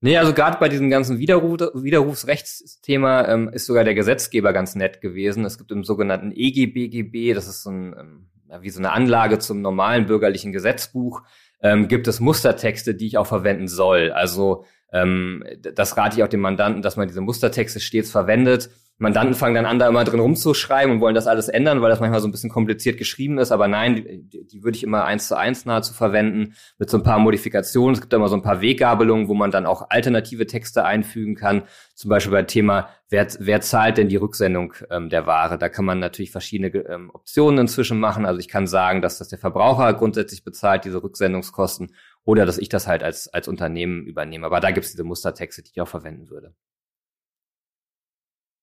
Nee, 0.00 0.18
also 0.18 0.34
gerade 0.34 0.58
bei 0.58 0.68
diesem 0.68 0.90
ganzen 0.90 1.18
Widerruf, 1.18 1.58
Widerrufsrechtsthema 1.74 3.28
ähm, 3.28 3.48
ist 3.48 3.66
sogar 3.66 3.84
der 3.84 3.94
Gesetzgeber 3.94 4.52
ganz 4.52 4.74
nett 4.74 5.00
gewesen. 5.00 5.44
Es 5.44 5.56
gibt 5.58 5.72
im 5.72 5.84
sogenannten 5.84 6.32
EGBGB, 6.34 7.32
das 7.32 7.48
ist 7.48 7.62
so 7.62 7.70
ein, 7.70 7.94
ähm, 7.98 8.26
wie 8.60 8.70
so 8.70 8.78
eine 8.78 8.92
Anlage 8.92 9.38
zum 9.38 9.62
normalen 9.62 10.06
bürgerlichen 10.06 10.52
Gesetzbuch, 10.52 11.22
ähm, 11.62 11.88
gibt 11.88 12.08
es 12.08 12.20
Mustertexte, 12.20 12.94
die 12.94 13.06
ich 13.06 13.18
auch 13.18 13.26
verwenden 13.26 13.68
soll. 13.68 14.12
Also 14.12 14.64
ähm, 14.92 15.42
das 15.60 15.96
rate 15.96 16.16
ich 16.16 16.22
auch 16.22 16.28
dem 16.28 16.40
Mandanten, 16.40 16.82
dass 16.82 16.96
man 16.96 17.08
diese 17.08 17.22
Mustertexte 17.22 17.80
stets 17.80 18.10
verwendet 18.10 18.70
Mandanten 18.98 19.34
fangen 19.34 19.54
dann 19.54 19.66
an, 19.66 19.78
da 19.78 19.88
immer 19.88 20.04
drin 20.04 20.20
rumzuschreiben 20.20 20.94
und 20.94 21.00
wollen 21.00 21.14
das 21.14 21.26
alles 21.26 21.48
ändern, 21.48 21.82
weil 21.82 21.90
das 21.90 22.00
manchmal 22.00 22.20
so 22.20 22.28
ein 22.28 22.30
bisschen 22.30 22.48
kompliziert 22.48 22.96
geschrieben 22.96 23.36
ist. 23.38 23.52
Aber 23.52 23.68
nein, 23.68 23.96
die, 23.96 24.46
die 24.46 24.64
würde 24.64 24.76
ich 24.76 24.82
immer 24.82 25.04
eins 25.04 25.28
zu 25.28 25.36
eins 25.36 25.66
nahezu 25.66 25.92
verwenden 25.92 26.54
mit 26.78 26.88
so 26.88 26.96
ein 26.96 27.02
paar 27.02 27.18
Modifikationen. 27.18 27.94
Es 27.94 28.00
gibt 28.00 28.14
immer 28.14 28.28
so 28.28 28.36
ein 28.36 28.42
paar 28.42 28.62
Weggabelungen, 28.62 29.28
wo 29.28 29.34
man 29.34 29.50
dann 29.50 29.66
auch 29.66 29.90
alternative 29.90 30.46
Texte 30.46 30.86
einfügen 30.86 31.34
kann. 31.34 31.64
Zum 31.94 32.08
Beispiel 32.08 32.32
beim 32.32 32.46
Thema, 32.46 32.88
wer, 33.10 33.26
wer 33.38 33.60
zahlt 33.60 33.98
denn 33.98 34.08
die 34.08 34.16
Rücksendung 34.16 34.72
ähm, 34.90 35.10
der 35.10 35.26
Ware? 35.26 35.58
Da 35.58 35.68
kann 35.68 35.84
man 35.84 35.98
natürlich 35.98 36.30
verschiedene 36.30 36.68
ähm, 36.68 37.10
Optionen 37.12 37.60
inzwischen 37.60 38.00
machen. 38.00 38.24
Also 38.24 38.40
ich 38.40 38.48
kann 38.48 38.66
sagen, 38.66 39.02
dass 39.02 39.18
das 39.18 39.28
der 39.28 39.38
Verbraucher 39.38 39.92
grundsätzlich 39.92 40.42
bezahlt, 40.42 40.86
diese 40.86 41.02
Rücksendungskosten, 41.02 41.92
oder 42.24 42.46
dass 42.46 42.56
ich 42.56 42.70
das 42.70 42.86
halt 42.86 43.02
als, 43.02 43.28
als 43.28 43.46
Unternehmen 43.46 44.06
übernehme. 44.06 44.46
Aber 44.46 44.60
da 44.60 44.70
gibt 44.70 44.86
es 44.86 44.92
diese 44.92 45.04
Mustertexte, 45.04 45.62
die 45.62 45.70
ich 45.74 45.80
auch 45.82 45.88
verwenden 45.88 46.30
würde. 46.30 46.54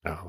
Ja, 0.05 0.23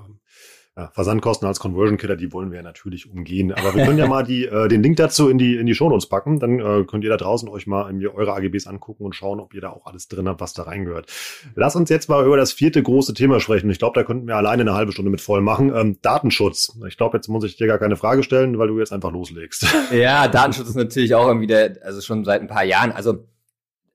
ja, 0.76 0.90
Versandkosten 0.92 1.46
als 1.46 1.60
Conversion 1.60 1.98
Killer, 1.98 2.16
die 2.16 2.32
wollen 2.32 2.50
wir 2.50 2.60
natürlich 2.62 3.08
umgehen. 3.08 3.52
Aber 3.52 3.76
wir 3.76 3.84
können 3.84 3.98
ja 3.98 4.08
mal 4.08 4.24
die, 4.24 4.44
äh, 4.44 4.66
den 4.66 4.82
Link 4.82 4.96
dazu 4.96 5.28
in 5.28 5.38
die, 5.38 5.54
in 5.54 5.66
die 5.66 5.74
Shownotes 5.76 6.08
packen. 6.08 6.40
Dann 6.40 6.58
äh, 6.58 6.84
könnt 6.84 7.04
ihr 7.04 7.10
da 7.10 7.16
draußen 7.16 7.48
euch 7.48 7.68
mal 7.68 7.84
eure 8.08 8.34
AGBs 8.34 8.66
angucken 8.66 9.04
und 9.04 9.14
schauen, 9.14 9.38
ob 9.38 9.54
ihr 9.54 9.60
da 9.60 9.70
auch 9.70 9.86
alles 9.86 10.08
drin 10.08 10.28
habt, 10.28 10.40
was 10.40 10.52
da 10.52 10.64
reingehört. 10.64 11.12
Lass 11.54 11.76
uns 11.76 11.90
jetzt 11.90 12.08
mal 12.08 12.26
über 12.26 12.36
das 12.36 12.52
vierte 12.52 12.82
große 12.82 13.14
Thema 13.14 13.38
sprechen. 13.38 13.70
Ich 13.70 13.78
glaube, 13.78 13.94
da 13.94 14.04
könnten 14.04 14.26
wir 14.26 14.34
alleine 14.34 14.62
eine 14.62 14.74
halbe 14.74 14.90
Stunde 14.90 15.12
mit 15.12 15.20
voll 15.20 15.42
machen. 15.42 15.72
Ähm, 15.72 15.98
Datenschutz. 16.02 16.76
Ich 16.88 16.96
glaube, 16.96 17.18
jetzt 17.18 17.28
muss 17.28 17.44
ich 17.44 17.56
dir 17.56 17.68
gar 17.68 17.78
keine 17.78 17.94
Frage 17.94 18.24
stellen, 18.24 18.58
weil 18.58 18.66
du 18.66 18.80
jetzt 18.80 18.92
einfach 18.92 19.12
loslegst. 19.12 19.66
Ja, 19.92 20.28
Datenschutz 20.28 20.70
ist 20.70 20.76
natürlich 20.76 21.14
auch 21.14 21.28
irgendwie 21.28 21.46
der, 21.46 21.78
also 21.82 22.00
schon 22.00 22.24
seit 22.24 22.40
ein 22.40 22.48
paar 22.48 22.64
Jahren. 22.64 22.90
Also 22.90 23.28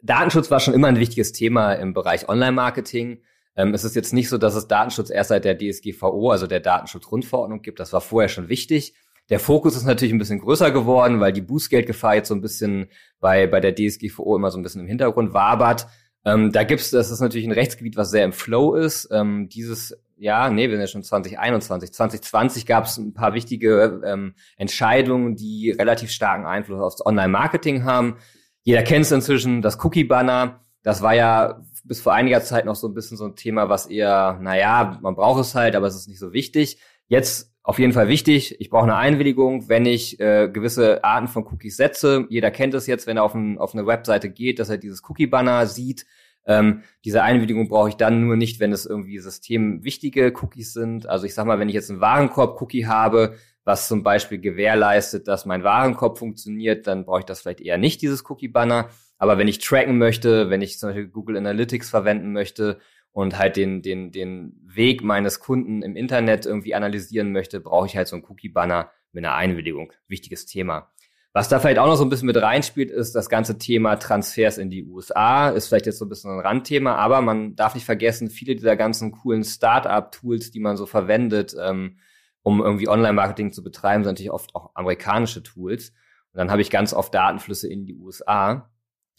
Datenschutz 0.02 0.50
war 0.50 0.60
schon 0.60 0.74
immer 0.74 0.88
ein 0.88 1.00
wichtiges 1.00 1.34
Thema 1.34 1.74
im 1.74 1.94
Bereich 1.94 2.30
Online-Marketing. 2.30 3.22
Ähm, 3.56 3.74
es 3.74 3.84
ist 3.84 3.96
jetzt 3.96 4.14
nicht 4.14 4.30
so, 4.30 4.38
dass 4.38 4.56
es 4.56 4.68
Datenschutz 4.68 5.10
erst 5.10 5.30
seit 5.30 5.46
der 5.46 5.58
DSGVO, 5.58 6.32
also 6.32 6.48
der 6.48 6.60
Datenschutzgrundverordnung 6.60 7.62
gibt. 7.62 7.80
Das 7.80 7.94
war 7.94 8.02
vorher 8.02 8.30
schon 8.30 8.50
wichtig. 8.50 8.94
Der 9.30 9.40
Fokus 9.40 9.76
ist 9.76 9.86
natürlich 9.86 10.14
ein 10.14 10.20
bisschen 10.20 10.40
größer 10.40 10.72
geworden, 10.72 11.20
weil 11.20 11.34
die 11.34 11.42
Bußgeldgefahr 11.42 12.16
jetzt 12.16 12.30
so 12.30 12.36
ein 12.36 12.42
bisschen 12.42 12.88
bei, 13.20 13.48
bei 13.48 13.60
der 13.60 13.76
DSGVO 13.76 14.36
immer 14.36 14.50
so 14.50 14.58
ein 14.58 14.64
bisschen 14.64 14.82
im 14.82 14.88
Hintergrund 14.88 15.34
wabert. 15.34 15.88
Ähm, 16.26 16.52
da 16.52 16.64
gibt's, 16.64 16.90
das 16.90 17.12
ist 17.12 17.20
natürlich 17.20 17.48
ein 17.48 17.54
Rechtsgebiet, 17.54 17.96
was 17.96 18.10
sehr 18.10 18.26
im 18.26 18.34
Flow 18.34 18.76
ist. 18.76 19.08
Ähm, 19.12 19.50
dieses 19.50 19.96
ja, 20.20 20.50
nee, 20.50 20.68
wir 20.70 20.76
sind 20.76 20.82
ja 20.82 20.88
schon 20.88 21.04
2021. 21.04 21.94
2020 21.94 22.66
gab 22.66 22.86
es 22.86 22.98
ein 22.98 23.14
paar 23.14 23.34
wichtige 23.34 24.02
ähm, 24.06 24.36
Entscheidungen, 24.58 25.36
die 25.36 25.72
relativ 25.72 26.12
starken 26.12 26.46
Einfluss 26.46 26.82
aufs 26.82 27.06
Online-Marketing 27.06 27.86
haben. 27.86 28.18
Jeder 28.64 28.84
kennt 28.84 29.06
es 29.06 29.12
inzwischen, 29.12 29.62
das 29.62 29.84
Cookie-Banner. 29.84 30.60
Das 30.84 31.02
war 31.02 31.16
ja 31.16 31.62
bis 31.90 32.00
vor 32.00 32.14
einiger 32.14 32.42
Zeit 32.42 32.66
noch 32.66 32.76
so 32.76 32.88
ein 32.88 32.94
bisschen 32.94 33.18
so 33.18 33.26
ein 33.26 33.36
Thema, 33.36 33.68
was 33.68 33.88
eher, 33.88 34.38
naja, 34.42 35.00
man 35.02 35.16
braucht 35.16 35.42
es 35.42 35.56
halt, 35.56 35.76
aber 35.76 35.88
es 35.88 35.96
ist 35.96 36.08
nicht 36.08 36.20
so 36.20 36.32
wichtig. 36.32 36.80
Jetzt 37.08 37.52
auf 37.64 37.80
jeden 37.80 37.94
Fall 37.94 38.08
wichtig. 38.08 38.62
Ich 38.62 38.70
brauche 38.70 38.84
eine 38.84 38.96
Einwilligung, 38.96 39.68
wenn 39.70 39.88
ich 39.88 40.20
äh, 40.20 40.48
gewisse 40.54 41.04
Arten 41.04 41.28
von 41.28 41.46
Cookies 41.48 41.78
setze. 41.78 42.28
Jeder 42.30 42.52
kennt 42.52 42.76
es 42.76 42.86
jetzt, 42.86 43.08
wenn 43.08 43.18
er 43.18 43.24
auf, 43.24 43.34
ein, 43.34 43.58
auf 43.58 43.74
eine 43.74 43.88
Webseite 43.88 44.30
geht, 44.30 44.60
dass 44.60 44.70
er 44.70 44.78
dieses 44.78 45.02
Cookie-Banner 45.10 45.66
sieht. 45.66 46.06
Ähm, 46.46 46.84
diese 47.04 47.24
Einwilligung 47.24 47.68
brauche 47.68 47.90
ich 47.90 47.96
dann 47.96 48.24
nur 48.24 48.36
nicht, 48.36 48.60
wenn 48.60 48.72
es 48.72 48.86
irgendwie 48.86 49.18
systemwichtige 49.18 50.32
Cookies 50.42 50.74
sind. 50.74 51.10
Also 51.10 51.26
ich 51.26 51.34
sag 51.34 51.48
mal, 51.48 51.58
wenn 51.58 51.70
ich 51.70 51.76
jetzt 51.76 51.90
einen 51.90 52.02
Warenkorb-Cookie 52.02 52.86
habe, 52.86 53.36
was 53.64 53.88
zum 53.88 54.04
Beispiel 54.04 54.40
gewährleistet, 54.40 55.28
dass 55.28 55.48
mein 55.48 55.64
Warenkorb 55.64 56.20
funktioniert, 56.20 56.86
dann 56.86 57.06
brauche 57.06 57.20
ich 57.20 57.26
das 57.26 57.42
vielleicht 57.42 57.62
eher 57.62 57.80
nicht, 57.80 58.04
dieses 58.04 58.30
Cookie-Banner. 58.30 58.90
Aber 59.20 59.38
wenn 59.38 59.48
ich 59.48 59.60
tracken 59.60 59.98
möchte, 59.98 60.50
wenn 60.50 60.62
ich 60.62 60.80
zum 60.80 60.90
Beispiel 60.90 61.08
Google 61.08 61.38
Analytics 61.38 61.90
verwenden 61.90 62.32
möchte 62.32 62.80
und 63.12 63.38
halt 63.38 63.58
den, 63.58 63.82
den, 63.82 64.12
den 64.12 64.60
Weg 64.66 65.04
meines 65.04 65.40
Kunden 65.42 65.84
im 65.84 65.96
Internet 65.96 66.46
irgendwie 66.46 66.74
analysieren 66.74 67.32
möchte, 67.32 67.60
brauche 67.60 67.86
ich 67.86 67.98
halt 67.98 68.08
so 68.08 68.16
einen 68.16 68.26
Cookie-Banner 68.26 68.90
mit 69.12 69.26
einer 69.26 69.36
Einwilligung. 69.36 69.92
Wichtiges 70.08 70.46
Thema. 70.46 70.92
Was 71.34 71.50
da 71.50 71.60
vielleicht 71.60 71.80
auch 71.80 71.86
noch 71.86 71.96
so 71.96 72.06
ein 72.06 72.10
bisschen 72.10 72.26
mit 72.26 72.42
reinspielt, 72.42 72.90
ist 72.90 73.14
das 73.14 73.30
ganze 73.30 73.58
Thema 73.60 73.98
Transfers 73.98 74.58
in 74.58 74.70
die 74.70 74.86
USA. 74.86 75.50
Ist 75.50 75.68
vielleicht 75.68 75.86
jetzt 75.86 76.00
so 76.00 76.06
ein 76.06 76.10
bisschen 76.10 76.32
ein 76.32 76.40
Randthema, 76.40 76.96
aber 76.96 77.22
man 77.22 77.56
darf 77.56 77.76
nicht 77.76 77.86
vergessen, 77.86 78.30
viele 78.30 78.56
dieser 78.56 78.76
ganzen 78.76 79.12
coolen 79.12 79.44
Start-up-Tools, 79.44 80.52
die 80.52 80.60
man 80.60 80.76
so 80.76 80.86
verwendet, 80.86 81.56
ähm, 81.62 82.00
um 82.42 82.62
irgendwie 82.62 82.88
Online-Marketing 82.88 83.52
zu 83.52 83.64
betreiben, 83.64 84.04
sind 84.04 84.14
natürlich 84.14 84.32
oft 84.32 84.56
auch 84.56 84.72
amerikanische 84.76 85.44
Tools. 85.44 85.90
Und 86.32 86.38
dann 86.38 86.52
habe 86.52 86.62
ich 86.62 86.72
ganz 86.72 86.94
oft 86.94 87.14
Datenflüsse 87.14 87.68
in 87.68 87.86
die 87.86 87.96
USA. 87.96 88.72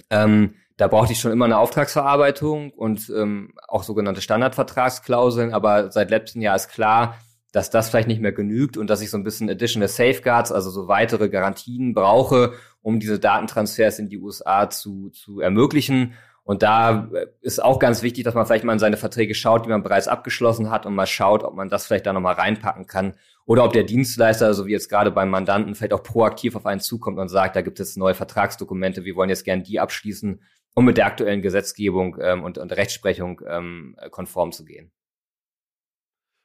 Ähm, 0.09 0.55
da 0.77 0.89
brauchte 0.89 1.13
ich 1.13 1.21
schon 1.21 1.33
immer 1.33 1.45
eine 1.45 1.59
Auftragsverarbeitung 1.59 2.71
und 2.71 3.13
ähm, 3.15 3.53
auch 3.69 3.83
sogenannte 3.83 4.23
Standardvertragsklauseln, 4.23 5.53
aber 5.53 5.93
seit 5.93 6.11
letztem 6.11 6.41
Jahr 6.41 6.57
ist 6.57 6.69
klar, 6.71 7.17
dass 7.53 7.71
das 7.71 7.91
vielleicht 7.91 8.09
nicht 8.09 8.21
mehr 8.23 8.33
genügt 8.33 8.77
und 8.77 8.89
dass 8.89 9.03
ich 9.03 9.11
so 9.11 9.19
ein 9.19 9.25
bisschen 9.25 9.51
additional 9.51 9.89
Safeguards, 9.89 10.53
also 10.53 10.71
so 10.71 10.89
weitere 10.89 11.29
Garantien 11.29 11.95
brauche, 11.95 12.55
um 12.81 13.01
diese 13.01 13.19
Datentransfers 13.19 13.99
in 13.99 14.09
die 14.09 14.19
USA 14.19 14.71
zu, 14.71 15.11
zu 15.11 15.41
ermöglichen. 15.41 16.15
Und 16.51 16.65
da 16.65 17.09
ist 17.43 17.63
auch 17.63 17.79
ganz 17.79 18.03
wichtig, 18.03 18.25
dass 18.25 18.35
man 18.35 18.45
vielleicht 18.45 18.65
mal 18.65 18.73
in 18.73 18.81
seine 18.81 18.97
Verträge 18.97 19.37
schaut, 19.37 19.67
die 19.67 19.69
man 19.69 19.85
bereits 19.85 20.09
abgeschlossen 20.09 20.69
hat 20.69 20.85
und 20.85 20.97
mal 20.97 21.07
schaut, 21.07 21.45
ob 21.45 21.55
man 21.55 21.69
das 21.69 21.87
vielleicht 21.87 22.07
da 22.07 22.13
nochmal 22.13 22.35
reinpacken 22.35 22.89
kann. 22.89 23.15
Oder 23.47 23.63
ob 23.63 23.73
der 23.73 23.85
Dienstleister, 23.85 24.53
so 24.53 24.67
wie 24.67 24.73
jetzt 24.73 24.89
gerade 24.89 25.13
beim 25.13 25.31
Mandanten, 25.31 25.77
vielleicht 25.77 25.93
auch 25.93 26.03
proaktiv 26.03 26.57
auf 26.57 26.67
einen 26.67 26.81
zukommt 26.81 27.21
und 27.21 27.29
sagt, 27.29 27.55
da 27.55 27.63
gibt 27.63 27.79
es 27.79 27.97
neue 27.97 28.15
Vertragsdokumente, 28.15 29.05
wir 29.05 29.15
wollen 29.15 29.31
jetzt 29.31 29.45
gern 29.45 29.63
die 29.63 29.79
abschließen, 29.79 30.43
um 30.75 30.85
mit 30.85 30.97
der 30.97 31.07
aktuellen 31.07 31.41
Gesetzgebung 31.41 32.17
ähm, 32.21 32.43
und, 32.43 32.59
und 32.59 32.73
Rechtsprechung 32.73 33.43
ähm, 33.47 33.95
konform 34.11 34.51
zu 34.51 34.65
gehen. 34.65 34.91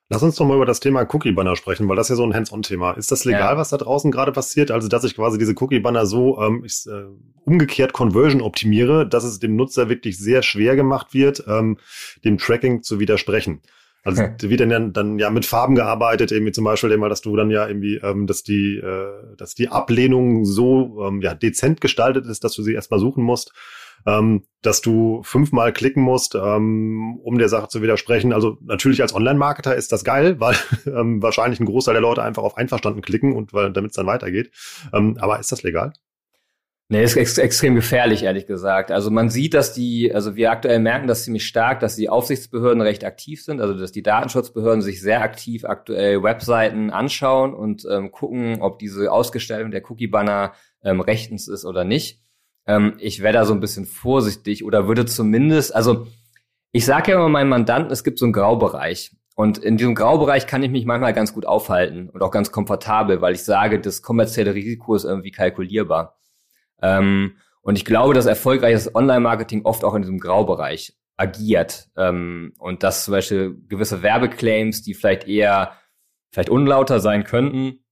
Lass 0.07 0.21
uns 0.21 0.35
doch 0.35 0.45
mal 0.45 0.55
über 0.55 0.67
das 0.67 0.79
Thema 0.79 1.01
Cookie-Banner 1.01 1.55
sprechen, 1.55 1.89
weil 1.89 1.95
das 1.95 2.09
ja 2.09 2.15
so 2.15 2.23
ein 2.23 2.33
Hands-on-Thema. 2.33 2.91
Ist 2.91 3.11
das 3.11 3.25
legal, 3.25 3.53
ja. 3.53 3.57
was 3.57 3.69
da 3.69 3.77
draußen 3.77 4.11
gerade 4.11 4.31
passiert? 4.31 4.69
Also, 4.69 4.87
dass 4.87 5.03
ich 5.03 5.15
quasi 5.15 5.39
diese 5.39 5.55
Cookie-Banner 5.57 6.05
so 6.05 6.39
ähm, 6.39 6.63
ich, 6.63 6.85
äh, 6.87 7.05
umgekehrt 7.43 7.93
Conversion 7.93 8.41
optimiere, 8.41 9.07
dass 9.07 9.23
es 9.23 9.39
dem 9.39 9.55
Nutzer 9.55 9.89
wirklich 9.89 10.19
sehr 10.19 10.43
schwer 10.43 10.75
gemacht 10.75 11.15
wird, 11.15 11.43
ähm, 11.47 11.77
dem 12.23 12.37
Tracking 12.37 12.83
zu 12.83 12.99
widersprechen. 12.99 13.61
Also 14.03 14.21
wird 14.21 14.59
dann, 14.59 14.93
dann 14.93 15.17
ja 15.17 15.31
mit 15.31 15.47
Farben 15.47 15.73
gearbeitet, 15.73 16.31
irgendwie 16.31 16.51
zum 16.51 16.63
Beispiel 16.63 16.91
immer, 16.91 17.09
dass 17.09 17.21
du 17.21 17.35
dann 17.35 17.49
ja 17.49 17.67
irgendwie, 17.67 17.95
ähm, 17.95 18.27
dass 18.27 18.43
die, 18.43 18.77
äh, 18.77 19.35
dass 19.35 19.55
die 19.55 19.69
Ablehnung 19.69 20.45
so 20.45 21.03
ähm, 21.07 21.21
ja 21.21 21.33
dezent 21.33 21.81
gestaltet 21.81 22.27
ist, 22.27 22.43
dass 22.43 22.53
du 22.53 22.61
sie 22.61 22.73
erstmal 22.73 22.99
suchen 22.99 23.23
musst 23.23 23.51
ähm, 24.05 24.43
dass 24.61 24.81
du 24.81 25.21
fünfmal 25.23 25.73
klicken 25.73 26.03
musst, 26.03 26.35
ähm, 26.35 27.19
um 27.23 27.37
der 27.37 27.49
Sache 27.49 27.67
zu 27.67 27.81
widersprechen. 27.81 28.33
Also 28.33 28.57
natürlich 28.61 29.01
als 29.01 29.13
Online-Marketer 29.13 29.75
ist 29.75 29.91
das 29.91 30.03
geil, 30.03 30.35
weil 30.39 30.55
ähm, 30.85 31.21
wahrscheinlich 31.21 31.59
ein 31.59 31.65
Großteil 31.65 31.93
der 31.93 32.01
Leute 32.01 32.23
einfach 32.23 32.43
auf 32.43 32.57
Einverstanden 32.57 33.01
klicken 33.01 33.33
und 33.33 33.53
weil 33.53 33.71
damit 33.71 33.91
es 33.91 33.95
dann 33.95 34.07
weitergeht. 34.07 34.51
Ähm, 34.93 35.17
aber 35.19 35.39
ist 35.39 35.51
das 35.51 35.63
legal? 35.63 35.93
Nee, 36.87 37.03
ist 37.03 37.15
ex 37.17 37.39
extrem 37.39 37.73
gefährlich, 37.73 38.21
ehrlich 38.21 38.45
gesagt. 38.45 38.91
Also 38.91 39.09
man 39.09 39.31
sieht, 39.31 39.55
dass 39.55 39.73
die, 39.73 40.13
also 40.13 40.35
wir 40.35 40.51
aktuell 40.51 40.77
merken 40.77 41.07
das 41.07 41.23
ziemlich 41.23 41.47
stark, 41.47 41.79
dass 41.79 41.95
die 41.95 42.09
Aufsichtsbehörden 42.09 42.79
recht 42.79 43.03
aktiv 43.03 43.43
sind, 43.43 43.59
also 43.59 43.73
dass 43.73 43.91
die 43.91 44.03
Datenschutzbehörden 44.03 44.83
sich 44.83 45.01
sehr 45.01 45.21
aktiv 45.21 45.65
aktuell 45.65 46.21
Webseiten 46.21 46.91
anschauen 46.91 47.55
und 47.55 47.87
ähm, 47.89 48.11
gucken, 48.11 48.61
ob 48.61 48.77
diese 48.77 49.11
Ausgestaltung 49.11 49.71
der 49.71 49.81
Cookie-Banner 49.89 50.53
ähm, 50.83 51.01
rechtens 51.01 51.47
ist 51.47 51.65
oder 51.65 51.85
nicht. 51.85 52.21
Ähm, 52.67 52.95
ich 52.99 53.21
wäre 53.21 53.33
da 53.33 53.45
so 53.45 53.53
ein 53.53 53.59
bisschen 53.59 53.85
vorsichtig 53.85 54.63
oder 54.63 54.87
würde 54.87 55.05
zumindest, 55.05 55.75
also 55.75 56.07
ich 56.71 56.85
sage 56.85 57.11
ja 57.11 57.17
immer 57.17 57.29
meinen 57.29 57.49
Mandanten, 57.49 57.91
es 57.91 58.03
gibt 58.03 58.19
so 58.19 58.25
einen 58.25 58.33
Graubereich. 58.33 59.15
Und 59.35 59.57
in 59.57 59.77
diesem 59.77 59.95
Graubereich 59.95 60.47
kann 60.47 60.63
ich 60.63 60.71
mich 60.71 60.85
manchmal 60.85 61.13
ganz 61.13 61.33
gut 61.33 61.45
aufhalten 61.45 62.09
und 62.09 62.21
auch 62.21 62.31
ganz 62.31 62.51
komfortabel, 62.51 63.21
weil 63.21 63.35
ich 63.35 63.43
sage, 63.43 63.81
das 63.81 64.01
kommerzielle 64.01 64.53
Risiko 64.55 64.95
ist 64.95 65.03
irgendwie 65.03 65.31
kalkulierbar. 65.31 66.17
Ähm, 66.81 67.35
und 67.61 67.77
ich 67.77 67.83
glaube, 67.83 68.13
dass 68.13 68.27
erfolgreiches 68.27 68.93
Online-Marketing 68.95 69.65
oft 69.65 69.83
auch 69.83 69.93
in 69.95 70.03
diesem 70.03 70.19
Graubereich 70.19 70.97
agiert. 71.17 71.89
Ähm, 71.97 72.53
und 72.59 72.83
dass 72.83 73.05
zum 73.05 73.13
Beispiel 73.13 73.57
gewisse 73.67 74.01
Werbeclaims, 74.01 74.83
die 74.83 74.93
vielleicht 74.93 75.27
eher 75.27 75.73
vielleicht 76.31 76.49
unlauter 76.49 76.99
sein 76.99 77.23
könnten, 77.23 77.84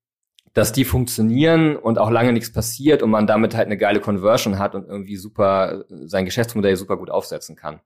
dass 0.53 0.71
die 0.71 0.85
funktionieren 0.85 1.75
und 1.75 1.97
auch 1.97 2.11
lange 2.11 2.31
nichts 2.31 2.51
passiert 2.51 3.01
und 3.01 3.09
man 3.09 3.27
damit 3.27 3.55
halt 3.55 3.65
eine 3.65 3.77
geile 3.77 3.99
Conversion 3.99 4.59
hat 4.59 4.75
und 4.75 4.87
irgendwie 4.87 5.15
super 5.15 5.85
sein 5.89 6.25
Geschäftsmodell 6.25 6.75
super 6.75 6.97
gut 6.97 7.09
aufsetzen 7.09 7.55
kann. 7.55 7.79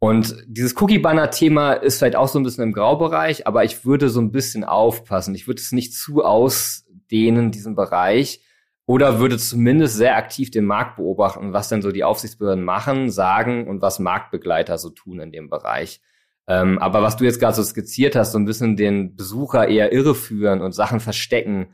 Und 0.00 0.36
dieses 0.46 0.80
Cookie-Banner-Thema 0.80 1.74
ist 1.74 1.98
vielleicht 1.98 2.16
auch 2.16 2.28
so 2.28 2.38
ein 2.38 2.42
bisschen 2.42 2.64
im 2.64 2.72
Graubereich, 2.72 3.46
aber 3.46 3.64
ich 3.64 3.86
würde 3.86 4.10
so 4.10 4.20
ein 4.20 4.32
bisschen 4.32 4.64
aufpassen. 4.64 5.34
Ich 5.34 5.46
würde 5.46 5.60
es 5.60 5.72
nicht 5.72 5.94
zu 5.94 6.24
ausdehnen, 6.24 7.52
diesen 7.52 7.74
Bereich, 7.74 8.42
oder 8.86 9.18
würde 9.18 9.38
zumindest 9.38 9.96
sehr 9.96 10.16
aktiv 10.16 10.50
den 10.50 10.66
Markt 10.66 10.96
beobachten, 10.96 11.52
was 11.52 11.68
denn 11.68 11.80
so 11.80 11.90
die 11.90 12.04
Aufsichtsbehörden 12.04 12.64
machen, 12.64 13.10
sagen 13.10 13.66
und 13.66 13.80
was 13.80 13.98
Marktbegleiter 13.98 14.76
so 14.76 14.90
tun 14.90 15.20
in 15.20 15.32
dem 15.32 15.48
Bereich. 15.48 16.02
Ähm, 16.46 16.78
aber 16.78 17.00
was 17.02 17.16
du 17.16 17.24
jetzt 17.24 17.40
gerade 17.40 17.54
so 17.54 17.62
skizziert 17.62 18.14
hast, 18.14 18.32
so 18.32 18.38
ein 18.38 18.44
bisschen 18.44 18.76
den 18.76 19.16
Besucher 19.16 19.68
eher 19.68 19.92
irreführen 19.92 20.60
und 20.60 20.72
Sachen 20.72 21.00
verstecken, 21.00 21.68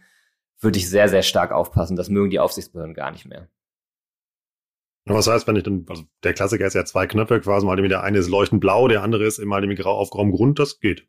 würde 0.61 0.79
ich 0.79 0.89
sehr, 0.89 1.09
sehr 1.09 1.23
stark 1.23 1.53
aufpassen. 1.53 1.97
Das 1.97 2.09
mögen 2.09 2.31
die 2.31 2.39
Aufsichtsbehörden 2.39 2.95
gar 2.95 3.11
nicht 3.11 3.27
mehr. 3.27 3.49
Was 5.07 5.27
heißt, 5.27 5.47
wenn 5.49 5.57
ich 5.57 5.63
dann, 5.63 5.87
also 5.89 6.05
der 6.23 6.35
Klassiker 6.35 6.67
ist 6.67 6.75
ja 6.75 6.85
zwei 6.85 7.07
Knöpfe 7.07 7.41
quasi, 7.41 7.67
mal 7.67 7.77
der 7.77 8.03
eine 8.03 8.19
ist 8.19 8.29
leuchtend 8.29 8.61
blau, 8.61 8.87
der 8.87 9.03
andere 9.03 9.25
ist 9.25 9.39
immer 9.39 9.61
dem 9.61 9.75
grau 9.75 9.97
auf 9.97 10.11
grauem 10.11 10.31
Grund, 10.31 10.59
das 10.59 10.79
geht. 10.79 11.09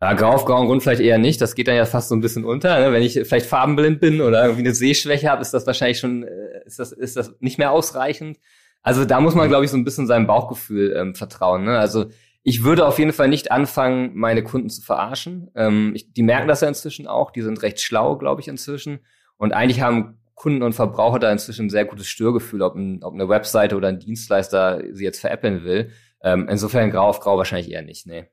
Ja, 0.00 0.12
grau 0.12 0.30
auf 0.30 0.44
grauem 0.44 0.66
Grund 0.66 0.82
vielleicht 0.82 1.00
eher 1.00 1.18
nicht. 1.18 1.40
Das 1.40 1.54
geht 1.54 1.66
dann 1.66 1.74
ja 1.74 1.84
fast 1.84 2.08
so 2.08 2.14
ein 2.14 2.20
bisschen 2.20 2.44
unter. 2.44 2.78
Ne? 2.78 2.92
Wenn 2.92 3.02
ich 3.02 3.14
vielleicht 3.14 3.46
farbenblind 3.46 4.00
bin 4.00 4.20
oder 4.20 4.42
irgendwie 4.42 4.62
eine 4.62 4.74
Sehschwäche 4.74 5.28
habe, 5.28 5.42
ist 5.42 5.52
das 5.52 5.66
wahrscheinlich 5.66 5.98
schon, 5.98 6.22
äh, 6.22 6.66
ist 6.66 6.78
das, 6.78 6.92
ist 6.92 7.16
das 7.16 7.34
nicht 7.40 7.58
mehr 7.58 7.72
ausreichend. 7.72 8.38
Also 8.82 9.04
da 9.04 9.20
muss 9.20 9.34
man, 9.34 9.46
mhm. 9.46 9.50
glaube 9.50 9.64
ich, 9.64 9.70
so 9.70 9.76
ein 9.76 9.84
bisschen 9.84 10.06
seinem 10.06 10.28
Bauchgefühl 10.28 10.94
ähm, 10.96 11.14
vertrauen. 11.16 11.64
Ne? 11.64 11.78
Also 11.78 12.06
ich 12.48 12.64
würde 12.64 12.86
auf 12.86 12.98
jeden 12.98 13.12
Fall 13.12 13.28
nicht 13.28 13.52
anfangen, 13.52 14.12
meine 14.14 14.42
Kunden 14.42 14.70
zu 14.70 14.80
verarschen. 14.80 15.50
Ähm, 15.54 15.92
ich, 15.94 16.14
die 16.14 16.22
merken 16.22 16.48
das 16.48 16.62
ja 16.62 16.68
inzwischen 16.68 17.06
auch. 17.06 17.30
Die 17.30 17.42
sind 17.42 17.60
recht 17.60 17.78
schlau, 17.78 18.16
glaube 18.16 18.40
ich, 18.40 18.48
inzwischen. 18.48 19.00
Und 19.36 19.52
eigentlich 19.52 19.82
haben 19.82 20.18
Kunden 20.34 20.62
und 20.62 20.72
Verbraucher 20.72 21.18
da 21.18 21.30
inzwischen 21.30 21.66
ein 21.66 21.70
sehr 21.70 21.84
gutes 21.84 22.08
Störgefühl, 22.08 22.62
ob, 22.62 22.74
ein, 22.74 23.02
ob 23.02 23.12
eine 23.12 23.28
Webseite 23.28 23.76
oder 23.76 23.88
ein 23.88 23.98
Dienstleister 23.98 24.82
sie 24.92 25.04
jetzt 25.04 25.20
veräppeln 25.20 25.62
will. 25.64 25.92
Ähm, 26.22 26.48
insofern 26.48 26.90
grau 26.90 27.08
auf 27.08 27.20
grau 27.20 27.36
wahrscheinlich 27.36 27.70
eher 27.70 27.82
nicht, 27.82 28.06
nee. 28.06 28.30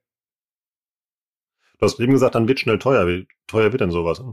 Du 1.78 1.86
hast 1.86 2.00
eben 2.00 2.14
gesagt, 2.14 2.36
dann 2.36 2.48
wird 2.48 2.62
schnell 2.62 2.80
teuer. 2.80 3.06
Wie 3.08 3.28
teuer 3.48 3.74
wird 3.74 3.82
denn 3.82 3.92
sowas? 3.92 4.24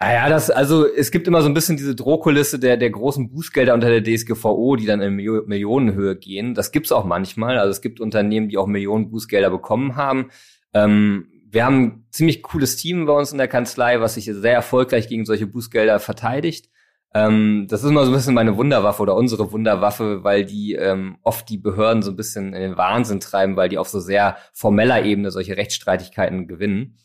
Ah 0.00 0.12
ja, 0.12 0.28
das, 0.28 0.48
also 0.48 0.86
es 0.86 1.10
gibt 1.10 1.26
immer 1.26 1.42
so 1.42 1.48
ein 1.48 1.54
bisschen 1.54 1.76
diese 1.76 1.96
Drohkulisse 1.96 2.60
der, 2.60 2.76
der 2.76 2.90
großen 2.90 3.30
Bußgelder 3.30 3.74
unter 3.74 3.88
der 3.88 4.04
DSGVO, 4.04 4.76
die 4.76 4.86
dann 4.86 5.00
in 5.00 5.14
Millionenhöhe 5.16 6.14
gehen. 6.16 6.54
Das 6.54 6.70
gibt's 6.70 6.92
auch 6.92 7.04
manchmal. 7.04 7.58
Also 7.58 7.72
es 7.72 7.80
gibt 7.80 7.98
Unternehmen, 7.98 8.48
die 8.48 8.58
auch 8.58 8.68
Millionen 8.68 9.10
Bußgelder 9.10 9.50
bekommen 9.50 9.96
haben. 9.96 10.30
Ähm, 10.72 11.28
wir 11.50 11.64
haben 11.64 11.82
ein 11.82 12.06
ziemlich 12.12 12.42
cooles 12.44 12.76
Team 12.76 13.06
bei 13.06 13.12
uns 13.12 13.32
in 13.32 13.38
der 13.38 13.48
Kanzlei, 13.48 14.00
was 14.00 14.14
sich 14.14 14.26
sehr 14.26 14.52
erfolgreich 14.52 15.08
gegen 15.08 15.24
solche 15.24 15.48
Bußgelder 15.48 15.98
verteidigt. 15.98 16.70
Ähm, 17.14 17.66
das 17.68 17.82
ist 17.82 17.90
immer 17.90 18.04
so 18.04 18.12
ein 18.12 18.14
bisschen 18.14 18.34
meine 18.34 18.56
Wunderwaffe 18.56 19.02
oder 19.02 19.16
unsere 19.16 19.50
Wunderwaffe, 19.50 20.22
weil 20.22 20.44
die 20.44 20.74
ähm, 20.74 21.16
oft 21.22 21.48
die 21.48 21.58
Behörden 21.58 22.02
so 22.02 22.10
ein 22.10 22.16
bisschen 22.16 22.52
in 22.52 22.60
den 22.60 22.76
Wahnsinn 22.76 23.18
treiben, 23.18 23.56
weil 23.56 23.68
die 23.68 23.78
auf 23.78 23.88
so 23.88 23.98
sehr 23.98 24.36
formeller 24.52 25.04
Ebene 25.04 25.32
solche 25.32 25.56
Rechtsstreitigkeiten 25.56 26.46
gewinnen. 26.46 26.98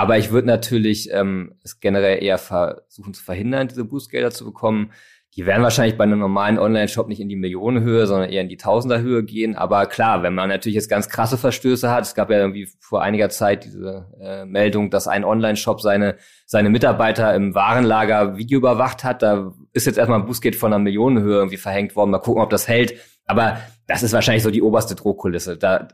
Aber 0.00 0.16
ich 0.16 0.30
würde 0.30 0.46
natürlich 0.46 1.10
ähm, 1.12 1.56
es 1.62 1.78
generell 1.78 2.22
eher 2.22 2.38
versuchen 2.38 3.12
zu 3.12 3.22
verhindern, 3.22 3.68
diese 3.68 3.84
Bußgelder 3.84 4.30
zu 4.30 4.46
bekommen. 4.46 4.92
Die 5.36 5.44
werden 5.44 5.62
wahrscheinlich 5.62 5.98
bei 5.98 6.04
einem 6.04 6.20
normalen 6.20 6.58
Online-Shop 6.58 7.06
nicht 7.06 7.20
in 7.20 7.28
die 7.28 7.36
Millionenhöhe, 7.36 8.06
sondern 8.06 8.30
eher 8.30 8.40
in 8.40 8.48
die 8.48 8.56
Tausenderhöhe 8.56 9.22
gehen. 9.24 9.56
Aber 9.56 9.84
klar, 9.84 10.22
wenn 10.22 10.34
man 10.34 10.48
natürlich 10.48 10.76
jetzt 10.76 10.88
ganz 10.88 11.10
krasse 11.10 11.36
Verstöße 11.36 11.90
hat, 11.90 12.04
es 12.04 12.14
gab 12.14 12.30
ja 12.30 12.38
irgendwie 12.38 12.66
vor 12.80 13.02
einiger 13.02 13.28
Zeit 13.28 13.64
diese 13.64 14.06
äh, 14.18 14.46
Meldung, 14.46 14.88
dass 14.88 15.06
ein 15.06 15.22
Online-Shop 15.22 15.82
seine, 15.82 16.16
seine 16.46 16.70
Mitarbeiter 16.70 17.34
im 17.34 17.54
Warenlager 17.54 18.38
Video 18.38 18.58
überwacht 18.58 19.04
hat, 19.04 19.20
da 19.20 19.52
ist 19.74 19.84
jetzt 19.84 19.98
erstmal 19.98 20.20
ein 20.20 20.26
Bußgeld 20.26 20.56
von 20.56 20.72
einer 20.72 20.82
Millionenhöhe 20.82 21.36
irgendwie 21.36 21.58
verhängt 21.58 21.94
worden. 21.94 22.10
Mal 22.10 22.20
gucken, 22.20 22.40
ob 22.40 22.48
das 22.48 22.68
hält. 22.68 22.94
Aber 23.26 23.58
das 23.86 24.02
ist 24.02 24.14
wahrscheinlich 24.14 24.44
so 24.44 24.50
die 24.50 24.62
oberste 24.62 24.94
Drohkulisse. 24.94 25.58
Da, 25.58 25.88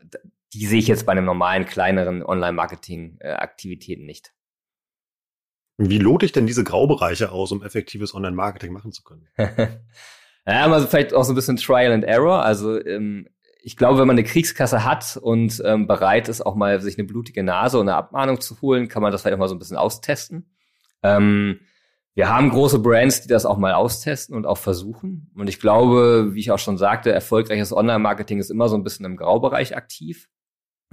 die 0.59 0.67
sehe 0.67 0.79
ich 0.79 0.89
jetzt 0.89 1.07
bei 1.07 1.13
einem 1.13 1.25
normalen, 1.25 1.65
kleineren 1.65 2.23
Online-Marketing-Aktivitäten 2.23 4.07
nicht. 4.07 4.33
Wie 5.79 5.99
lote 5.99 6.25
ich 6.25 6.33
denn 6.33 6.47
diese 6.47 6.65
Graubereiche 6.65 7.33
aus, 7.33 7.53
um 7.53 7.63
effektives 7.63 8.15
Online-Marketing 8.15 8.73
machen 8.73 8.93
zu 8.93 9.03
können? 9.03 9.29
ja, 9.37 10.73
also 10.73 10.87
vielleicht 10.87 11.13
auch 11.13 11.25
so 11.25 11.33
ein 11.33 11.37
bisschen 11.37 11.59
Trial 11.59 11.93
and 11.93 12.05
Error. 12.05 12.43
Also 12.43 12.83
ähm, 12.83 13.29
ich 13.63 13.77
glaube, 13.77 13.99
wenn 13.99 14.07
man 14.07 14.15
eine 14.17 14.25
Kriegskasse 14.25 14.85
hat 14.85 15.19
und 15.21 15.63
ähm, 15.65 15.87
bereit 15.87 16.29
ist, 16.29 16.41
auch 16.41 16.55
mal 16.55 16.81
sich 16.81 16.99
eine 16.99 17.07
blutige 17.07 17.43
Nase 17.43 17.79
und 17.79 17.89
eine 17.89 17.97
Abmahnung 17.97 18.41
zu 18.41 18.61
holen, 18.63 18.89
kann 18.89 19.03
man 19.03 19.13
das 19.13 19.23
vielleicht 19.23 19.35
auch 19.35 19.41
mal 19.41 19.49
so 19.49 19.55
ein 19.55 19.59
bisschen 19.59 19.77
austesten. 19.77 20.55
Ähm, 21.03 21.61
wir 22.15 22.31
haben 22.31 22.49
große 22.49 22.79
Brands, 22.79 23.21
die 23.21 23.29
das 23.29 23.45
auch 23.45 23.59
mal 23.59 23.75
austesten 23.75 24.35
und 24.35 24.47
auch 24.47 24.57
versuchen. 24.57 25.31
Und 25.37 25.49
ich 25.49 25.61
glaube, 25.61 26.31
wie 26.33 26.41
ich 26.41 26.51
auch 26.51 26.59
schon 26.59 26.79
sagte, 26.79 27.13
erfolgreiches 27.13 27.75
Online-Marketing 27.75 28.39
ist 28.39 28.51
immer 28.51 28.71
so 28.71 28.77
ein 28.77 28.83
bisschen 28.83 29.05
im 29.05 29.19
Graubereich 29.19 29.77
aktiv. 29.77 30.31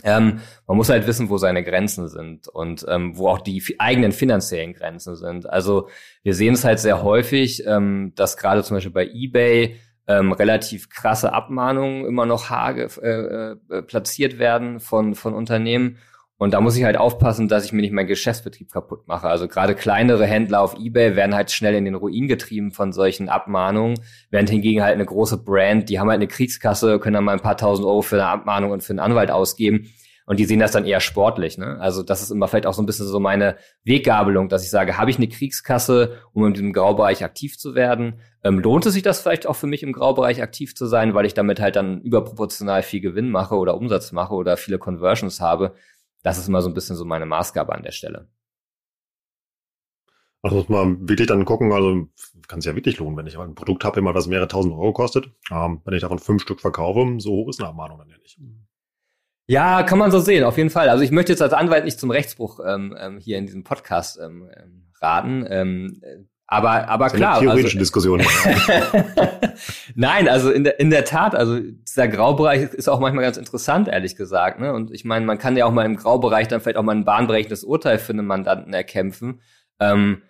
Ähm, 0.04 0.40
man 0.68 0.78
muss 0.78 0.90
halt 0.90 1.08
wissen, 1.08 1.30
wo 1.30 1.38
seine 1.38 1.64
Grenzen 1.64 2.10
sind 2.10 2.48
und 2.48 2.86
ähm, 2.90 3.18
wo 3.18 3.30
auch 3.30 3.40
die 3.40 3.64
eigenen 3.78 4.12
finanziellen 4.12 4.74
Grenzen 4.74 5.16
sind. 5.16 5.50
Also 5.50 5.90
wir 6.24 6.34
sehen 6.34 6.56
es 6.56 6.66
halt 6.66 6.80
sehr 6.80 7.04
häufig, 7.04 7.64
ähm, 7.66 8.14
dass 8.16 8.38
gerade 8.38 8.64
zum 8.64 8.78
Beispiel 8.78 8.92
bei 8.92 9.08
eBay 9.08 9.80
ähm, 10.08 10.32
relativ 10.34 10.90
krasse 10.90 11.32
Abmahnungen 11.32 12.06
immer 12.06 12.26
noch 12.26 12.50
hage, 12.50 12.90
äh, 13.02 13.78
äh, 13.78 13.82
platziert 13.84 14.40
werden 14.40 14.80
von, 14.80 15.16
von 15.16 15.34
Unternehmen 15.34 15.98
und 16.38 16.54
da 16.54 16.62
muss 16.62 16.76
ich 16.76 16.84
halt 16.84 16.98
aufpassen, 16.98 17.48
dass 17.48 17.64
ich 17.64 17.74
mir 17.74 17.82
nicht 17.82 17.94
meinen 17.94 18.08
Geschäftsbetrieb 18.08 18.72
kaputt 18.72 19.08
mache. 19.08 19.28
Also 19.28 19.48
gerade 19.48 19.76
kleinere 19.76 20.26
Händler 20.26 20.62
auf 20.62 20.76
eBay 20.78 21.16
werden 21.16 21.36
halt 21.36 21.52
schnell 21.52 21.76
in 21.76 21.86
den 21.86 21.96
Ruin 21.96 22.28
getrieben 22.28 22.72
von 22.72 22.92
solchen 22.92 23.30
Abmahnungen, 23.30 24.00
während 24.30 24.50
hingegen 24.50 24.82
halt 24.82 24.96
eine 24.96 25.06
große 25.06 25.44
Brand, 25.44 25.90
die 25.90 26.00
haben 26.00 26.10
halt 26.10 26.18
eine 26.18 26.28
Kriegskasse, 26.28 27.00
können 27.00 27.14
dann 27.14 27.24
mal 27.24 27.34
ein 27.34 27.40
paar 27.40 27.58
tausend 27.58 27.88
Euro 27.88 28.02
für 28.02 28.16
eine 28.16 28.28
Abmahnung 28.28 28.72
und 28.72 28.84
für 28.84 28.92
einen 28.92 29.00
Anwalt 29.00 29.32
ausgeben. 29.32 29.88
Und 30.26 30.40
die 30.40 30.46
sehen 30.46 30.60
das 30.60 30.72
dann 30.72 30.86
eher 30.86 31.02
sportlich. 31.02 31.58
Ne? 31.58 31.78
Also 31.82 32.02
das 32.02 32.22
ist 32.22 32.32
immer 32.32 32.48
vielleicht 32.48 32.66
auch 32.66 32.74
so 32.74 32.82
ein 32.82 32.86
bisschen 32.86 33.08
so 33.08 33.20
meine 33.20 33.58
Weggabelung, 33.84 34.48
dass 34.48 34.64
ich 34.64 34.70
sage, 34.70 34.98
habe 34.98 35.12
ich 35.12 35.18
eine 35.18 35.28
Kriegskasse, 35.28 36.18
um 36.32 36.46
in 36.48 36.54
diesem 36.54 36.72
Graubereich 36.72 37.26
aktiv 37.26 37.58
zu 37.58 37.76
werden? 37.76 38.22
Ähm, 38.42 38.60
lohnt 38.60 38.86
es 38.86 38.94
sich 38.94 39.04
das 39.04 39.22
vielleicht 39.22 39.48
auch 39.48 39.56
für 39.56 39.68
mich 39.68 39.84
im 39.84 39.92
Graubereich 39.92 40.42
aktiv 40.42 40.76
zu 40.76 40.86
sein, 40.86 41.14
weil 41.14 41.26
ich 41.26 41.34
damit 41.34 41.60
halt 41.60 41.76
dann 41.76 42.02
überproportional 42.02 42.84
viel 42.84 43.02
Gewinn 43.02 43.32
mache 43.32 43.56
oder 43.56 43.76
Umsatz 43.76 44.14
mache 44.14 44.34
oder 44.34 44.56
viele 44.56 44.80
Conversions 44.80 45.42
habe? 45.42 45.76
Das 46.24 46.38
ist 46.38 46.48
immer 46.48 46.62
so 46.62 46.70
ein 46.70 46.74
bisschen 46.74 46.96
so 46.96 47.06
meine 47.06 47.26
Maßgabe 47.26 47.74
an 47.74 47.84
der 47.84 47.92
Stelle. 47.92 48.30
Also 50.42 50.58
muss 50.58 50.70
man 50.70 51.08
wirklich 51.08 51.28
dann 51.28 51.46
gucken, 51.46 51.72
also 51.72 52.08
kann 52.48 52.60
es 52.60 52.66
ja 52.66 52.76
wirklich 52.76 52.98
lohnen, 52.98 53.16
wenn 53.16 53.28
ich 53.28 53.38
ein 53.38 53.56
Produkt 53.56 53.86
habe, 53.86 54.00
immer 54.00 54.14
was 54.14 54.28
mehrere 54.28 54.48
tausend 54.50 54.74
Euro 54.74 54.92
kostet. 54.92 55.32
Ähm, 55.52 55.82
wenn 55.86 55.94
ich 55.94 56.02
davon 56.02 56.20
fünf 56.20 56.42
Stück 56.42 56.60
verkaufe, 56.60 57.16
so 57.20 57.32
hoch 57.32 57.50
ist 57.50 57.62
eine 57.62 57.70
Abmahnung 57.70 58.00
dann 58.00 58.10
ja 58.10 58.18
nicht. 58.18 58.40
Ja, 59.46 59.84
kann 59.84 60.00
man 60.00 60.12
so 60.12 60.20
sehen, 60.20 60.44
auf 60.44 60.58
jeden 60.58 60.70
Fall. 60.70 60.90
Also 60.90 61.04
ich 61.04 61.12
möchte 61.12 61.32
jetzt 61.32 61.42
als 61.42 61.54
Anwalt 61.54 61.86
nicht 61.86 62.00
zum 62.00 62.12
Rechtsbruch 62.12 62.60
ähm, 62.66 62.96
ähm 63.00 63.18
hier 63.20 63.38
in 63.38 63.46
diesem 63.46 63.64
Podcast 63.64 64.20
ähm, 64.22 64.50
ähm 64.56 64.90
raten. 65.02 65.46
Ähm, 65.50 66.02
aber, 66.54 66.88
aber 66.88 67.06
das 67.06 67.14
klar. 67.14 67.38
Eine 67.38 67.48
theoretische 67.48 67.78
also, 67.78 67.80
Diskussion. 67.80 68.22
Nein, 69.96 70.28
also 70.28 70.52
in 70.52 70.64
der, 70.64 70.80
in 70.80 70.90
der 70.90 71.04
Tat, 71.04 71.36
also 71.36 71.60
dieser 71.60 72.08
Graubereich 72.08 72.74
ist 72.74 72.88
auch 72.88 73.00
manchmal 73.00 73.24
ganz 73.24 73.38
interessant, 73.38 73.88
ehrlich 73.88 74.16
gesagt. 74.16 74.60
Ne? 74.60 74.72
Und 74.72 74.92
ich 74.92 75.04
meine, 75.04 75.26
man 75.26 75.38
kann 75.38 75.58
ja 75.58 75.66
auch 75.66 75.72
mal 75.72 75.86
im 75.86 75.96
Graubereich 75.96 76.48
dann 76.48 76.62
vielleicht 76.62 76.78
auch 76.78 76.84
mal 76.84 76.96
ein 76.96 77.06
bahnbrechendes 77.06 77.64
Urteil 77.64 77.98
für 77.98 78.14
einen 78.14 78.28
Mandanten 78.28 78.74
erkämpfen. 78.74 79.42
Ähm, 79.80 80.22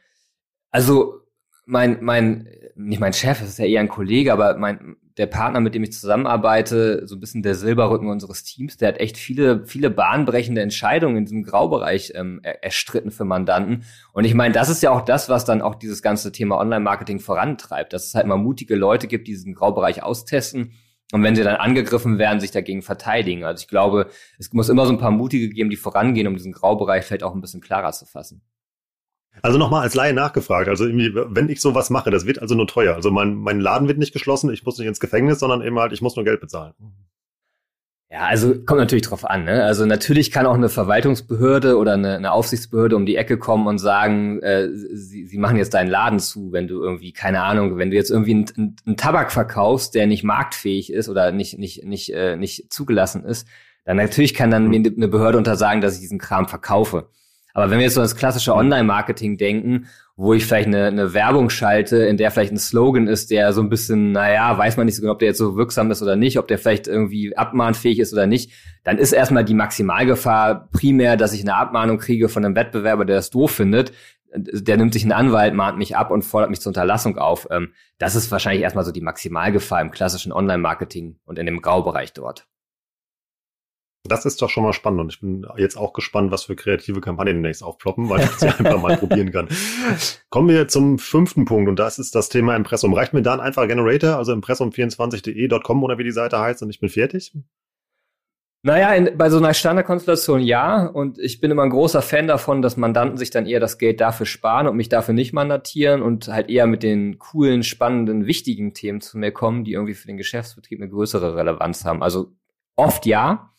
also 0.71 1.21
mein, 1.65 1.97
mein, 2.01 2.47
nicht 2.75 2.99
mein 2.99 3.13
Chef, 3.13 3.39
das 3.39 3.49
ist 3.49 3.59
ja 3.59 3.65
eher 3.65 3.81
ein 3.81 3.89
Kollege, 3.89 4.31
aber 4.31 4.57
mein, 4.57 4.95
der 5.17 5.27
Partner, 5.27 5.59
mit 5.59 5.75
dem 5.75 5.83
ich 5.83 5.93
zusammenarbeite, 5.93 7.07
so 7.07 7.15
ein 7.15 7.19
bisschen 7.19 7.43
der 7.43 7.55
Silberrücken 7.55 8.09
unseres 8.09 8.43
Teams, 8.43 8.77
der 8.77 8.89
hat 8.89 8.99
echt 8.99 9.17
viele, 9.17 9.65
viele 9.65 9.89
bahnbrechende 9.89 10.61
Entscheidungen 10.61 11.17
in 11.17 11.25
diesem 11.25 11.43
Graubereich 11.43 12.13
ähm, 12.15 12.41
erstritten 12.43 13.11
für 13.11 13.25
Mandanten. 13.25 13.83
Und 14.13 14.25
ich 14.25 14.33
meine, 14.33 14.53
das 14.53 14.69
ist 14.69 14.81
ja 14.81 14.91
auch 14.91 15.01
das, 15.01 15.29
was 15.29 15.45
dann 15.45 15.61
auch 15.61 15.75
dieses 15.75 16.01
ganze 16.01 16.31
Thema 16.31 16.59
Online-Marketing 16.59 17.19
vorantreibt, 17.19 17.93
dass 17.93 18.07
es 18.07 18.15
halt 18.15 18.27
mal 18.27 18.37
mutige 18.37 18.75
Leute 18.75 19.07
gibt, 19.07 19.27
die 19.27 19.33
diesen 19.33 19.53
Graubereich 19.53 20.01
austesten 20.01 20.73
und 21.13 21.21
wenn 21.21 21.35
sie 21.35 21.43
dann 21.43 21.57
angegriffen 21.57 22.17
werden, 22.17 22.39
sich 22.39 22.49
dagegen 22.49 22.81
verteidigen. 22.81 23.43
Also 23.43 23.61
ich 23.61 23.67
glaube, 23.67 24.09
es 24.39 24.51
muss 24.51 24.69
immer 24.69 24.87
so 24.87 24.93
ein 24.93 24.97
paar 24.97 25.11
mutige 25.11 25.47
geben, 25.49 25.69
die 25.69 25.75
vorangehen, 25.75 26.25
um 26.25 26.35
diesen 26.35 26.53
Graubereich 26.53 27.05
vielleicht 27.05 27.21
auch 27.21 27.35
ein 27.35 27.41
bisschen 27.41 27.61
klarer 27.61 27.91
zu 27.91 28.07
fassen. 28.07 28.41
Also 29.41 29.57
nochmal 29.57 29.81
als 29.81 29.95
Laie 29.95 30.13
nachgefragt. 30.13 30.69
Also 30.69 30.85
irgendwie, 30.85 31.13
wenn 31.13 31.49
ich 31.49 31.59
sowas 31.59 31.89
mache, 31.89 32.11
das 32.11 32.25
wird 32.25 32.39
also 32.39 32.55
nur 32.55 32.67
teuer. 32.67 32.95
Also 32.95 33.11
mein, 33.11 33.35
mein 33.35 33.59
Laden 33.59 33.87
wird 33.87 33.97
nicht 33.97 34.13
geschlossen, 34.13 34.51
ich 34.51 34.63
muss 34.63 34.77
nicht 34.77 34.87
ins 34.87 34.99
Gefängnis, 34.99 35.39
sondern 35.39 35.61
eben 35.61 35.77
halt, 35.79 35.91
ich 35.91 36.01
muss 36.01 36.15
nur 36.15 36.25
Geld 36.25 36.39
bezahlen. 36.39 36.73
Ja, 38.13 38.27
also 38.27 38.53
kommt 38.63 38.79
natürlich 38.79 39.07
drauf 39.07 39.27
an. 39.27 39.45
Ne? 39.45 39.63
Also 39.63 39.87
natürlich 39.87 40.29
kann 40.29 40.45
auch 40.45 40.53
eine 40.53 40.69
Verwaltungsbehörde 40.69 41.77
oder 41.79 41.93
eine, 41.93 42.15
eine 42.15 42.31
Aufsichtsbehörde 42.31 42.95
um 42.95 43.07
die 43.07 43.15
Ecke 43.15 43.39
kommen 43.39 43.65
und 43.65 43.79
sagen, 43.79 44.39
äh, 44.43 44.69
sie, 44.71 45.25
sie 45.25 45.39
machen 45.39 45.57
jetzt 45.57 45.73
deinen 45.73 45.89
Laden 45.89 46.19
zu, 46.19 46.51
wenn 46.51 46.67
du 46.67 46.83
irgendwie, 46.83 47.11
keine 47.11 47.41
Ahnung, 47.41 47.79
wenn 47.79 47.89
du 47.89 47.95
jetzt 47.95 48.11
irgendwie 48.11 48.45
einen, 48.55 48.75
einen 48.85 48.97
Tabak 48.97 49.31
verkaufst, 49.31 49.95
der 49.95 50.05
nicht 50.05 50.23
marktfähig 50.23 50.93
ist 50.93 51.09
oder 51.09 51.31
nicht, 51.31 51.57
nicht, 51.57 51.85
nicht, 51.85 52.13
äh, 52.13 52.35
nicht 52.35 52.71
zugelassen 52.71 53.25
ist, 53.25 53.47
dann 53.83 53.97
natürlich 53.97 54.35
kann 54.35 54.51
dann 54.51 54.67
mir 54.67 54.77
eine 54.77 55.07
Behörde 55.07 55.39
untersagen, 55.39 55.81
dass 55.81 55.95
ich 55.95 56.01
diesen 56.01 56.19
Kram 56.19 56.47
verkaufe. 56.47 57.09
Aber 57.53 57.69
wenn 57.69 57.77
wir 57.77 57.85
jetzt 57.85 57.95
so 57.95 58.01
das 58.01 58.15
klassische 58.15 58.55
Online-Marketing 58.55 59.37
denken 59.37 59.87
wo 60.15 60.33
ich 60.33 60.45
vielleicht 60.45 60.67
eine, 60.67 60.85
eine 60.85 61.13
Werbung 61.13 61.49
schalte, 61.49 61.97
in 61.97 62.17
der 62.17 62.29
vielleicht 62.29 62.51
ein 62.51 62.59
Slogan 62.59 63.07
ist, 63.07 63.31
der 63.31 63.51
so 63.51 63.61
ein 63.61 63.69
bisschen, 63.69 64.11
naja, 64.11 64.55
weiß 64.55 64.77
man 64.77 64.85
nicht 64.85 64.95
so 64.95 65.01
genau, 65.01 65.13
ob 65.13 65.19
der 65.19 65.29
jetzt 65.29 65.39
so 65.39 65.55
wirksam 65.55 65.89
ist 65.89 66.03
oder 66.03 66.15
nicht, 66.15 66.37
ob 66.37 66.47
der 66.47 66.59
vielleicht 66.59 66.87
irgendwie 66.87 67.35
abmahnfähig 67.35 67.99
ist 67.99 68.13
oder 68.13 68.27
nicht, 68.27 68.51
dann 68.83 68.99
ist 68.99 69.11
erstmal 69.11 69.43
die 69.43 69.55
Maximalgefahr 69.55 70.69
primär, 70.71 71.17
dass 71.17 71.33
ich 71.33 71.41
eine 71.41 71.55
Abmahnung 71.55 71.97
kriege 71.97 72.29
von 72.29 72.45
einem 72.45 72.55
Wettbewerber, 72.55 73.05
der 73.05 73.15
das 73.15 73.31
doof 73.31 73.51
findet. 73.51 73.91
Der 74.35 74.77
nimmt 74.77 74.93
sich 74.93 75.03
einen 75.03 75.11
Anwalt, 75.11 75.53
mahnt 75.55 75.77
mich 75.77 75.95
ab 75.95 76.11
und 76.11 76.23
fordert 76.23 76.49
mich 76.49 76.61
zur 76.61 76.71
Unterlassung 76.71 77.17
auf. 77.17 77.47
Ähm, 77.51 77.73
das 77.97 78.15
ist 78.15 78.31
wahrscheinlich 78.31 78.63
erstmal 78.63 78.85
so 78.85 78.91
die 78.91 79.01
Maximalgefahr 79.01 79.81
im 79.81 79.91
klassischen 79.91 80.31
Online-Marketing 80.31 81.17
und 81.25 81.39
in 81.39 81.45
dem 81.45 81.61
Graubereich 81.61 82.13
dort. 82.13 82.47
Das 84.05 84.25
ist 84.25 84.41
doch 84.41 84.49
schon 84.49 84.63
mal 84.63 84.73
spannend 84.73 84.99
und 84.99 85.13
ich 85.13 85.21
bin 85.21 85.47
jetzt 85.55 85.77
auch 85.77 85.93
gespannt, 85.93 86.29
was 86.29 86.43
für 86.43 86.57
kreative 86.57 86.99
Kampagnen 86.99 87.35
demnächst 87.35 87.63
aufploppen, 87.63 88.09
weil 88.09 88.21
ich 88.21 88.31
sie 88.31 88.47
einfach 88.59 88.81
mal 88.81 88.97
probieren 88.97 89.31
kann. 89.31 89.47
Kommen 90.29 90.49
wir 90.49 90.67
zum 90.67 90.99
fünften 90.99 91.45
Punkt 91.45 91.69
und 91.69 91.79
das 91.79 91.99
ist 91.99 92.13
das 92.13 92.27
Thema 92.27 92.55
Impressum. 92.57 92.93
Reicht 92.93 93.13
mir 93.13 93.21
da 93.21 93.33
ein 93.33 93.39
einfacher 93.39 93.67
Generator, 93.67 94.17
also 94.17 94.33
impressum24.de.com 94.33 95.83
oder 95.83 95.97
wie 95.97 96.03
die 96.03 96.11
Seite 96.11 96.37
heißt 96.37 96.61
und 96.63 96.69
ich 96.69 96.81
bin 96.81 96.89
fertig? 96.89 97.33
Naja, 98.65 98.93
in, 98.93 99.17
bei 99.17 99.29
so 99.29 99.37
einer 99.37 99.53
Standardkonstellation 99.53 100.41
ja. 100.41 100.85
Und 100.85 101.19
ich 101.19 101.41
bin 101.41 101.51
immer 101.51 101.63
ein 101.63 101.69
großer 101.69 102.01
Fan 102.01 102.27
davon, 102.27 102.61
dass 102.61 102.77
Mandanten 102.77 103.17
sich 103.17 103.29
dann 103.29 103.45
eher 103.45 103.59
das 103.59 103.77
Geld 103.77 103.99
dafür 103.99 104.25
sparen 104.25 104.67
und 104.67 104.77
mich 104.77 104.87
dafür 104.87 105.13
nicht 105.13 105.33
mandatieren 105.33 106.01
und 106.01 106.29
halt 106.29 106.49
eher 106.49 106.65
mit 106.65 106.81
den 106.81 107.19
coolen, 107.19 107.63
spannenden, 107.63 108.25
wichtigen 108.25 108.73
Themen 108.73 109.01
zu 109.01 109.17
mir 109.17 109.31
kommen, 109.31 109.65
die 109.65 109.73
irgendwie 109.73 109.93
für 109.93 110.07
den 110.07 110.17
Geschäftsbetrieb 110.17 110.79
eine 110.79 110.89
größere 110.89 111.35
Relevanz 111.35 111.83
haben. 111.83 112.01
Also 112.01 112.31
oft 112.77 113.05
ja. 113.05 113.52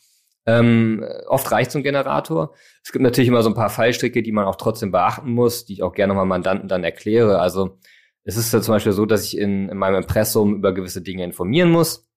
Ähm, 0.47 1.05
oft 1.26 1.51
reicht 1.51 1.70
so 1.70 1.78
ein 1.78 1.82
Generator. 1.82 2.55
Es 2.82 2.92
gibt 2.92 3.03
natürlich 3.03 3.28
immer 3.28 3.42
so 3.42 3.51
ein 3.51 3.55
paar 3.55 3.70
Fallstricke, 3.70 4.22
die 4.22 4.32
man 4.32 4.45
auch 4.45 4.57
trotzdem 4.57 4.90
beachten 4.90 5.32
muss, 5.32 5.64
die 5.64 5.74
ich 5.74 5.82
auch 5.82 5.95
gerne 5.95 6.12
nochmal 6.12 6.26
Mandanten 6.26 6.68
dann 6.68 6.84
erkläre. 6.84 7.40
Also 7.40 7.78
es 8.24 8.36
ist 8.36 8.53
ja 8.53 8.61
zum 8.61 8.74
Beispiel 8.74 8.92
so, 8.92 9.07
dass 9.07 9.24
ich 9.24 9.38
in, 9.38 9.68
in 9.68 9.76
meinem 9.76 9.97
Impressum 9.97 10.55
über 10.55 10.72
gewisse 10.72 11.03
Dinge 11.03 11.24
informieren 11.24 11.70
muss. 11.70 12.09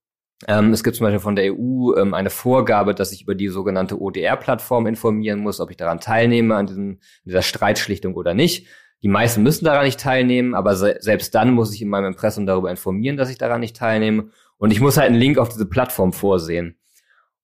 Ähm, 0.47 0.71
es 0.71 0.84
gibt 0.84 0.95
zum 0.95 1.05
Beispiel 1.05 1.19
von 1.19 1.36
der 1.36 1.53
EU 1.53 1.95
ähm, 1.95 2.13
eine 2.13 2.30
Vorgabe, 2.30 2.93
dass 2.93 3.11
ich 3.11 3.23
über 3.23 3.34
die 3.34 3.47
sogenannte 3.47 3.99
ODR-Plattform 3.99 4.86
informieren 4.88 5.39
muss, 5.39 5.59
ob 5.59 5.71
ich 5.71 5.78
daran 5.78 5.99
teilnehme, 5.99 6.55
an 6.55 6.67
diesem, 6.67 6.99
dieser 7.25 7.41
Streitschlichtung 7.41 8.13
oder 8.13 8.34
nicht. 8.34 8.67
Die 9.03 9.07
meisten 9.07 9.43
müssen 9.43 9.65
daran 9.65 9.86
nicht 9.86 9.99
teilnehmen, 9.99 10.55
aber 10.55 10.75
se 10.75 10.97
selbst 10.99 11.34
dann 11.36 11.51
muss 11.51 11.73
ich 11.73 11.82
in 11.82 11.89
meinem 11.89 12.07
Impressum 12.07 12.45
darüber 12.45 12.69
informieren, 12.69 13.17
dass 13.17 13.30
ich 13.30 13.38
daran 13.38 13.61
nicht 13.61 13.75
teilnehme. 13.75 14.30
Und 14.57 14.71
ich 14.71 14.82
muss 14.82 14.97
halt 14.97 15.09
einen 15.09 15.19
Link 15.19 15.38
auf 15.38 15.49
diese 15.49 15.67
Plattform 15.67 16.13
vorsehen. 16.13 16.76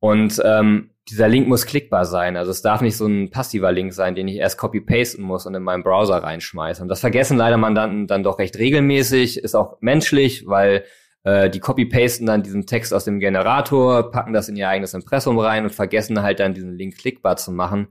Und 0.03 0.41
ähm, 0.43 0.89
dieser 1.07 1.29
Link 1.29 1.47
muss 1.47 1.65
klickbar 1.65 2.03
sein. 2.03 2.35
Also 2.35 2.51
es 2.51 2.61
darf 2.61 2.81
nicht 2.81 2.97
so 2.97 3.07
ein 3.07 3.29
passiver 3.29 3.71
Link 3.71 3.93
sein, 3.93 4.15
den 4.15 4.27
ich 4.27 4.35
erst 4.35 4.57
copy-pasten 4.57 5.23
muss 5.23 5.45
und 5.45 5.55
in 5.55 5.63
meinen 5.63 5.81
Browser 5.81 6.17
reinschmeiße. 6.17 6.81
Und 6.81 6.89
das 6.89 6.99
vergessen 6.99 7.37
leider 7.37 7.55
Mandanten 7.55 8.05
dann 8.05 8.21
doch 8.21 8.37
recht 8.37 8.57
regelmäßig, 8.57 9.37
ist 9.37 9.55
auch 9.55 9.77
menschlich, 9.79 10.45
weil 10.45 10.83
äh, 11.23 11.49
die 11.49 11.61
copy-pasten 11.61 12.25
dann 12.25 12.43
diesen 12.43 12.65
Text 12.65 12.93
aus 12.93 13.05
dem 13.05 13.21
Generator, 13.21 14.11
packen 14.11 14.33
das 14.33 14.49
in 14.49 14.57
ihr 14.57 14.67
eigenes 14.67 14.93
Impressum 14.93 15.39
rein 15.39 15.63
und 15.63 15.69
vergessen 15.69 16.21
halt 16.21 16.41
dann 16.41 16.53
diesen 16.53 16.77
Link 16.77 16.97
klickbar 16.97 17.37
zu 17.37 17.53
machen. 17.53 17.87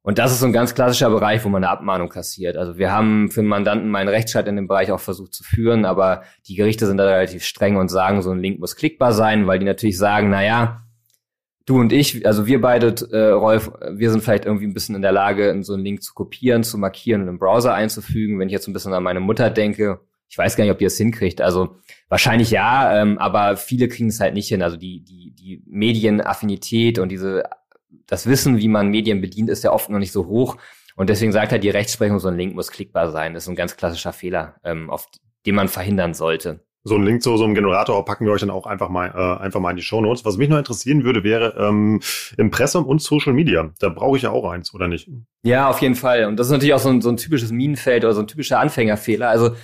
Und 0.00 0.16
das 0.16 0.32
ist 0.32 0.40
so 0.40 0.46
ein 0.46 0.54
ganz 0.54 0.74
klassischer 0.74 1.10
Bereich, 1.10 1.44
wo 1.44 1.50
man 1.50 1.62
eine 1.62 1.70
Abmahnung 1.70 2.08
kassiert. 2.08 2.56
Also 2.56 2.78
wir 2.78 2.92
haben 2.92 3.30
für 3.30 3.42
Mandanten 3.42 3.90
meinen 3.90 4.08
Rechtsstreit 4.08 4.48
in 4.48 4.56
dem 4.56 4.68
Bereich 4.68 4.90
auch 4.90 5.00
versucht 5.00 5.34
zu 5.34 5.44
führen, 5.44 5.84
aber 5.84 6.22
die 6.48 6.54
Gerichte 6.54 6.86
sind 6.86 6.96
da 6.96 7.04
relativ 7.04 7.44
streng 7.44 7.76
und 7.76 7.90
sagen, 7.90 8.22
so 8.22 8.30
ein 8.30 8.40
Link 8.40 8.58
muss 8.58 8.74
klickbar 8.74 9.12
sein, 9.12 9.46
weil 9.46 9.58
die 9.58 9.66
natürlich 9.66 9.98
sagen, 9.98 10.30
na 10.30 10.42
ja, 10.42 10.86
du 11.66 11.78
und 11.78 11.92
ich, 11.92 12.26
also 12.26 12.46
wir 12.46 12.60
beide, 12.60 12.94
äh, 13.12 13.30
Rolf, 13.30 13.72
wir 13.90 14.10
sind 14.10 14.22
vielleicht 14.22 14.44
irgendwie 14.44 14.66
ein 14.66 14.74
bisschen 14.74 14.94
in 14.94 15.02
der 15.02 15.12
Lage, 15.12 15.56
so 15.62 15.74
einen 15.74 15.84
Link 15.84 16.02
zu 16.02 16.14
kopieren, 16.14 16.64
zu 16.64 16.78
markieren 16.78 17.22
und 17.22 17.28
im 17.28 17.38
Browser 17.38 17.74
einzufügen. 17.74 18.38
Wenn 18.38 18.48
ich 18.48 18.52
jetzt 18.52 18.68
ein 18.68 18.72
bisschen 18.72 18.92
an 18.92 19.02
meine 19.02 19.20
Mutter 19.20 19.50
denke, 19.50 20.00
ich 20.28 20.38
weiß 20.38 20.56
gar 20.56 20.64
nicht, 20.64 20.72
ob 20.72 20.78
die 20.78 20.86
es 20.86 20.96
hinkriegt. 20.96 21.40
Also 21.40 21.76
wahrscheinlich 22.08 22.50
ja, 22.50 23.00
ähm, 23.00 23.18
aber 23.18 23.56
viele 23.56 23.88
kriegen 23.88 24.08
es 24.08 24.20
halt 24.20 24.34
nicht 24.34 24.48
hin. 24.48 24.62
Also 24.62 24.76
die, 24.76 25.04
die, 25.04 25.34
die 25.34 25.62
Medienaffinität 25.66 26.98
und 26.98 27.10
diese, 27.10 27.44
das 28.06 28.26
Wissen, 28.26 28.58
wie 28.58 28.68
man 28.68 28.88
Medien 28.88 29.20
bedient, 29.20 29.50
ist 29.50 29.62
ja 29.62 29.72
oft 29.72 29.90
noch 29.90 29.98
nicht 29.98 30.12
so 30.12 30.26
hoch. 30.26 30.56
Und 30.96 31.10
deswegen 31.10 31.32
sagt 31.32 31.52
halt 31.52 31.64
die 31.64 31.70
Rechtsprechung, 31.70 32.18
so 32.18 32.28
ein 32.28 32.36
Link 32.36 32.54
muss 32.54 32.70
klickbar 32.70 33.10
sein. 33.10 33.34
Das 33.34 33.44
ist 33.44 33.48
ein 33.48 33.56
ganz 33.56 33.76
klassischer 33.76 34.12
Fehler, 34.12 34.56
ähm, 34.64 34.90
auf 34.90 35.08
den 35.46 35.54
man 35.54 35.68
verhindern 35.68 36.14
sollte 36.14 36.60
so 36.84 36.96
einen 36.96 37.04
Link 37.04 37.22
zu 37.22 37.36
so 37.36 37.44
einem 37.44 37.54
Generator 37.54 38.04
packen 38.04 38.24
wir 38.24 38.32
euch 38.32 38.40
dann 38.40 38.50
auch 38.50 38.66
einfach 38.66 38.88
mal, 38.88 39.08
äh, 39.14 39.42
einfach 39.42 39.60
mal 39.60 39.70
in 39.70 39.76
die 39.76 39.82
Show 39.82 40.00
Notes. 40.00 40.24
Was 40.24 40.36
mich 40.36 40.48
noch 40.48 40.58
interessieren 40.58 41.04
würde, 41.04 41.22
wäre 41.22 41.54
ähm, 41.58 42.00
Impressum 42.36 42.86
und 42.86 43.00
Social 43.00 43.32
Media. 43.32 43.70
Da 43.78 43.88
brauche 43.88 44.16
ich 44.16 44.24
ja 44.24 44.30
auch 44.30 44.50
eins, 44.50 44.74
oder 44.74 44.88
nicht? 44.88 45.08
Ja, 45.42 45.68
auf 45.68 45.80
jeden 45.80 45.94
Fall. 45.94 46.24
Und 46.24 46.36
das 46.38 46.48
ist 46.48 46.52
natürlich 46.52 46.74
auch 46.74 46.80
so 46.80 46.88
ein, 46.88 47.00
so 47.00 47.08
ein 47.08 47.16
typisches 47.16 47.52
Minenfeld 47.52 48.04
oder 48.04 48.14
so 48.14 48.20
ein 48.20 48.26
typischer 48.26 48.58
Anfängerfehler. 48.58 49.28
Also 49.28 49.54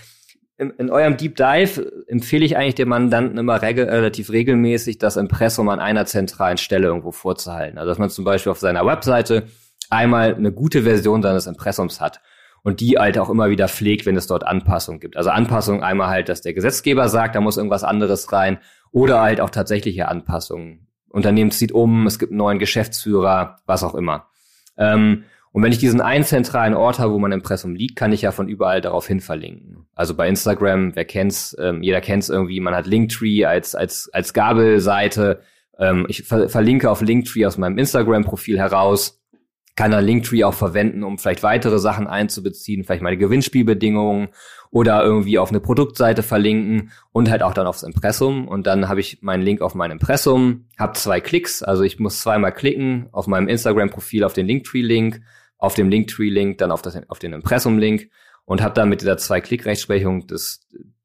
in, 0.58 0.70
in 0.70 0.90
eurem 0.90 1.16
Deep 1.16 1.34
Dive 1.34 2.04
empfehle 2.06 2.44
ich 2.44 2.56
eigentlich 2.56 2.76
dem 2.76 2.88
Mandanten 2.88 3.36
immer 3.36 3.62
reg 3.62 3.78
relativ 3.78 4.30
regelmäßig, 4.30 4.98
das 4.98 5.16
Impressum 5.16 5.68
an 5.68 5.80
einer 5.80 6.06
zentralen 6.06 6.58
Stelle 6.58 6.86
irgendwo 6.86 7.10
vorzuhalten. 7.10 7.78
Also 7.78 7.88
dass 7.88 7.98
man 7.98 8.10
zum 8.10 8.24
Beispiel 8.24 8.52
auf 8.52 8.58
seiner 8.58 8.86
Webseite 8.86 9.48
einmal 9.90 10.34
eine 10.34 10.52
gute 10.52 10.82
Version 10.82 11.22
seines 11.22 11.46
Impressums 11.46 12.00
hat 12.00 12.20
und 12.62 12.80
die 12.80 12.98
halt 12.98 13.18
auch 13.18 13.30
immer 13.30 13.50
wieder 13.50 13.68
pflegt, 13.68 14.06
wenn 14.06 14.16
es 14.16 14.26
dort 14.26 14.46
Anpassungen 14.46 15.00
gibt. 15.00 15.16
Also 15.16 15.30
Anpassungen 15.30 15.82
einmal 15.82 16.08
halt, 16.08 16.28
dass 16.28 16.42
der 16.42 16.54
Gesetzgeber 16.54 17.08
sagt, 17.08 17.34
da 17.34 17.40
muss 17.40 17.56
irgendwas 17.56 17.84
anderes 17.84 18.32
rein 18.32 18.58
oder 18.90 19.20
halt 19.20 19.40
auch 19.40 19.50
tatsächliche 19.50 20.08
Anpassungen. 20.08 20.86
Unternehmen 21.10 21.50
zieht 21.50 21.72
um, 21.72 22.06
es 22.06 22.18
gibt 22.18 22.32
einen 22.32 22.38
neuen 22.38 22.58
Geschäftsführer, 22.58 23.56
was 23.66 23.82
auch 23.82 23.94
immer. 23.94 24.26
Ähm, 24.76 25.24
und 25.50 25.62
wenn 25.62 25.72
ich 25.72 25.78
diesen 25.78 26.00
einen 26.00 26.24
zentralen 26.24 26.74
Ort 26.74 26.98
habe, 26.98 27.12
wo 27.12 27.18
mein 27.18 27.32
Impressum 27.32 27.74
liegt, 27.74 27.96
kann 27.96 28.12
ich 28.12 28.22
ja 28.22 28.32
von 28.32 28.48
überall 28.48 28.80
darauf 28.80 29.06
hin 29.06 29.20
verlinken. 29.20 29.86
Also 29.94 30.14
bei 30.14 30.28
Instagram, 30.28 30.94
wer 30.94 31.04
kennt's, 31.04 31.56
ähm, 31.58 31.82
jeder 31.82 32.00
kennt's 32.00 32.28
irgendwie, 32.28 32.60
man 32.60 32.74
hat 32.74 32.86
Linktree 32.86 33.44
als, 33.44 33.74
als, 33.74 34.10
als 34.12 34.34
Gabelseite. 34.34 35.40
Ähm, 35.78 36.06
ich 36.08 36.24
ver 36.24 36.48
verlinke 36.48 36.90
auf 36.90 37.00
Linktree 37.00 37.46
aus 37.46 37.56
meinem 37.56 37.78
Instagram-Profil 37.78 38.58
heraus 38.58 39.17
kann 39.78 39.92
er 39.92 40.02
Linktree 40.02 40.42
auch 40.42 40.54
verwenden, 40.54 41.04
um 41.04 41.18
vielleicht 41.18 41.44
weitere 41.44 41.78
Sachen 41.78 42.08
einzubeziehen, 42.08 42.82
vielleicht 42.82 43.00
meine 43.00 43.16
Gewinnspielbedingungen 43.16 44.30
oder 44.72 45.04
irgendwie 45.04 45.38
auf 45.38 45.50
eine 45.50 45.60
Produktseite 45.60 46.24
verlinken 46.24 46.90
und 47.12 47.30
halt 47.30 47.44
auch 47.44 47.54
dann 47.54 47.68
aufs 47.68 47.84
Impressum. 47.84 48.48
Und 48.48 48.66
dann 48.66 48.88
habe 48.88 48.98
ich 48.98 49.22
meinen 49.22 49.44
Link 49.44 49.60
auf 49.60 49.76
mein 49.76 49.92
Impressum, 49.92 50.66
habe 50.76 50.94
zwei 50.94 51.20
Klicks, 51.20 51.62
also 51.62 51.84
ich 51.84 52.00
muss 52.00 52.20
zweimal 52.20 52.52
klicken 52.52 53.06
auf 53.12 53.28
meinem 53.28 53.46
Instagram-Profil 53.46 54.24
auf 54.24 54.32
den 54.32 54.48
Linktree-Link, 54.48 55.20
auf 55.58 55.74
dem 55.74 55.90
Linktree-Link 55.90 56.58
dann 56.58 56.72
auf, 56.72 56.82
das, 56.82 56.98
auf 57.06 57.20
den 57.20 57.32
Impressum-Link 57.32 58.10
und 58.46 58.62
habe 58.62 58.74
dann 58.74 58.88
mit 58.88 59.00
dieser 59.00 59.16
Zwei-Klick-Rechtsprechung, 59.16 60.26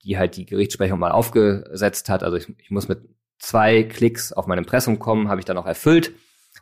die 0.04 0.18
halt 0.18 0.36
die 0.36 0.48
Gerichtssprechung 0.48 0.98
mal 0.98 1.12
aufgesetzt 1.12 2.10
hat, 2.10 2.24
also 2.24 2.38
ich, 2.38 2.52
ich 2.58 2.72
muss 2.72 2.88
mit 2.88 3.08
zwei 3.38 3.84
Klicks 3.84 4.34
auf 4.34 4.48
mein 4.48 4.58
Impressum 4.58 4.98
kommen, 4.98 5.30
habe 5.30 5.42
ich 5.42 5.46
dann 5.46 5.60
auch 5.60 5.68
erfüllt 5.68 6.14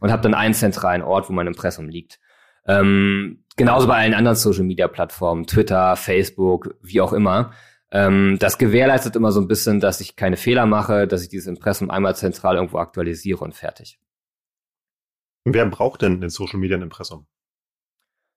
und 0.01 0.11
habe 0.11 0.21
dann 0.21 0.33
einen 0.33 0.53
zentralen 0.53 1.01
Ort, 1.01 1.29
wo 1.29 1.33
mein 1.33 1.47
Impressum 1.47 1.87
liegt. 1.87 2.19
Ähm, 2.65 3.45
genauso 3.55 3.87
bei 3.87 3.95
allen 3.95 4.13
anderen 4.13 4.35
Social-Media-Plattformen, 4.35 5.47
Twitter, 5.47 5.95
Facebook, 5.95 6.75
wie 6.81 6.99
auch 6.99 7.13
immer. 7.13 7.51
Ähm, 7.91 8.37
das 8.39 8.57
gewährleistet 8.57 9.15
immer 9.15 9.31
so 9.31 9.39
ein 9.39 9.47
bisschen, 9.47 9.79
dass 9.79 10.01
ich 10.01 10.15
keine 10.15 10.37
Fehler 10.37 10.65
mache, 10.65 11.07
dass 11.07 11.21
ich 11.23 11.29
dieses 11.29 11.47
Impressum 11.47 11.89
einmal 11.89 12.15
zentral 12.15 12.55
irgendwo 12.55 12.79
aktualisiere 12.79 13.43
und 13.43 13.53
fertig. 13.53 13.99
Wer 15.45 15.65
braucht 15.67 16.01
denn 16.01 16.21
in 16.21 16.29
Social 16.29 16.59
Media 16.59 16.77
ein 16.77 16.83
Impressum? 16.83 17.25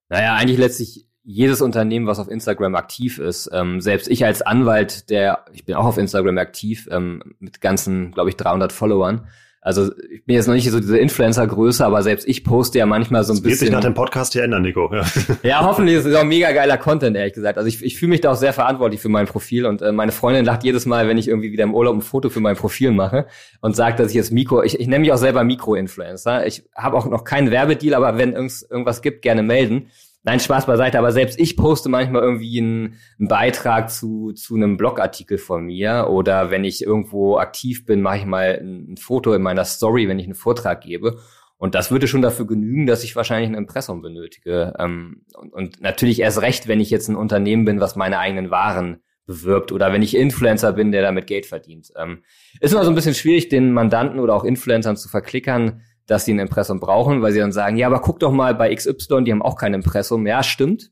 Naja, 0.08 0.34
eigentlich 0.34 0.58
letztlich 0.58 1.06
jedes 1.22 1.62
Unternehmen, 1.62 2.06
was 2.06 2.18
auf 2.18 2.28
Instagram 2.28 2.74
aktiv 2.74 3.18
ist. 3.18 3.48
Ähm, 3.52 3.80
selbst 3.80 4.08
ich 4.08 4.24
als 4.24 4.42
Anwalt, 4.42 5.08
der, 5.08 5.46
ich 5.52 5.64
bin 5.64 5.74
auch 5.74 5.86
auf 5.86 5.96
Instagram 5.96 6.36
aktiv, 6.36 6.86
ähm, 6.90 7.36
mit 7.38 7.60
ganzen, 7.62 8.12
glaube 8.12 8.28
ich, 8.28 8.36
300 8.36 8.72
Followern, 8.72 9.28
also 9.64 9.90
ich 10.10 10.22
bin 10.26 10.36
jetzt 10.36 10.46
noch 10.46 10.52
nicht 10.52 10.70
so 10.70 10.78
diese 10.78 10.98
Influencer-Größe, 10.98 11.86
aber 11.86 12.02
selbst 12.02 12.28
ich 12.28 12.44
poste 12.44 12.78
ja 12.78 12.84
manchmal 12.84 13.24
so 13.24 13.32
ein 13.32 13.36
das 13.36 13.42
bisschen. 13.42 13.50
Wird 13.50 13.58
sich 13.60 13.70
nach 13.70 13.80
dem 13.80 13.94
Podcast 13.94 14.34
hier 14.34 14.44
ändern, 14.44 14.60
Nico. 14.60 14.94
Ja, 14.94 15.04
ja 15.42 15.64
hoffentlich 15.64 15.96
ist 15.96 16.04
es 16.04 16.14
auch 16.14 16.24
mega 16.24 16.52
geiler 16.52 16.76
Content, 16.76 17.16
ehrlich 17.16 17.32
gesagt. 17.32 17.56
Also 17.56 17.66
ich, 17.66 17.82
ich 17.82 17.96
fühle 17.96 18.10
mich 18.10 18.20
da 18.20 18.32
auch 18.32 18.36
sehr 18.36 18.52
verantwortlich 18.52 19.00
für 19.00 19.08
mein 19.08 19.26
Profil 19.26 19.64
und 19.64 19.80
äh, 19.80 19.90
meine 19.90 20.12
Freundin 20.12 20.44
lacht 20.44 20.64
jedes 20.64 20.84
Mal, 20.84 21.08
wenn 21.08 21.16
ich 21.16 21.28
irgendwie 21.28 21.50
wieder 21.50 21.64
im 21.64 21.74
Urlaub 21.74 21.96
ein 21.96 22.02
Foto 22.02 22.28
für 22.28 22.40
mein 22.40 22.56
Profil 22.56 22.90
mache 22.90 23.26
und 23.62 23.74
sagt, 23.74 24.00
dass 24.00 24.10
ich 24.10 24.16
jetzt 24.16 24.32
Mikro, 24.32 24.62
ich, 24.62 24.78
ich 24.78 24.86
nenne 24.86 25.00
mich 25.00 25.12
auch 25.12 25.16
selber 25.16 25.42
Mikro-Influencer. 25.44 26.46
Ich 26.46 26.64
habe 26.76 26.98
auch 26.98 27.06
noch 27.06 27.24
keinen 27.24 27.50
Werbedeal, 27.50 27.94
aber 27.94 28.18
wenn 28.18 28.34
irgendwas 28.34 29.00
gibt, 29.00 29.22
gerne 29.22 29.42
melden. 29.42 29.88
Nein, 30.26 30.40
Spaß 30.40 30.64
beiseite, 30.64 30.98
aber 30.98 31.12
selbst 31.12 31.38
ich 31.38 31.54
poste 31.54 31.90
manchmal 31.90 32.22
irgendwie 32.22 32.58
einen, 32.58 32.94
einen 33.18 33.28
Beitrag 33.28 33.90
zu, 33.90 34.32
zu 34.32 34.54
einem 34.54 34.78
Blogartikel 34.78 35.36
von 35.36 35.66
mir 35.66 36.06
oder 36.08 36.50
wenn 36.50 36.64
ich 36.64 36.82
irgendwo 36.82 37.36
aktiv 37.36 37.84
bin, 37.84 38.00
mache 38.00 38.18
ich 38.18 38.24
mal 38.24 38.58
ein, 38.58 38.92
ein 38.92 38.96
Foto 38.96 39.34
in 39.34 39.42
meiner 39.42 39.66
Story, 39.66 40.08
wenn 40.08 40.18
ich 40.18 40.24
einen 40.24 40.34
Vortrag 40.34 40.80
gebe. 40.80 41.18
Und 41.58 41.74
das 41.74 41.90
würde 41.90 42.08
schon 42.08 42.22
dafür 42.22 42.46
genügen, 42.46 42.86
dass 42.86 43.04
ich 43.04 43.16
wahrscheinlich 43.16 43.50
ein 43.50 43.54
Impressum 43.54 44.00
benötige. 44.00 44.72
Ähm, 44.78 45.26
und, 45.34 45.52
und 45.52 45.80
natürlich 45.82 46.20
erst 46.20 46.40
recht, 46.40 46.68
wenn 46.68 46.80
ich 46.80 46.88
jetzt 46.88 47.08
ein 47.08 47.16
Unternehmen 47.16 47.66
bin, 47.66 47.80
was 47.80 47.94
meine 47.94 48.18
eigenen 48.18 48.50
Waren 48.50 49.02
bewirbt 49.26 49.72
oder 49.72 49.92
wenn 49.92 50.02
ich 50.02 50.16
Influencer 50.16 50.72
bin, 50.72 50.90
der 50.90 51.02
damit 51.02 51.26
Geld 51.26 51.44
verdient. 51.46 51.90
Ähm, 51.96 52.22
ist 52.60 52.72
immer 52.72 52.84
so 52.84 52.90
ein 52.90 52.94
bisschen 52.94 53.14
schwierig, 53.14 53.50
den 53.50 53.72
Mandanten 53.72 54.20
oder 54.20 54.34
auch 54.34 54.44
Influencern 54.44 54.96
zu 54.96 55.08
verklickern, 55.08 55.82
dass 56.06 56.24
sie 56.24 56.34
ein 56.34 56.38
Impressum 56.38 56.80
brauchen, 56.80 57.22
weil 57.22 57.32
sie 57.32 57.38
dann 57.38 57.52
sagen, 57.52 57.76
ja, 57.76 57.86
aber 57.86 58.00
guck 58.00 58.20
doch 58.20 58.32
mal 58.32 58.54
bei 58.54 58.74
XY, 58.74 59.24
die 59.24 59.32
haben 59.32 59.42
auch 59.42 59.56
kein 59.56 59.74
Impressum. 59.74 60.26
Ja, 60.26 60.42
stimmt. 60.42 60.90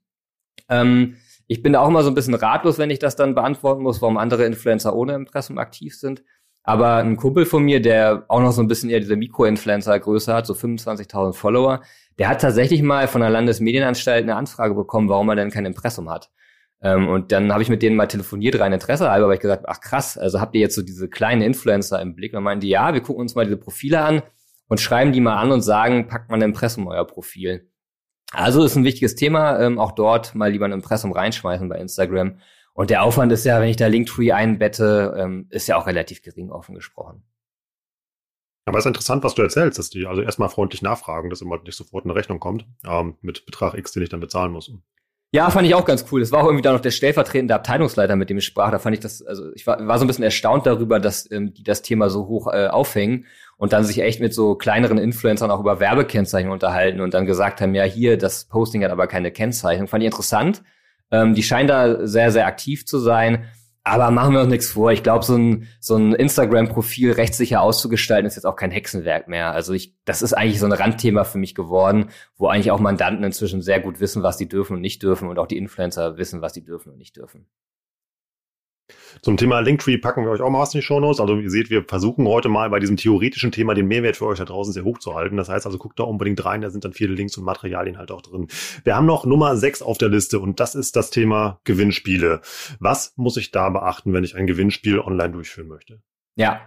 Ähm, 0.68 1.16
ich 1.46 1.62
bin 1.62 1.74
da 1.74 1.80
auch 1.80 1.88
immer 1.88 2.02
so 2.02 2.10
ein 2.10 2.14
bisschen 2.14 2.34
ratlos, 2.34 2.78
wenn 2.78 2.90
ich 2.90 2.98
das 2.98 3.16
dann 3.16 3.34
beantworten 3.34 3.82
muss, 3.82 4.00
warum 4.00 4.16
andere 4.16 4.46
Influencer 4.46 4.94
ohne 4.94 5.14
Impressum 5.14 5.58
aktiv 5.58 5.94
sind. 5.94 6.22
Aber 6.64 6.96
ein 6.96 7.16
Kumpel 7.16 7.44
von 7.44 7.64
mir, 7.64 7.82
der 7.82 8.24
auch 8.28 8.40
noch 8.40 8.52
so 8.52 8.62
ein 8.62 8.68
bisschen 8.68 8.88
eher 8.88 9.00
diese 9.00 9.16
Mikro-Influencer-Größe 9.16 10.32
hat, 10.32 10.46
so 10.46 10.54
25.000 10.54 11.32
Follower, 11.32 11.82
der 12.18 12.28
hat 12.28 12.40
tatsächlich 12.40 12.82
mal 12.82 13.08
von 13.08 13.20
der 13.20 13.30
Landesmedienanstalt 13.30 14.22
eine 14.22 14.36
Anfrage 14.36 14.74
bekommen, 14.74 15.08
warum 15.08 15.28
er 15.28 15.36
denn 15.36 15.50
kein 15.50 15.66
Impressum 15.66 16.08
hat. 16.08 16.30
Ähm, 16.80 17.08
und 17.08 17.32
dann 17.32 17.52
habe 17.52 17.62
ich 17.62 17.68
mit 17.68 17.82
denen 17.82 17.96
mal 17.96 18.06
telefoniert, 18.06 18.58
rein 18.60 18.72
Interesse 18.72 19.10
halber, 19.10 19.28
weil 19.28 19.34
ich 19.34 19.40
gesagt, 19.40 19.64
ach 19.66 19.80
krass, 19.80 20.16
also 20.16 20.40
habt 20.40 20.54
ihr 20.54 20.60
jetzt 20.60 20.76
so 20.76 20.82
diese 20.82 21.08
kleinen 21.08 21.42
Influencer 21.42 22.00
im 22.00 22.14
Blick? 22.14 22.32
Und 22.32 22.36
dann 22.36 22.44
meinen 22.44 22.60
die, 22.60 22.68
ja, 22.68 22.94
wir 22.94 23.00
gucken 23.00 23.22
uns 23.22 23.34
mal 23.34 23.44
diese 23.44 23.56
Profile 23.56 24.00
an 24.00 24.22
und 24.72 24.80
schreiben 24.80 25.12
die 25.12 25.20
mal 25.20 25.36
an 25.36 25.52
und 25.52 25.60
sagen, 25.60 26.08
packt 26.08 26.30
mal 26.30 26.36
ein 26.36 26.48
Impressum 26.48 26.86
euer 26.86 27.06
Profil. 27.06 27.70
Also 28.32 28.64
ist 28.64 28.74
ein 28.74 28.84
wichtiges 28.84 29.14
Thema, 29.14 29.60
ähm, 29.60 29.78
auch 29.78 29.92
dort 29.92 30.34
mal 30.34 30.50
lieber 30.50 30.64
ein 30.64 30.72
Impressum 30.72 31.12
reinschmeißen 31.12 31.68
bei 31.68 31.76
Instagram. 31.76 32.38
Und 32.72 32.88
der 32.88 33.02
Aufwand 33.02 33.30
ist 33.32 33.44
ja, 33.44 33.60
wenn 33.60 33.68
ich 33.68 33.76
da 33.76 33.88
Linktree 33.88 34.32
einbette, 34.32 35.14
ähm, 35.18 35.46
ist 35.50 35.66
ja 35.66 35.76
auch 35.76 35.86
relativ 35.86 36.22
gering 36.22 36.50
offen 36.50 36.74
gesprochen. 36.74 37.22
Aber 38.64 38.78
es 38.78 38.86
ist 38.86 38.88
interessant, 38.88 39.22
was 39.24 39.34
du 39.34 39.42
erzählst, 39.42 39.78
dass 39.78 39.90
die 39.90 40.06
also 40.06 40.22
erstmal 40.22 40.48
freundlich 40.48 40.80
nachfragen, 40.80 41.28
dass 41.28 41.42
immer 41.42 41.60
nicht 41.62 41.76
sofort 41.76 42.06
eine 42.06 42.14
Rechnung 42.14 42.40
kommt 42.40 42.64
ähm, 42.86 43.18
mit 43.20 43.44
Betrag 43.44 43.74
X, 43.74 43.92
den 43.92 44.02
ich 44.02 44.08
dann 44.08 44.20
bezahlen 44.20 44.52
muss. 44.52 44.72
Ja, 45.34 45.50
fand 45.50 45.66
ich 45.66 45.74
auch 45.74 45.84
ganz 45.84 46.06
cool. 46.10 46.22
Es 46.22 46.32
war 46.32 46.40
auch 46.40 46.46
irgendwie 46.46 46.62
dann 46.62 46.74
noch 46.74 46.80
der 46.80 46.90
stellvertretende 46.90 47.54
Abteilungsleiter, 47.54 48.16
mit 48.16 48.30
dem 48.30 48.38
ich 48.38 48.44
sprach. 48.46 48.70
Da 48.70 48.78
fand 48.78 48.94
ich 48.94 49.00
das, 49.00 49.20
also 49.20 49.52
ich 49.54 49.66
war, 49.66 49.86
war 49.86 49.98
so 49.98 50.04
ein 50.04 50.06
bisschen 50.06 50.24
erstaunt 50.24 50.66
darüber, 50.66 50.98
dass 50.98 51.30
ähm, 51.30 51.52
die 51.52 51.62
das 51.62 51.82
Thema 51.82 52.08
so 52.08 52.26
hoch 52.26 52.48
äh, 52.48 52.68
aufhängen 52.68 53.26
und 53.62 53.72
dann 53.72 53.84
sich 53.84 54.00
echt 54.00 54.18
mit 54.18 54.34
so 54.34 54.56
kleineren 54.56 54.98
Influencern 54.98 55.52
auch 55.52 55.60
über 55.60 55.78
Werbekennzeichnungen 55.78 56.52
unterhalten 56.52 57.00
und 57.00 57.14
dann 57.14 57.26
gesagt 57.26 57.60
haben, 57.60 57.76
ja, 57.76 57.84
hier, 57.84 58.18
das 58.18 58.46
Posting 58.46 58.82
hat 58.82 58.90
aber 58.90 59.06
keine 59.06 59.30
Kennzeichnung. 59.30 59.86
Fand 59.86 60.02
ich 60.02 60.08
interessant. 60.08 60.64
Ähm, 61.12 61.34
die 61.34 61.44
scheinen 61.44 61.68
da 61.68 62.04
sehr, 62.04 62.32
sehr 62.32 62.48
aktiv 62.48 62.84
zu 62.86 62.98
sein. 62.98 63.44
Aber 63.84 64.10
machen 64.10 64.34
wir 64.34 64.40
uns 64.40 64.50
nichts 64.50 64.72
vor. 64.72 64.90
Ich 64.90 65.04
glaube, 65.04 65.24
so 65.24 65.36
ein, 65.36 65.68
so 65.78 65.94
ein 65.94 66.12
Instagram-Profil 66.12 67.12
rechtssicher 67.12 67.60
auszugestalten, 67.60 68.26
ist 68.26 68.34
jetzt 68.34 68.46
auch 68.46 68.56
kein 68.56 68.72
Hexenwerk 68.72 69.28
mehr. 69.28 69.52
Also 69.52 69.74
ich, 69.74 69.94
das 70.04 70.22
ist 70.22 70.32
eigentlich 70.32 70.58
so 70.58 70.66
ein 70.66 70.72
Randthema 70.72 71.22
für 71.22 71.38
mich 71.38 71.54
geworden, 71.54 72.06
wo 72.36 72.48
eigentlich 72.48 72.72
auch 72.72 72.80
Mandanten 72.80 73.22
inzwischen 73.22 73.62
sehr 73.62 73.78
gut 73.78 74.00
wissen, 74.00 74.24
was 74.24 74.38
sie 74.38 74.48
dürfen 74.48 74.74
und 74.74 74.80
nicht 74.80 75.04
dürfen 75.04 75.28
und 75.28 75.38
auch 75.38 75.46
die 75.46 75.56
Influencer 75.56 76.16
wissen, 76.16 76.42
was 76.42 76.52
sie 76.52 76.64
dürfen 76.64 76.90
und 76.90 76.98
nicht 76.98 77.16
dürfen. 77.16 77.46
Zum 79.22 79.36
Thema 79.36 79.60
Linktree 79.60 79.98
packen 79.98 80.24
wir 80.24 80.30
euch 80.30 80.40
auch 80.40 80.50
mal 80.50 80.60
was 80.60 80.74
in 80.74 80.80
die 80.80 80.86
Shownotes. 80.86 81.20
Also 81.20 81.36
ihr 81.36 81.50
seht, 81.50 81.70
wir 81.70 81.84
versuchen 81.84 82.26
heute 82.26 82.48
mal 82.48 82.70
bei 82.70 82.80
diesem 82.80 82.96
theoretischen 82.96 83.52
Thema 83.52 83.74
den 83.74 83.86
Mehrwert 83.86 84.16
für 84.16 84.26
euch 84.26 84.38
da 84.38 84.44
draußen 84.44 84.72
sehr 84.72 84.84
hoch 84.84 84.98
zu 84.98 85.14
halten. 85.14 85.36
Das 85.36 85.48
heißt 85.48 85.66
also, 85.66 85.78
guckt 85.78 86.00
da 86.00 86.04
unbedingt 86.04 86.44
rein, 86.44 86.60
da 86.60 86.70
sind 86.70 86.84
dann 86.84 86.92
viele 86.92 87.14
Links 87.14 87.36
und 87.36 87.44
Materialien 87.44 87.98
halt 87.98 88.10
auch 88.10 88.22
drin. 88.22 88.48
Wir 88.84 88.96
haben 88.96 89.06
noch 89.06 89.24
Nummer 89.24 89.56
6 89.56 89.82
auf 89.82 89.98
der 89.98 90.08
Liste 90.08 90.40
und 90.40 90.60
das 90.60 90.74
ist 90.74 90.96
das 90.96 91.10
Thema 91.10 91.60
Gewinnspiele. 91.64 92.40
Was 92.80 93.12
muss 93.16 93.36
ich 93.36 93.50
da 93.50 93.70
beachten, 93.70 94.12
wenn 94.12 94.24
ich 94.24 94.34
ein 94.34 94.46
Gewinnspiel 94.46 94.98
online 94.98 95.32
durchführen 95.32 95.68
möchte? 95.68 96.00
Ja, 96.34 96.62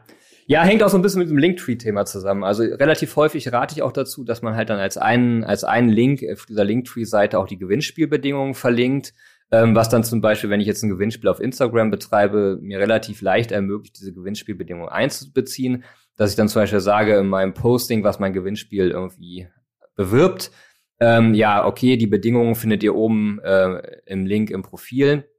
ja, 0.48 0.64
hängt 0.64 0.84
auch 0.84 0.90
so 0.90 0.98
ein 0.98 1.02
bisschen 1.02 1.20
mit 1.20 1.30
dem 1.30 1.40
Linktree-Thema 1.40 2.06
zusammen. 2.06 2.44
Also 2.44 2.64
relativ 2.64 3.16
häufig 3.16 3.52
rate 3.52 3.74
ich 3.74 3.82
auch 3.82 3.92
dazu, 3.92 4.24
dass 4.24 4.44
man 4.44 4.56
halt 4.56 4.70
dann 4.70 4.78
als 4.78 4.96
einen, 4.96 5.44
als 5.44 5.64
einen 5.64 5.90
Link 5.90 6.22
auf 6.32 6.46
dieser 6.46 6.64
Linktree-Seite 6.64 7.40
auch 7.40 7.48
die 7.48 7.58
Gewinnspielbedingungen 7.58 8.54
verlinkt 8.54 9.14
ähm, 9.52 9.76
was 9.76 9.90
dann 9.90 10.04
zum 10.04 10.22
Beispiel, 10.22 10.50
wenn 10.50 10.60
ich 10.60 10.68
jetzt 10.68 10.84
ein 10.84 10.90
Gewinnspiel 10.90 11.30
auf 11.30 11.40
Instagram 11.40 11.92
betreibe, 11.92 12.58
mir 12.62 12.80
relativ 12.80 13.22
leicht 13.22 13.52
ermöglicht, 13.52 14.00
diese 14.00 14.14
Gewinnspielbedingungen 14.14 14.90
einzubeziehen, 14.90 15.84
dass 16.18 16.32
ich 16.32 16.36
dann 16.36 16.48
zum 16.48 16.62
Beispiel 16.62 16.80
sage 16.80 17.18
in 17.18 17.28
meinem 17.28 17.54
Posting, 17.54 18.04
was 18.04 18.20
mein 18.20 18.34
Gewinnspiel 18.34 18.90
irgendwie 18.90 19.48
bewirbt, 19.96 20.52
ähm, 21.00 21.34
ja, 21.34 21.66
okay, 21.66 21.98
die 21.98 22.08
Bedingungen 22.08 22.56
findet 22.56 22.84
ihr 22.84 22.96
oben 22.96 23.40
äh, 23.44 23.82
im 24.06 24.26
Link 24.26 24.50
im 24.50 24.62
Profil. 24.62 25.30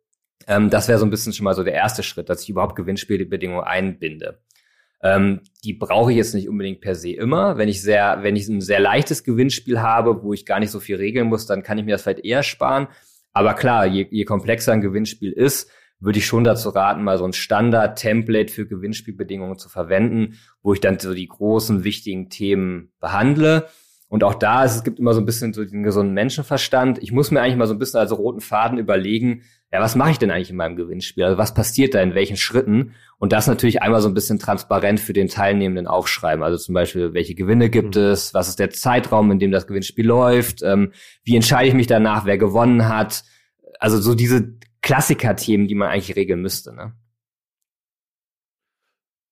Ähm, 0.47 0.71
das 0.71 0.89
wäre 0.89 0.99
so 0.99 1.07
ein 1.07 1.11
bisschen 1.11 1.33
schon 1.33 1.45
mal 1.45 1.55
so 1.55 1.65
der 1.65 1.75
erste 1.75 2.03
Schritt, 2.03 2.29
dass 2.29 2.43
ich 2.43 2.51
überhaupt 2.51 2.77
Gewinnspielbedingungen 2.77 3.65
einbinde. 3.65 4.43
Ähm, 5.03 5.41
die 5.65 5.73
brauche 5.73 6.11
ich 6.11 6.19
jetzt 6.19 6.35
nicht 6.35 6.49
unbedingt 6.49 6.81
per 6.81 6.95
se 6.95 7.13
immer. 7.13 7.57
Wenn 7.57 7.69
ich 7.69 7.83
sehr, 7.83 8.23
wenn 8.23 8.37
ich 8.37 8.49
ein 8.49 8.61
sehr 8.61 8.81
leichtes 8.81 9.25
Gewinnspiel 9.25 9.81
habe, 9.81 10.23
wo 10.23 10.33
ich 10.33 10.47
gar 10.47 10.61
nicht 10.61 10.71
so 10.71 10.81
viel 10.81 10.97
regeln 10.97 11.29
muss, 11.29 11.47
dann 11.47 11.63
kann 11.63 11.79
ich 11.79 11.85
mir 11.85 11.93
das 11.93 12.03
vielleicht 12.03 12.25
eher 12.25 12.43
sparen. 12.43 12.89
Aber 13.37 13.53
klar, 13.53 13.85
je, 13.85 14.07
je 14.11 14.25
komplexer 14.25 14.73
ein 14.73 14.81
Gewinnspiel 14.81 15.31
ist, 15.31 15.71
würde 16.01 16.19
ich 16.19 16.25
schon 16.25 16.43
dazu 16.43 16.71
raten, 16.71 17.05
mal 17.05 17.19
so 17.19 17.27
ein 17.27 17.35
Standard-Template 17.35 18.51
für 18.51 18.67
Gewinnspielbedingungen 18.67 19.59
zu 19.59 19.69
verwenden, 19.69 20.39
wo 20.63 20.73
ich 20.73 20.81
dann 20.81 20.99
so 20.99 21.13
die 21.13 21.29
großen, 21.29 21.85
wichtigen 21.85 22.31
Themen 22.31 22.95
behandle. 22.99 23.69
Und 24.09 24.23
auch 24.23 24.35
da 24.35 24.65
ist, 24.65 24.77
es 24.77 24.85
gibt 24.85 25.01
immer 25.01 25.15
so 25.15 25.21
ein 25.21 25.27
bisschen 25.27 25.53
so 25.53 25.65
den 25.65 25.83
gesunden 25.83 26.15
Menschenverstand. 26.15 27.03
Ich 27.03 27.11
muss 27.11 27.31
mir 27.31 27.41
eigentlich 27.41 27.57
mal 27.57 27.67
so 27.67 27.75
ein 27.75 27.79
bisschen 27.79 27.99
als 27.99 28.17
roten 28.17 28.41
Faden 28.41 28.79
überlegen, 28.79 29.43
ja, 29.73 29.81
was 29.81 29.97
mache 29.97 30.13
ich 30.13 30.19
denn 30.19 30.31
eigentlich 30.31 30.51
in 30.51 30.57
meinem 30.57 30.77
Gewinnspiel? 30.77 31.25
Also 31.25 31.39
was 31.39 31.53
passiert 31.53 31.95
da 31.95 32.01
in 32.01 32.15
welchen 32.15 32.37
Schritten? 32.37 32.95
Und 33.19 33.33
das 33.33 33.49
natürlich 33.49 33.83
einmal 33.83 34.01
so 34.01 34.09
ein 34.09 34.15
bisschen 34.15 34.39
transparent 34.39 35.01
für 35.01 35.13
den 35.13 35.27
Teilnehmenden 35.27 35.89
aufschreiben. 35.89 36.45
Also 36.45 36.57
zum 36.57 36.75
Beispiel, 36.75 37.15
welche 37.15 37.35
Gewinne 37.35 37.69
gibt 37.69 37.97
mhm. 37.97 38.03
es? 38.03 38.33
Was 38.33 38.49
ist 38.49 38.61
der 38.61 38.71
Zeitraum, 38.71 39.31
in 39.33 39.41
dem 39.41 39.51
das 39.51 39.67
Gewinnspiel 39.67 40.07
läuft? 40.07 40.63
Ähm, 40.63 40.93
wie 41.25 41.35
entscheide 41.35 41.69
ich 41.69 41.75
mich 41.75 41.89
danach, 41.89 42.27
wer 42.27 42.39
gewonnen 42.39 42.89
hat? 42.89 43.25
Also 43.81 44.01
so 44.01 44.15
diese 44.15 44.55
Klassiker-Themen, 44.83 45.67
die 45.67 45.75
man 45.75 45.89
eigentlich 45.89 46.15
regeln 46.15 46.43
müsste. 46.43 46.73
Ne? 46.73 46.93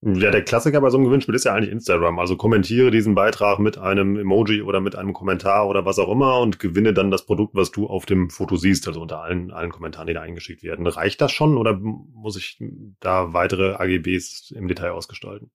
Ja, 0.07 0.30
der 0.30 0.42
Klassiker 0.42 0.82
bei 0.82 0.90
so 0.90 0.98
einem 0.98 1.07
Gewinnspiel 1.07 1.34
ist 1.34 1.44
ja 1.44 1.55
eigentlich 1.55 1.72
Instagram. 1.72 2.18
Also 2.18 2.36
kommentiere 2.36 2.90
diesen 2.90 3.14
Beitrag 3.14 3.59
mit 3.59 3.78
einem 3.78 4.18
Emoji 4.18 4.61
oder 4.61 4.82
mit 4.82 4.96
einem 4.96 5.14
Kommentar 5.14 5.66
oder 5.66 5.86
was 5.86 5.98
auch 5.98 6.11
immer 6.11 6.40
und 6.40 6.59
gewinne 6.59 6.92
dann 6.92 7.11
das 7.11 7.24
Produkt, 7.24 7.55
was 7.55 7.70
du 7.70 7.86
auf 7.86 8.05
dem 8.05 8.28
Foto 8.28 8.57
siehst, 8.57 8.86
also 8.86 9.00
unter 9.00 9.22
allen, 9.22 9.50
allen 9.50 9.70
Kommentaren, 9.70 10.07
die 10.07 10.12
da 10.12 10.20
eingeschickt 10.20 10.62
werden. 10.62 10.86
Reicht 10.86 11.22
das 11.22 11.32
schon 11.32 11.57
oder 11.57 11.78
muss 11.80 12.36
ich 12.36 12.62
da 13.00 13.32
weitere 13.32 13.76
AGBs 13.76 14.50
im 14.55 14.68
Detail 14.68 14.90
ausgestalten? 14.90 15.50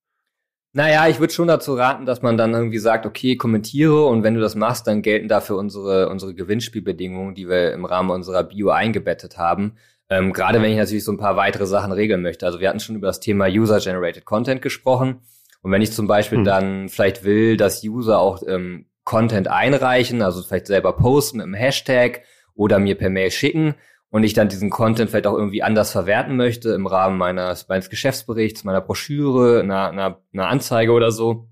Naja, 0.73 1.07
ich 1.07 1.19
würde 1.19 1.33
schon 1.33 1.47
dazu 1.47 1.75
raten, 1.75 2.07
dass 2.07 2.23
man 2.23 2.37
dann 2.37 2.53
irgendwie 2.53 2.79
sagt, 2.79 3.05
okay, 3.05 3.35
kommentiere 3.37 4.05
und 4.05 4.23
wenn 4.23 4.33
du 4.33 4.41
das 4.41 4.55
machst, 4.55 4.87
dann 4.87 5.03
gelten 5.03 5.27
dafür 5.27 5.57
unsere, 5.57 6.09
unsere 6.09 6.33
Gewinnspielbedingungen, 6.33 7.35
die 7.35 7.47
wir 7.47 7.73
im 7.73 7.85
Rahmen 7.85 8.09
unserer 8.09 8.43
Bio 8.43 8.69
eingebettet 8.69 9.37
haben. 9.37 9.75
Ähm, 10.09 10.33
Gerade 10.33 10.61
wenn 10.61 10.71
ich 10.71 10.77
natürlich 10.77 11.03
so 11.03 11.11
ein 11.11 11.17
paar 11.17 11.35
weitere 11.35 11.67
Sachen 11.67 11.91
regeln 11.91 12.21
möchte. 12.21 12.45
Also 12.45 12.59
wir 12.59 12.69
hatten 12.69 12.79
schon 12.79 12.95
über 12.95 13.07
das 13.07 13.19
Thema 13.19 13.47
User-Generated 13.47 14.25
Content 14.25 14.61
gesprochen. 14.61 15.21
Und 15.61 15.71
wenn 15.71 15.81
ich 15.81 15.91
zum 15.91 16.07
Beispiel 16.07 16.39
hm. 16.39 16.45
dann 16.45 16.89
vielleicht 16.89 17.23
will, 17.23 17.57
dass 17.57 17.83
User 17.83 18.19
auch 18.19 18.41
ähm, 18.47 18.85
Content 19.03 19.47
einreichen, 19.47 20.21
also 20.21 20.41
vielleicht 20.41 20.67
selber 20.67 20.93
posten 20.93 21.37
mit 21.37 21.45
einem 21.45 21.53
Hashtag 21.53 22.23
oder 22.53 22.79
mir 22.79 22.95
per 22.95 23.09
Mail 23.09 23.31
schicken 23.31 23.75
und 24.09 24.23
ich 24.23 24.33
dann 24.33 24.49
diesen 24.49 24.69
Content 24.69 25.09
vielleicht 25.09 25.27
auch 25.27 25.37
irgendwie 25.37 25.63
anders 25.63 25.91
verwerten 25.91 26.35
möchte 26.35 26.69
im 26.69 26.87
Rahmen 26.87 27.17
meines, 27.17 27.67
meines 27.67 27.89
Geschäftsberichts, 27.89 28.63
meiner 28.63 28.81
Broschüre, 28.81 29.61
einer, 29.61 29.89
einer, 29.89 30.21
einer 30.33 30.47
Anzeige 30.47 30.91
oder 30.91 31.11
so, 31.11 31.49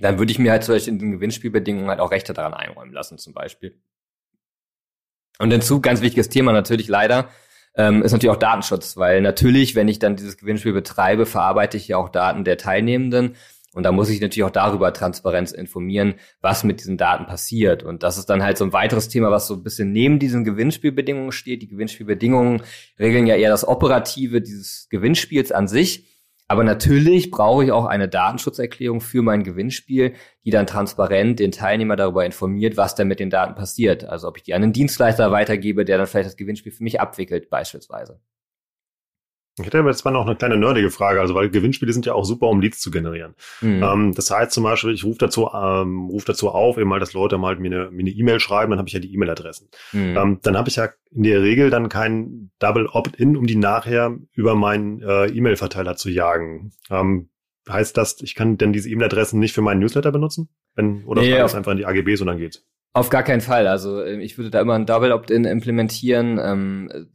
dann 0.00 0.18
würde 0.18 0.32
ich 0.32 0.38
mir 0.38 0.50
halt 0.50 0.64
zum 0.64 0.74
Beispiel 0.74 0.92
in 0.94 0.98
den 0.98 1.12
Gewinnspielbedingungen 1.12 1.88
halt 1.88 2.00
auch 2.00 2.10
Rechte 2.10 2.32
daran 2.32 2.54
einräumen 2.54 2.92
lassen 2.92 3.18
zum 3.18 3.34
Beispiel. 3.34 3.80
Und 5.38 5.50
hinzu, 5.50 5.80
ganz 5.80 6.00
wichtiges 6.00 6.28
Thema 6.28 6.52
natürlich 6.52 6.88
leider, 6.88 7.28
ähm, 7.74 8.02
ist 8.02 8.12
natürlich 8.12 8.34
auch 8.34 8.38
Datenschutz, 8.38 8.96
weil 8.96 9.20
natürlich, 9.20 9.74
wenn 9.74 9.88
ich 9.88 9.98
dann 9.98 10.16
dieses 10.16 10.36
Gewinnspiel 10.36 10.72
betreibe, 10.72 11.26
verarbeite 11.26 11.76
ich 11.76 11.88
ja 11.88 11.96
auch 11.96 12.08
Daten 12.08 12.44
der 12.44 12.56
Teilnehmenden. 12.56 13.36
Und 13.72 13.84
da 13.84 13.92
muss 13.92 14.08
ich 14.08 14.20
natürlich 14.20 14.42
auch 14.42 14.50
darüber 14.50 14.92
Transparenz 14.92 15.52
informieren, 15.52 16.14
was 16.40 16.64
mit 16.64 16.80
diesen 16.80 16.96
Daten 16.96 17.26
passiert. 17.26 17.84
Und 17.84 18.02
das 18.02 18.18
ist 18.18 18.26
dann 18.26 18.42
halt 18.42 18.58
so 18.58 18.64
ein 18.64 18.72
weiteres 18.72 19.08
Thema, 19.08 19.30
was 19.30 19.46
so 19.46 19.54
ein 19.54 19.62
bisschen 19.62 19.92
neben 19.92 20.18
diesen 20.18 20.42
Gewinnspielbedingungen 20.42 21.30
steht. 21.30 21.62
Die 21.62 21.68
Gewinnspielbedingungen 21.68 22.62
regeln 22.98 23.28
ja 23.28 23.36
eher 23.36 23.50
das 23.50 23.66
Operative 23.66 24.40
dieses 24.40 24.88
Gewinnspiels 24.90 25.52
an 25.52 25.68
sich. 25.68 26.09
Aber 26.50 26.64
natürlich 26.64 27.30
brauche 27.30 27.62
ich 27.62 27.70
auch 27.70 27.84
eine 27.84 28.08
Datenschutzerklärung 28.08 29.00
für 29.00 29.22
mein 29.22 29.44
Gewinnspiel, 29.44 30.14
die 30.44 30.50
dann 30.50 30.66
transparent 30.66 31.38
den 31.38 31.52
Teilnehmer 31.52 31.94
darüber 31.94 32.26
informiert, 32.26 32.76
was 32.76 32.96
denn 32.96 33.06
mit 33.06 33.20
den 33.20 33.30
Daten 33.30 33.54
passiert. 33.54 34.02
Also 34.04 34.26
ob 34.26 34.36
ich 34.36 34.42
die 34.42 34.52
an 34.52 34.64
einen 34.64 34.72
Dienstleister 34.72 35.30
weitergebe, 35.30 35.84
der 35.84 35.98
dann 35.98 36.08
vielleicht 36.08 36.26
das 36.26 36.36
Gewinnspiel 36.36 36.72
für 36.72 36.82
mich 36.82 37.00
abwickelt, 37.00 37.50
beispielsweise. 37.50 38.20
Ich 39.58 39.66
hätte 39.66 39.78
aber 39.78 39.90
jetzt 39.90 40.04
mal 40.04 40.10
noch 40.10 40.26
eine 40.26 40.36
kleine 40.36 40.56
nerdige 40.56 40.90
Frage, 40.90 41.20
also 41.20 41.34
weil 41.34 41.50
Gewinnspiele 41.50 41.92
sind 41.92 42.06
ja 42.06 42.14
auch 42.14 42.24
super, 42.24 42.46
um 42.46 42.60
Leads 42.60 42.80
zu 42.80 42.90
generieren. 42.90 43.34
Mhm. 43.60 43.82
Ähm, 43.82 44.14
das 44.14 44.30
heißt 44.30 44.52
zum 44.52 44.64
Beispiel, 44.64 44.92
ich 44.92 45.04
rufe 45.04 45.18
dazu, 45.18 45.50
ähm, 45.52 46.08
ruf 46.08 46.24
dazu 46.24 46.50
auf, 46.50 46.78
eben 46.78 46.88
mal, 46.88 47.00
dass 47.00 47.12
Leute 47.12 47.36
mal 47.36 47.56
mir 47.56 47.88
eine 47.88 48.10
E-Mail 48.10 48.36
e 48.36 48.40
schreiben, 48.40 48.70
dann 48.70 48.78
habe 48.78 48.88
ich 48.88 48.94
ja 48.94 49.00
die 49.00 49.12
E-Mail-Adressen. 49.12 49.68
Mhm. 49.92 50.16
Ähm, 50.16 50.38
dann 50.42 50.56
habe 50.56 50.68
ich 50.68 50.76
ja 50.76 50.88
in 51.10 51.24
der 51.24 51.42
Regel 51.42 51.70
dann 51.70 51.88
kein 51.88 52.50
Double 52.58 52.86
Opt-in, 52.86 53.36
um 53.36 53.46
die 53.46 53.56
nachher 53.56 54.16
über 54.32 54.54
meinen 54.54 55.02
äh, 55.02 55.26
E-Mail-Verteiler 55.26 55.96
zu 55.96 56.10
jagen. 56.10 56.72
Ähm, 56.88 57.28
heißt 57.68 57.96
das, 57.96 58.20
ich 58.22 58.34
kann 58.34 58.56
denn 58.56 58.72
diese 58.72 58.88
E-Mail-Adressen 58.88 59.38
nicht 59.38 59.54
für 59.54 59.62
meinen 59.62 59.80
Newsletter 59.80 60.12
benutzen? 60.12 60.48
Wenn, 60.74 61.04
oder 61.04 61.22
nee, 61.22 61.36
das 61.36 61.54
einfach 61.54 61.72
in 61.72 61.78
die 61.78 61.86
AGBs 61.86 62.20
und 62.20 62.28
dann 62.28 62.38
geht's? 62.38 62.64
Auf 62.92 63.08
gar 63.08 63.22
keinen 63.22 63.40
Fall. 63.40 63.66
Also 63.66 64.02
ähm, 64.02 64.20
ich 64.20 64.36
würde 64.38 64.50
da 64.50 64.60
immer 64.60 64.74
ein 64.74 64.86
Double 64.86 65.12
Opt-in 65.12 65.44
implementieren, 65.44 66.40
ähm, 66.42 67.08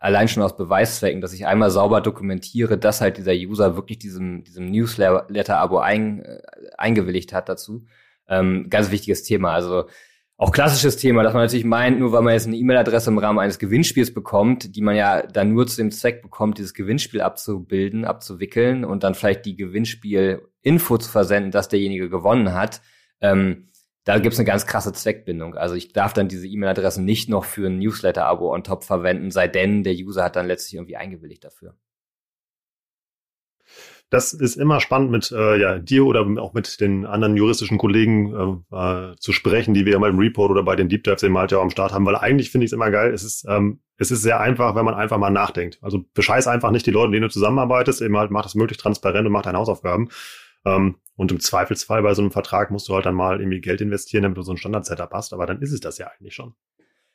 allein 0.00 0.28
schon 0.28 0.42
aus 0.42 0.56
Beweiszwecken, 0.56 1.20
dass 1.20 1.34
ich 1.34 1.46
einmal 1.46 1.70
sauber 1.70 2.00
dokumentiere, 2.00 2.78
dass 2.78 3.00
halt 3.00 3.18
dieser 3.18 3.34
User 3.34 3.76
wirklich 3.76 3.98
diesem, 3.98 4.42
diesem 4.42 4.70
Newsletter-Abo 4.70 5.78
ein, 5.78 6.24
äh, 6.24 6.40
eingewilligt 6.76 7.32
hat 7.32 7.48
dazu. 7.48 7.84
Ähm, 8.26 8.68
ganz 8.70 8.90
wichtiges 8.90 9.22
Thema. 9.22 9.52
Also 9.52 9.84
auch 10.38 10.52
klassisches 10.52 10.96
Thema, 10.96 11.22
dass 11.22 11.34
man 11.34 11.42
natürlich 11.42 11.66
meint, 11.66 11.98
nur 11.98 12.12
weil 12.12 12.22
man 12.22 12.32
jetzt 12.32 12.46
eine 12.46 12.56
E-Mail-Adresse 12.56 13.10
im 13.10 13.18
Rahmen 13.18 13.38
eines 13.38 13.58
Gewinnspiels 13.58 14.14
bekommt, 14.14 14.74
die 14.74 14.80
man 14.80 14.96
ja 14.96 15.20
dann 15.20 15.52
nur 15.52 15.66
zu 15.66 15.76
dem 15.76 15.90
Zweck 15.90 16.22
bekommt, 16.22 16.56
dieses 16.56 16.72
Gewinnspiel 16.72 17.20
abzubilden, 17.20 18.06
abzuwickeln 18.06 18.86
und 18.86 19.04
dann 19.04 19.14
vielleicht 19.14 19.44
die 19.44 19.54
Gewinnspiel-Info 19.54 20.96
zu 20.96 21.10
versenden, 21.10 21.50
dass 21.50 21.68
derjenige 21.68 22.08
gewonnen 22.08 22.54
hat, 22.54 22.80
ähm, 23.20 23.68
da 24.04 24.18
gibt's 24.18 24.38
eine 24.38 24.46
ganz 24.46 24.66
krasse 24.66 24.92
Zweckbindung. 24.92 25.54
Also 25.54 25.74
ich 25.74 25.92
darf 25.92 26.12
dann 26.12 26.28
diese 26.28 26.46
E-Mail-Adresse 26.46 27.02
nicht 27.02 27.28
noch 27.28 27.44
für 27.44 27.66
ein 27.66 27.78
Newsletter-Abo 27.78 28.52
on 28.52 28.64
top 28.64 28.84
verwenden, 28.84 29.30
sei 29.30 29.48
denn 29.48 29.84
der 29.84 29.94
User 29.94 30.24
hat 30.24 30.36
dann 30.36 30.46
letztlich 30.46 30.74
irgendwie 30.74 30.96
eingewilligt 30.96 31.44
dafür. 31.44 31.74
Das 34.10 34.32
ist 34.32 34.56
immer 34.56 34.80
spannend 34.80 35.12
mit 35.12 35.30
äh, 35.30 35.56
ja, 35.56 35.78
dir 35.78 36.04
oder 36.04 36.26
auch 36.42 36.52
mit 36.52 36.80
den 36.80 37.06
anderen 37.06 37.36
juristischen 37.36 37.78
Kollegen 37.78 38.64
äh, 38.72 39.12
äh, 39.12 39.16
zu 39.16 39.30
sprechen, 39.30 39.72
die 39.72 39.84
wir 39.84 39.92
ja 39.92 39.98
mal 40.00 40.10
im 40.10 40.18
Report 40.18 40.50
oder 40.50 40.64
bei 40.64 40.74
den 40.74 40.88
Deep 40.88 41.04
Dives 41.04 41.22
eben 41.22 41.38
halt 41.38 41.52
ja 41.52 41.60
am 41.60 41.70
Start 41.70 41.92
haben, 41.92 42.04
weil 42.06 42.16
eigentlich 42.16 42.50
finde 42.50 42.64
ich 42.64 42.70
es 42.70 42.72
immer 42.72 42.90
geil. 42.90 43.14
Es 43.14 43.22
ist, 43.22 43.46
ähm, 43.48 43.78
es 43.98 44.10
ist 44.10 44.22
sehr 44.22 44.40
einfach, 44.40 44.74
wenn 44.74 44.84
man 44.84 44.94
einfach 44.94 45.18
mal 45.18 45.30
nachdenkt. 45.30 45.78
Also 45.80 46.04
bescheiß 46.14 46.48
einfach 46.48 46.72
nicht 46.72 46.86
die 46.86 46.90
Leute, 46.90 47.10
mit 47.10 47.18
denen 47.18 47.28
du 47.28 47.32
zusammenarbeitest, 47.32 48.02
eben 48.02 48.16
halt 48.16 48.32
mach 48.32 48.42
das 48.42 48.56
möglichst 48.56 48.82
transparent 48.82 49.26
und 49.26 49.32
mach 49.32 49.42
deine 49.42 49.58
Hausaufgaben. 49.58 50.08
Ähm, 50.64 50.96
und 51.16 51.32
im 51.32 51.40
Zweifelsfall 51.40 52.02
bei 52.02 52.14
so 52.14 52.22
einem 52.22 52.30
Vertrag 52.30 52.70
musst 52.70 52.88
du 52.88 52.94
halt 52.94 53.04
dann 53.04 53.14
mal 53.14 53.40
irgendwie 53.40 53.60
Geld 53.60 53.80
investieren, 53.80 54.22
damit 54.22 54.38
du 54.38 54.42
so 54.42 54.52
ein 54.52 54.56
Standard-Setup 54.56 55.12
hast. 55.12 55.32
Aber 55.32 55.46
dann 55.46 55.60
ist 55.60 55.72
es 55.72 55.80
das 55.80 55.98
ja 55.98 56.08
eigentlich 56.08 56.34
schon. 56.34 56.54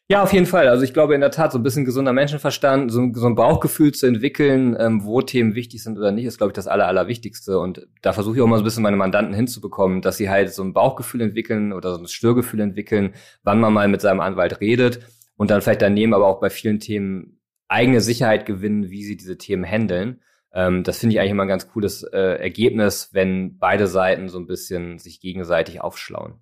Ja, 0.07 0.21
auf 0.21 0.33
jeden 0.33 0.45
Fall. 0.45 0.67
Also 0.67 0.83
ich 0.83 0.93
glaube 0.93 1.15
in 1.15 1.21
der 1.21 1.31
Tat, 1.31 1.51
so 1.51 1.57
ein 1.57 1.63
bisschen 1.63 1.83
gesunder 1.83 2.13
Menschenverstand, 2.13 2.91
so, 2.91 3.09
so 3.13 3.25
ein 3.25 3.33
Bauchgefühl 3.33 3.91
zu 3.91 4.05
entwickeln, 4.05 4.77
ähm, 4.79 5.03
wo 5.03 5.23
Themen 5.23 5.55
wichtig 5.55 5.81
sind 5.81 5.97
oder 5.97 6.11
nicht, 6.11 6.25
ist, 6.25 6.37
glaube 6.37 6.51
ich, 6.51 6.55
das 6.55 6.67
Aller, 6.67 6.87
Allerwichtigste. 6.87 7.57
Und 7.57 7.87
da 8.03 8.13
versuche 8.13 8.35
ich 8.35 8.41
auch 8.43 8.47
mal 8.47 8.57
so 8.57 8.61
ein 8.61 8.65
bisschen 8.65 8.83
meine 8.83 8.97
Mandanten 8.97 9.33
hinzubekommen, 9.33 10.03
dass 10.03 10.17
sie 10.17 10.29
halt 10.29 10.53
so 10.53 10.63
ein 10.63 10.73
Bauchgefühl 10.73 11.21
entwickeln 11.21 11.73
oder 11.73 11.95
so 11.95 11.99
ein 11.99 12.07
Störgefühl 12.07 12.59
entwickeln, 12.59 13.15
wann 13.41 13.59
man 13.59 13.73
mal 13.73 13.87
mit 13.87 14.01
seinem 14.01 14.19
Anwalt 14.19 14.61
redet 14.61 14.99
und 15.37 15.49
dann 15.49 15.63
vielleicht 15.63 15.81
daneben 15.81 16.13
aber 16.13 16.27
auch 16.27 16.39
bei 16.39 16.51
vielen 16.51 16.79
Themen 16.79 17.39
eigene 17.67 17.99
Sicherheit 17.99 18.45
gewinnen, 18.45 18.91
wie 18.91 19.03
sie 19.03 19.17
diese 19.17 19.39
Themen 19.39 19.65
handeln. 19.65 20.21
Ähm, 20.55 20.83
das 20.83 20.99
finde 20.99 21.13
ich 21.13 21.19
eigentlich 21.19 21.31
immer 21.31 21.43
ein 21.43 21.49
ganz 21.49 21.67
cooles 21.67 22.03
äh, 22.03 22.17
Ergebnis, 22.17 23.09
wenn 23.11 23.59
beide 23.59 23.87
Seiten 23.87 24.29
so 24.29 24.39
ein 24.39 24.47
bisschen 24.47 24.97
sich 24.97 25.19
gegenseitig 25.19 25.81
aufschlauen. 25.81 26.39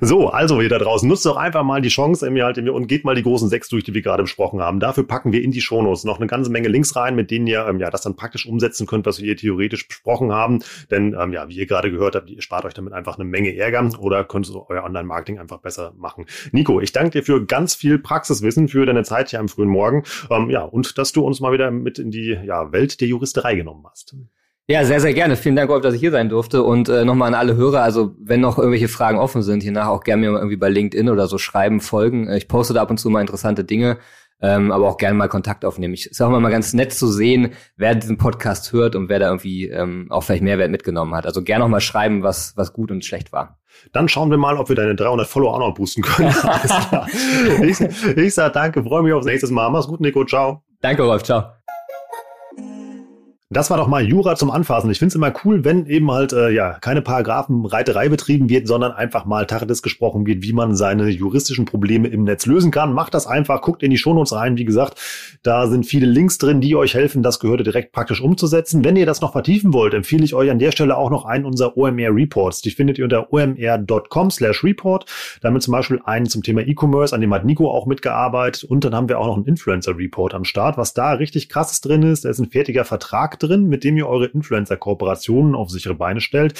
So, 0.00 0.28
also 0.28 0.60
ihr 0.60 0.68
da 0.68 0.78
draußen, 0.78 1.08
nutzt 1.08 1.26
doch 1.26 1.36
einfach 1.36 1.62
mal 1.62 1.80
die 1.80 1.88
Chance 1.88 2.26
im 2.26 2.40
halt 2.42 2.58
und 2.58 2.86
geht 2.86 3.04
mal 3.04 3.14
die 3.14 3.22
großen 3.22 3.48
sechs 3.48 3.68
durch, 3.68 3.84
die 3.84 3.94
wir 3.94 4.02
gerade 4.02 4.22
besprochen 4.22 4.60
haben. 4.60 4.80
Dafür 4.80 5.06
packen 5.06 5.32
wir 5.32 5.42
in 5.42 5.50
die 5.50 5.60
Shownotes 5.60 6.04
noch 6.04 6.18
eine 6.18 6.26
ganze 6.26 6.50
Menge 6.50 6.68
Links 6.68 6.96
rein, 6.96 7.14
mit 7.14 7.30
denen 7.30 7.46
ihr 7.46 7.66
ähm, 7.66 7.78
ja 7.78 7.90
das 7.90 8.02
dann 8.02 8.16
praktisch 8.16 8.46
umsetzen 8.46 8.86
könnt, 8.86 9.06
was 9.06 9.18
wir 9.18 9.26
hier 9.26 9.36
theoretisch 9.36 9.86
besprochen 9.86 10.32
haben. 10.32 10.60
Denn 10.90 11.16
ähm, 11.18 11.32
ja, 11.32 11.48
wie 11.48 11.54
ihr 11.54 11.66
gerade 11.66 11.90
gehört 11.90 12.16
habt, 12.16 12.30
ihr 12.30 12.42
spart 12.42 12.64
euch 12.64 12.74
damit 12.74 12.92
einfach 12.92 13.16
eine 13.16 13.24
Menge 13.24 13.56
Ärger 13.56 13.88
oder 13.98 14.24
könnt 14.24 14.46
so 14.46 14.66
euer 14.68 14.84
Online-Marketing 14.84 15.38
einfach 15.38 15.58
besser 15.58 15.92
machen. 15.96 16.26
Nico, 16.52 16.80
ich 16.80 16.92
danke 16.92 17.10
dir 17.10 17.22
für 17.22 17.44
ganz 17.44 17.74
viel 17.74 17.98
Praxiswissen, 17.98 18.68
für 18.68 18.86
deine 18.86 19.04
Zeit 19.04 19.30
hier 19.30 19.40
am 19.40 19.48
frühen 19.48 19.68
Morgen. 19.68 20.04
Ähm, 20.30 20.50
ja, 20.50 20.62
und 20.62 20.98
dass 20.98 21.12
du 21.12 21.24
uns 21.24 21.40
mal 21.40 21.52
wieder 21.52 21.70
mit 21.70 21.98
in 21.98 22.10
die 22.10 22.38
ja, 22.44 22.72
Welt 22.72 23.00
der 23.00 23.08
Juristerei 23.08 23.54
genommen 23.54 23.84
hast. 23.90 24.14
Ja, 24.66 24.82
sehr, 24.86 24.98
sehr 24.98 25.12
gerne. 25.12 25.36
Vielen 25.36 25.56
Dank, 25.56 25.68
Rolf, 25.68 25.82
dass 25.82 25.92
ich 25.92 26.00
hier 26.00 26.10
sein 26.10 26.30
durfte. 26.30 26.62
Und 26.62 26.88
äh, 26.88 27.04
nochmal 27.04 27.28
an 27.28 27.34
alle 27.34 27.54
Hörer, 27.54 27.82
also 27.82 28.14
wenn 28.18 28.40
noch 28.40 28.56
irgendwelche 28.56 28.88
Fragen 28.88 29.18
offen 29.18 29.42
sind, 29.42 29.62
hiernach 29.62 29.88
auch 29.88 30.02
gerne 30.02 30.22
mir 30.22 30.38
irgendwie 30.38 30.56
bei 30.56 30.70
LinkedIn 30.70 31.10
oder 31.10 31.26
so 31.26 31.36
schreiben, 31.36 31.80
folgen. 31.80 32.28
Äh, 32.28 32.38
ich 32.38 32.48
poste 32.48 32.72
da 32.72 32.80
ab 32.80 32.90
und 32.90 32.96
zu 32.96 33.10
mal 33.10 33.20
interessante 33.20 33.62
Dinge, 33.64 33.98
ähm, 34.40 34.72
aber 34.72 34.88
auch 34.88 34.96
gerne 34.96 35.18
mal 35.18 35.28
Kontakt 35.28 35.66
aufnehmen. 35.66 35.92
Ich 35.92 36.06
ist 36.06 36.22
auch 36.22 36.28
immer 36.28 36.40
mal 36.40 36.50
ganz 36.50 36.72
nett 36.72 36.94
zu 36.94 37.08
sehen, 37.08 37.52
wer 37.76 37.94
diesen 37.94 38.16
Podcast 38.16 38.72
hört 38.72 38.96
und 38.96 39.10
wer 39.10 39.18
da 39.18 39.26
irgendwie 39.26 39.68
ähm, 39.68 40.06
auch 40.08 40.22
vielleicht 40.22 40.42
Mehrwert 40.42 40.70
mitgenommen 40.70 41.14
hat. 41.14 41.26
Also 41.26 41.42
gerne 41.42 41.64
noch 41.64 41.70
mal 41.70 41.80
schreiben, 41.80 42.22
was, 42.22 42.56
was 42.56 42.72
gut 42.72 42.90
und 42.90 43.04
schlecht 43.04 43.32
war. 43.32 43.58
Dann 43.92 44.08
schauen 44.08 44.30
wir 44.30 44.38
mal, 44.38 44.56
ob 44.56 44.70
wir 44.70 44.76
deine 44.76 44.94
300 44.94 45.26
Follower 45.26 45.52
auch 45.52 45.58
noch 45.58 45.74
boosten 45.74 46.00
können. 46.00 46.34
ich, 47.62 47.80
ich 48.16 48.34
sage 48.34 48.52
danke, 48.54 48.82
freue 48.82 49.02
mich 49.02 49.12
aufs 49.12 49.26
nächste 49.26 49.52
Mal. 49.52 49.68
Mach's 49.68 49.88
gut, 49.88 50.00
Nico. 50.00 50.24
Ciao. 50.24 50.62
Danke, 50.80 51.02
Rolf. 51.02 51.22
Ciao. 51.22 51.63
Das 53.50 53.68
war 53.68 53.76
doch 53.76 53.88
mal 53.88 54.02
Jura 54.02 54.36
zum 54.36 54.50
Anfassen. 54.50 54.90
Ich 54.90 54.98
finde 54.98 55.10
es 55.10 55.14
immer 55.16 55.32
cool, 55.44 55.64
wenn 55.64 55.84
eben 55.84 56.10
halt 56.10 56.32
äh, 56.32 56.48
ja 56.48 56.78
keine 56.80 57.02
Paragraphenreiterei 57.02 58.08
betrieben 58.08 58.48
wird, 58.48 58.66
sondern 58.66 58.92
einfach 58.92 59.26
mal 59.26 59.46
Tacheles 59.46 59.82
gesprochen 59.82 60.26
wird, 60.26 60.42
wie 60.42 60.54
man 60.54 60.74
seine 60.74 61.10
juristischen 61.10 61.66
Probleme 61.66 62.08
im 62.08 62.24
Netz 62.24 62.46
lösen 62.46 62.70
kann. 62.70 62.94
Macht 62.94 63.12
das 63.12 63.26
einfach, 63.26 63.60
guckt 63.60 63.82
in 63.82 63.90
die 63.90 63.98
Shownotes 63.98 64.32
rein. 64.32 64.56
Wie 64.56 64.64
gesagt, 64.64 64.98
da 65.42 65.66
sind 65.66 65.84
viele 65.84 66.06
Links 66.06 66.38
drin, 66.38 66.62
die 66.62 66.74
euch 66.74 66.94
helfen, 66.94 67.22
das 67.22 67.38
Gehörte 67.38 67.64
direkt 67.64 67.92
praktisch 67.92 68.22
umzusetzen. 68.22 68.82
Wenn 68.82 68.96
ihr 68.96 69.04
das 69.04 69.20
noch 69.20 69.32
vertiefen 69.32 69.74
wollt, 69.74 69.92
empfehle 69.92 70.24
ich 70.24 70.34
euch 70.34 70.50
an 70.50 70.58
der 70.58 70.72
Stelle 70.72 70.96
auch 70.96 71.10
noch 71.10 71.26
einen 71.26 71.44
unserer 71.44 71.76
OMR 71.76 72.16
Reports. 72.16 72.62
Die 72.62 72.70
findet 72.70 72.96
ihr 72.96 73.04
unter 73.04 73.30
omr.com 73.30 74.30
slash 74.30 74.64
report. 74.64 75.04
Damit 75.42 75.62
zum 75.62 75.72
Beispiel 75.72 76.00
einen 76.06 76.26
zum 76.26 76.42
Thema 76.42 76.62
E-Commerce, 76.62 77.14
an 77.14 77.20
dem 77.20 77.34
hat 77.34 77.44
Nico 77.44 77.70
auch 77.70 77.84
mitgearbeitet. 77.84 78.64
Und 78.64 78.86
dann 78.86 78.94
haben 78.94 79.10
wir 79.10 79.20
auch 79.20 79.26
noch 79.26 79.36
einen 79.36 79.44
Influencer 79.44 79.98
Report 79.98 80.32
am 80.32 80.44
Start. 80.44 80.78
Was 80.78 80.94
da 80.94 81.12
richtig 81.12 81.50
krasses 81.50 81.82
drin 81.82 82.02
ist, 82.02 82.24
da 82.24 82.30
ist 82.30 82.38
ein 82.38 82.50
fertiger 82.50 82.86
Vertrag 82.86 83.34
drin, 83.46 83.68
mit 83.68 83.84
dem 83.84 83.96
ihr 83.96 84.08
eure 84.08 84.26
Influencer-Kooperationen 84.26 85.54
auf 85.54 85.70
sichere 85.70 85.94
Beine 85.94 86.20
stellt. 86.20 86.54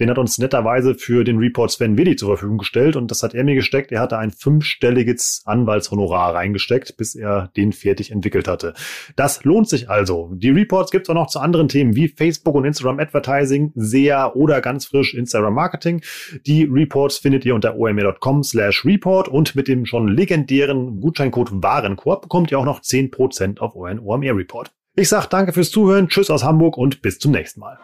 Den 0.00 0.10
hat 0.10 0.18
uns 0.18 0.38
netterweise 0.38 0.94
für 0.94 1.24
den 1.24 1.38
Report 1.38 1.70
Sven 1.70 1.98
Willi 1.98 2.14
zur 2.14 2.28
Verfügung 2.28 2.58
gestellt 2.58 2.94
und 2.94 3.10
das 3.10 3.22
hat 3.22 3.34
er 3.34 3.42
mir 3.42 3.56
gesteckt. 3.56 3.90
Er 3.90 4.00
hatte 4.00 4.16
ein 4.16 4.30
fünfstelliges 4.30 5.42
Anwaltshonorar 5.44 6.34
reingesteckt, 6.34 6.96
bis 6.96 7.16
er 7.16 7.50
den 7.56 7.72
fertig 7.72 8.12
entwickelt 8.12 8.46
hatte. 8.46 8.74
Das 9.16 9.42
lohnt 9.42 9.68
sich 9.68 9.90
also. 9.90 10.30
Die 10.34 10.50
Reports 10.50 10.92
gibt 10.92 11.06
es 11.06 11.10
auch 11.10 11.14
noch 11.14 11.26
zu 11.26 11.40
anderen 11.40 11.68
Themen 11.68 11.96
wie 11.96 12.08
Facebook 12.08 12.54
und 12.54 12.64
Instagram 12.64 13.00
Advertising, 13.00 13.72
SEA 13.74 14.32
oder 14.34 14.60
ganz 14.60 14.86
frisch 14.86 15.14
Instagram 15.14 15.54
Marketing. 15.54 16.00
Die 16.46 16.64
Reports 16.64 17.18
findet 17.18 17.44
ihr 17.44 17.56
unter 17.56 17.76
omr.com 17.76 18.44
slash 18.44 18.84
report 18.84 19.28
und 19.28 19.56
mit 19.56 19.66
dem 19.66 19.84
schon 19.84 20.06
legendären 20.06 21.00
Gutscheincode 21.00 21.50
Warenkorb 21.62 22.22
bekommt 22.22 22.52
ihr 22.52 22.58
auch 22.60 22.64
noch 22.64 22.80
10% 22.80 23.58
auf 23.58 23.74
euren 23.74 23.98
OMR 23.98 24.36
Report. 24.36 24.70
Ich 24.98 25.08
sage 25.08 25.28
danke 25.30 25.52
fürs 25.52 25.70
Zuhören, 25.70 26.08
tschüss 26.08 26.28
aus 26.28 26.42
Hamburg 26.42 26.76
und 26.76 27.02
bis 27.02 27.20
zum 27.20 27.30
nächsten 27.30 27.60
Mal. 27.60 27.78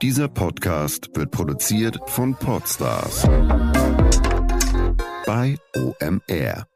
Dieser 0.00 0.28
Podcast 0.28 1.10
wird 1.14 1.32
produziert 1.32 1.98
von 2.06 2.36
Podstars 2.36 3.28
bei 5.26 5.56
OMR. 5.74 6.67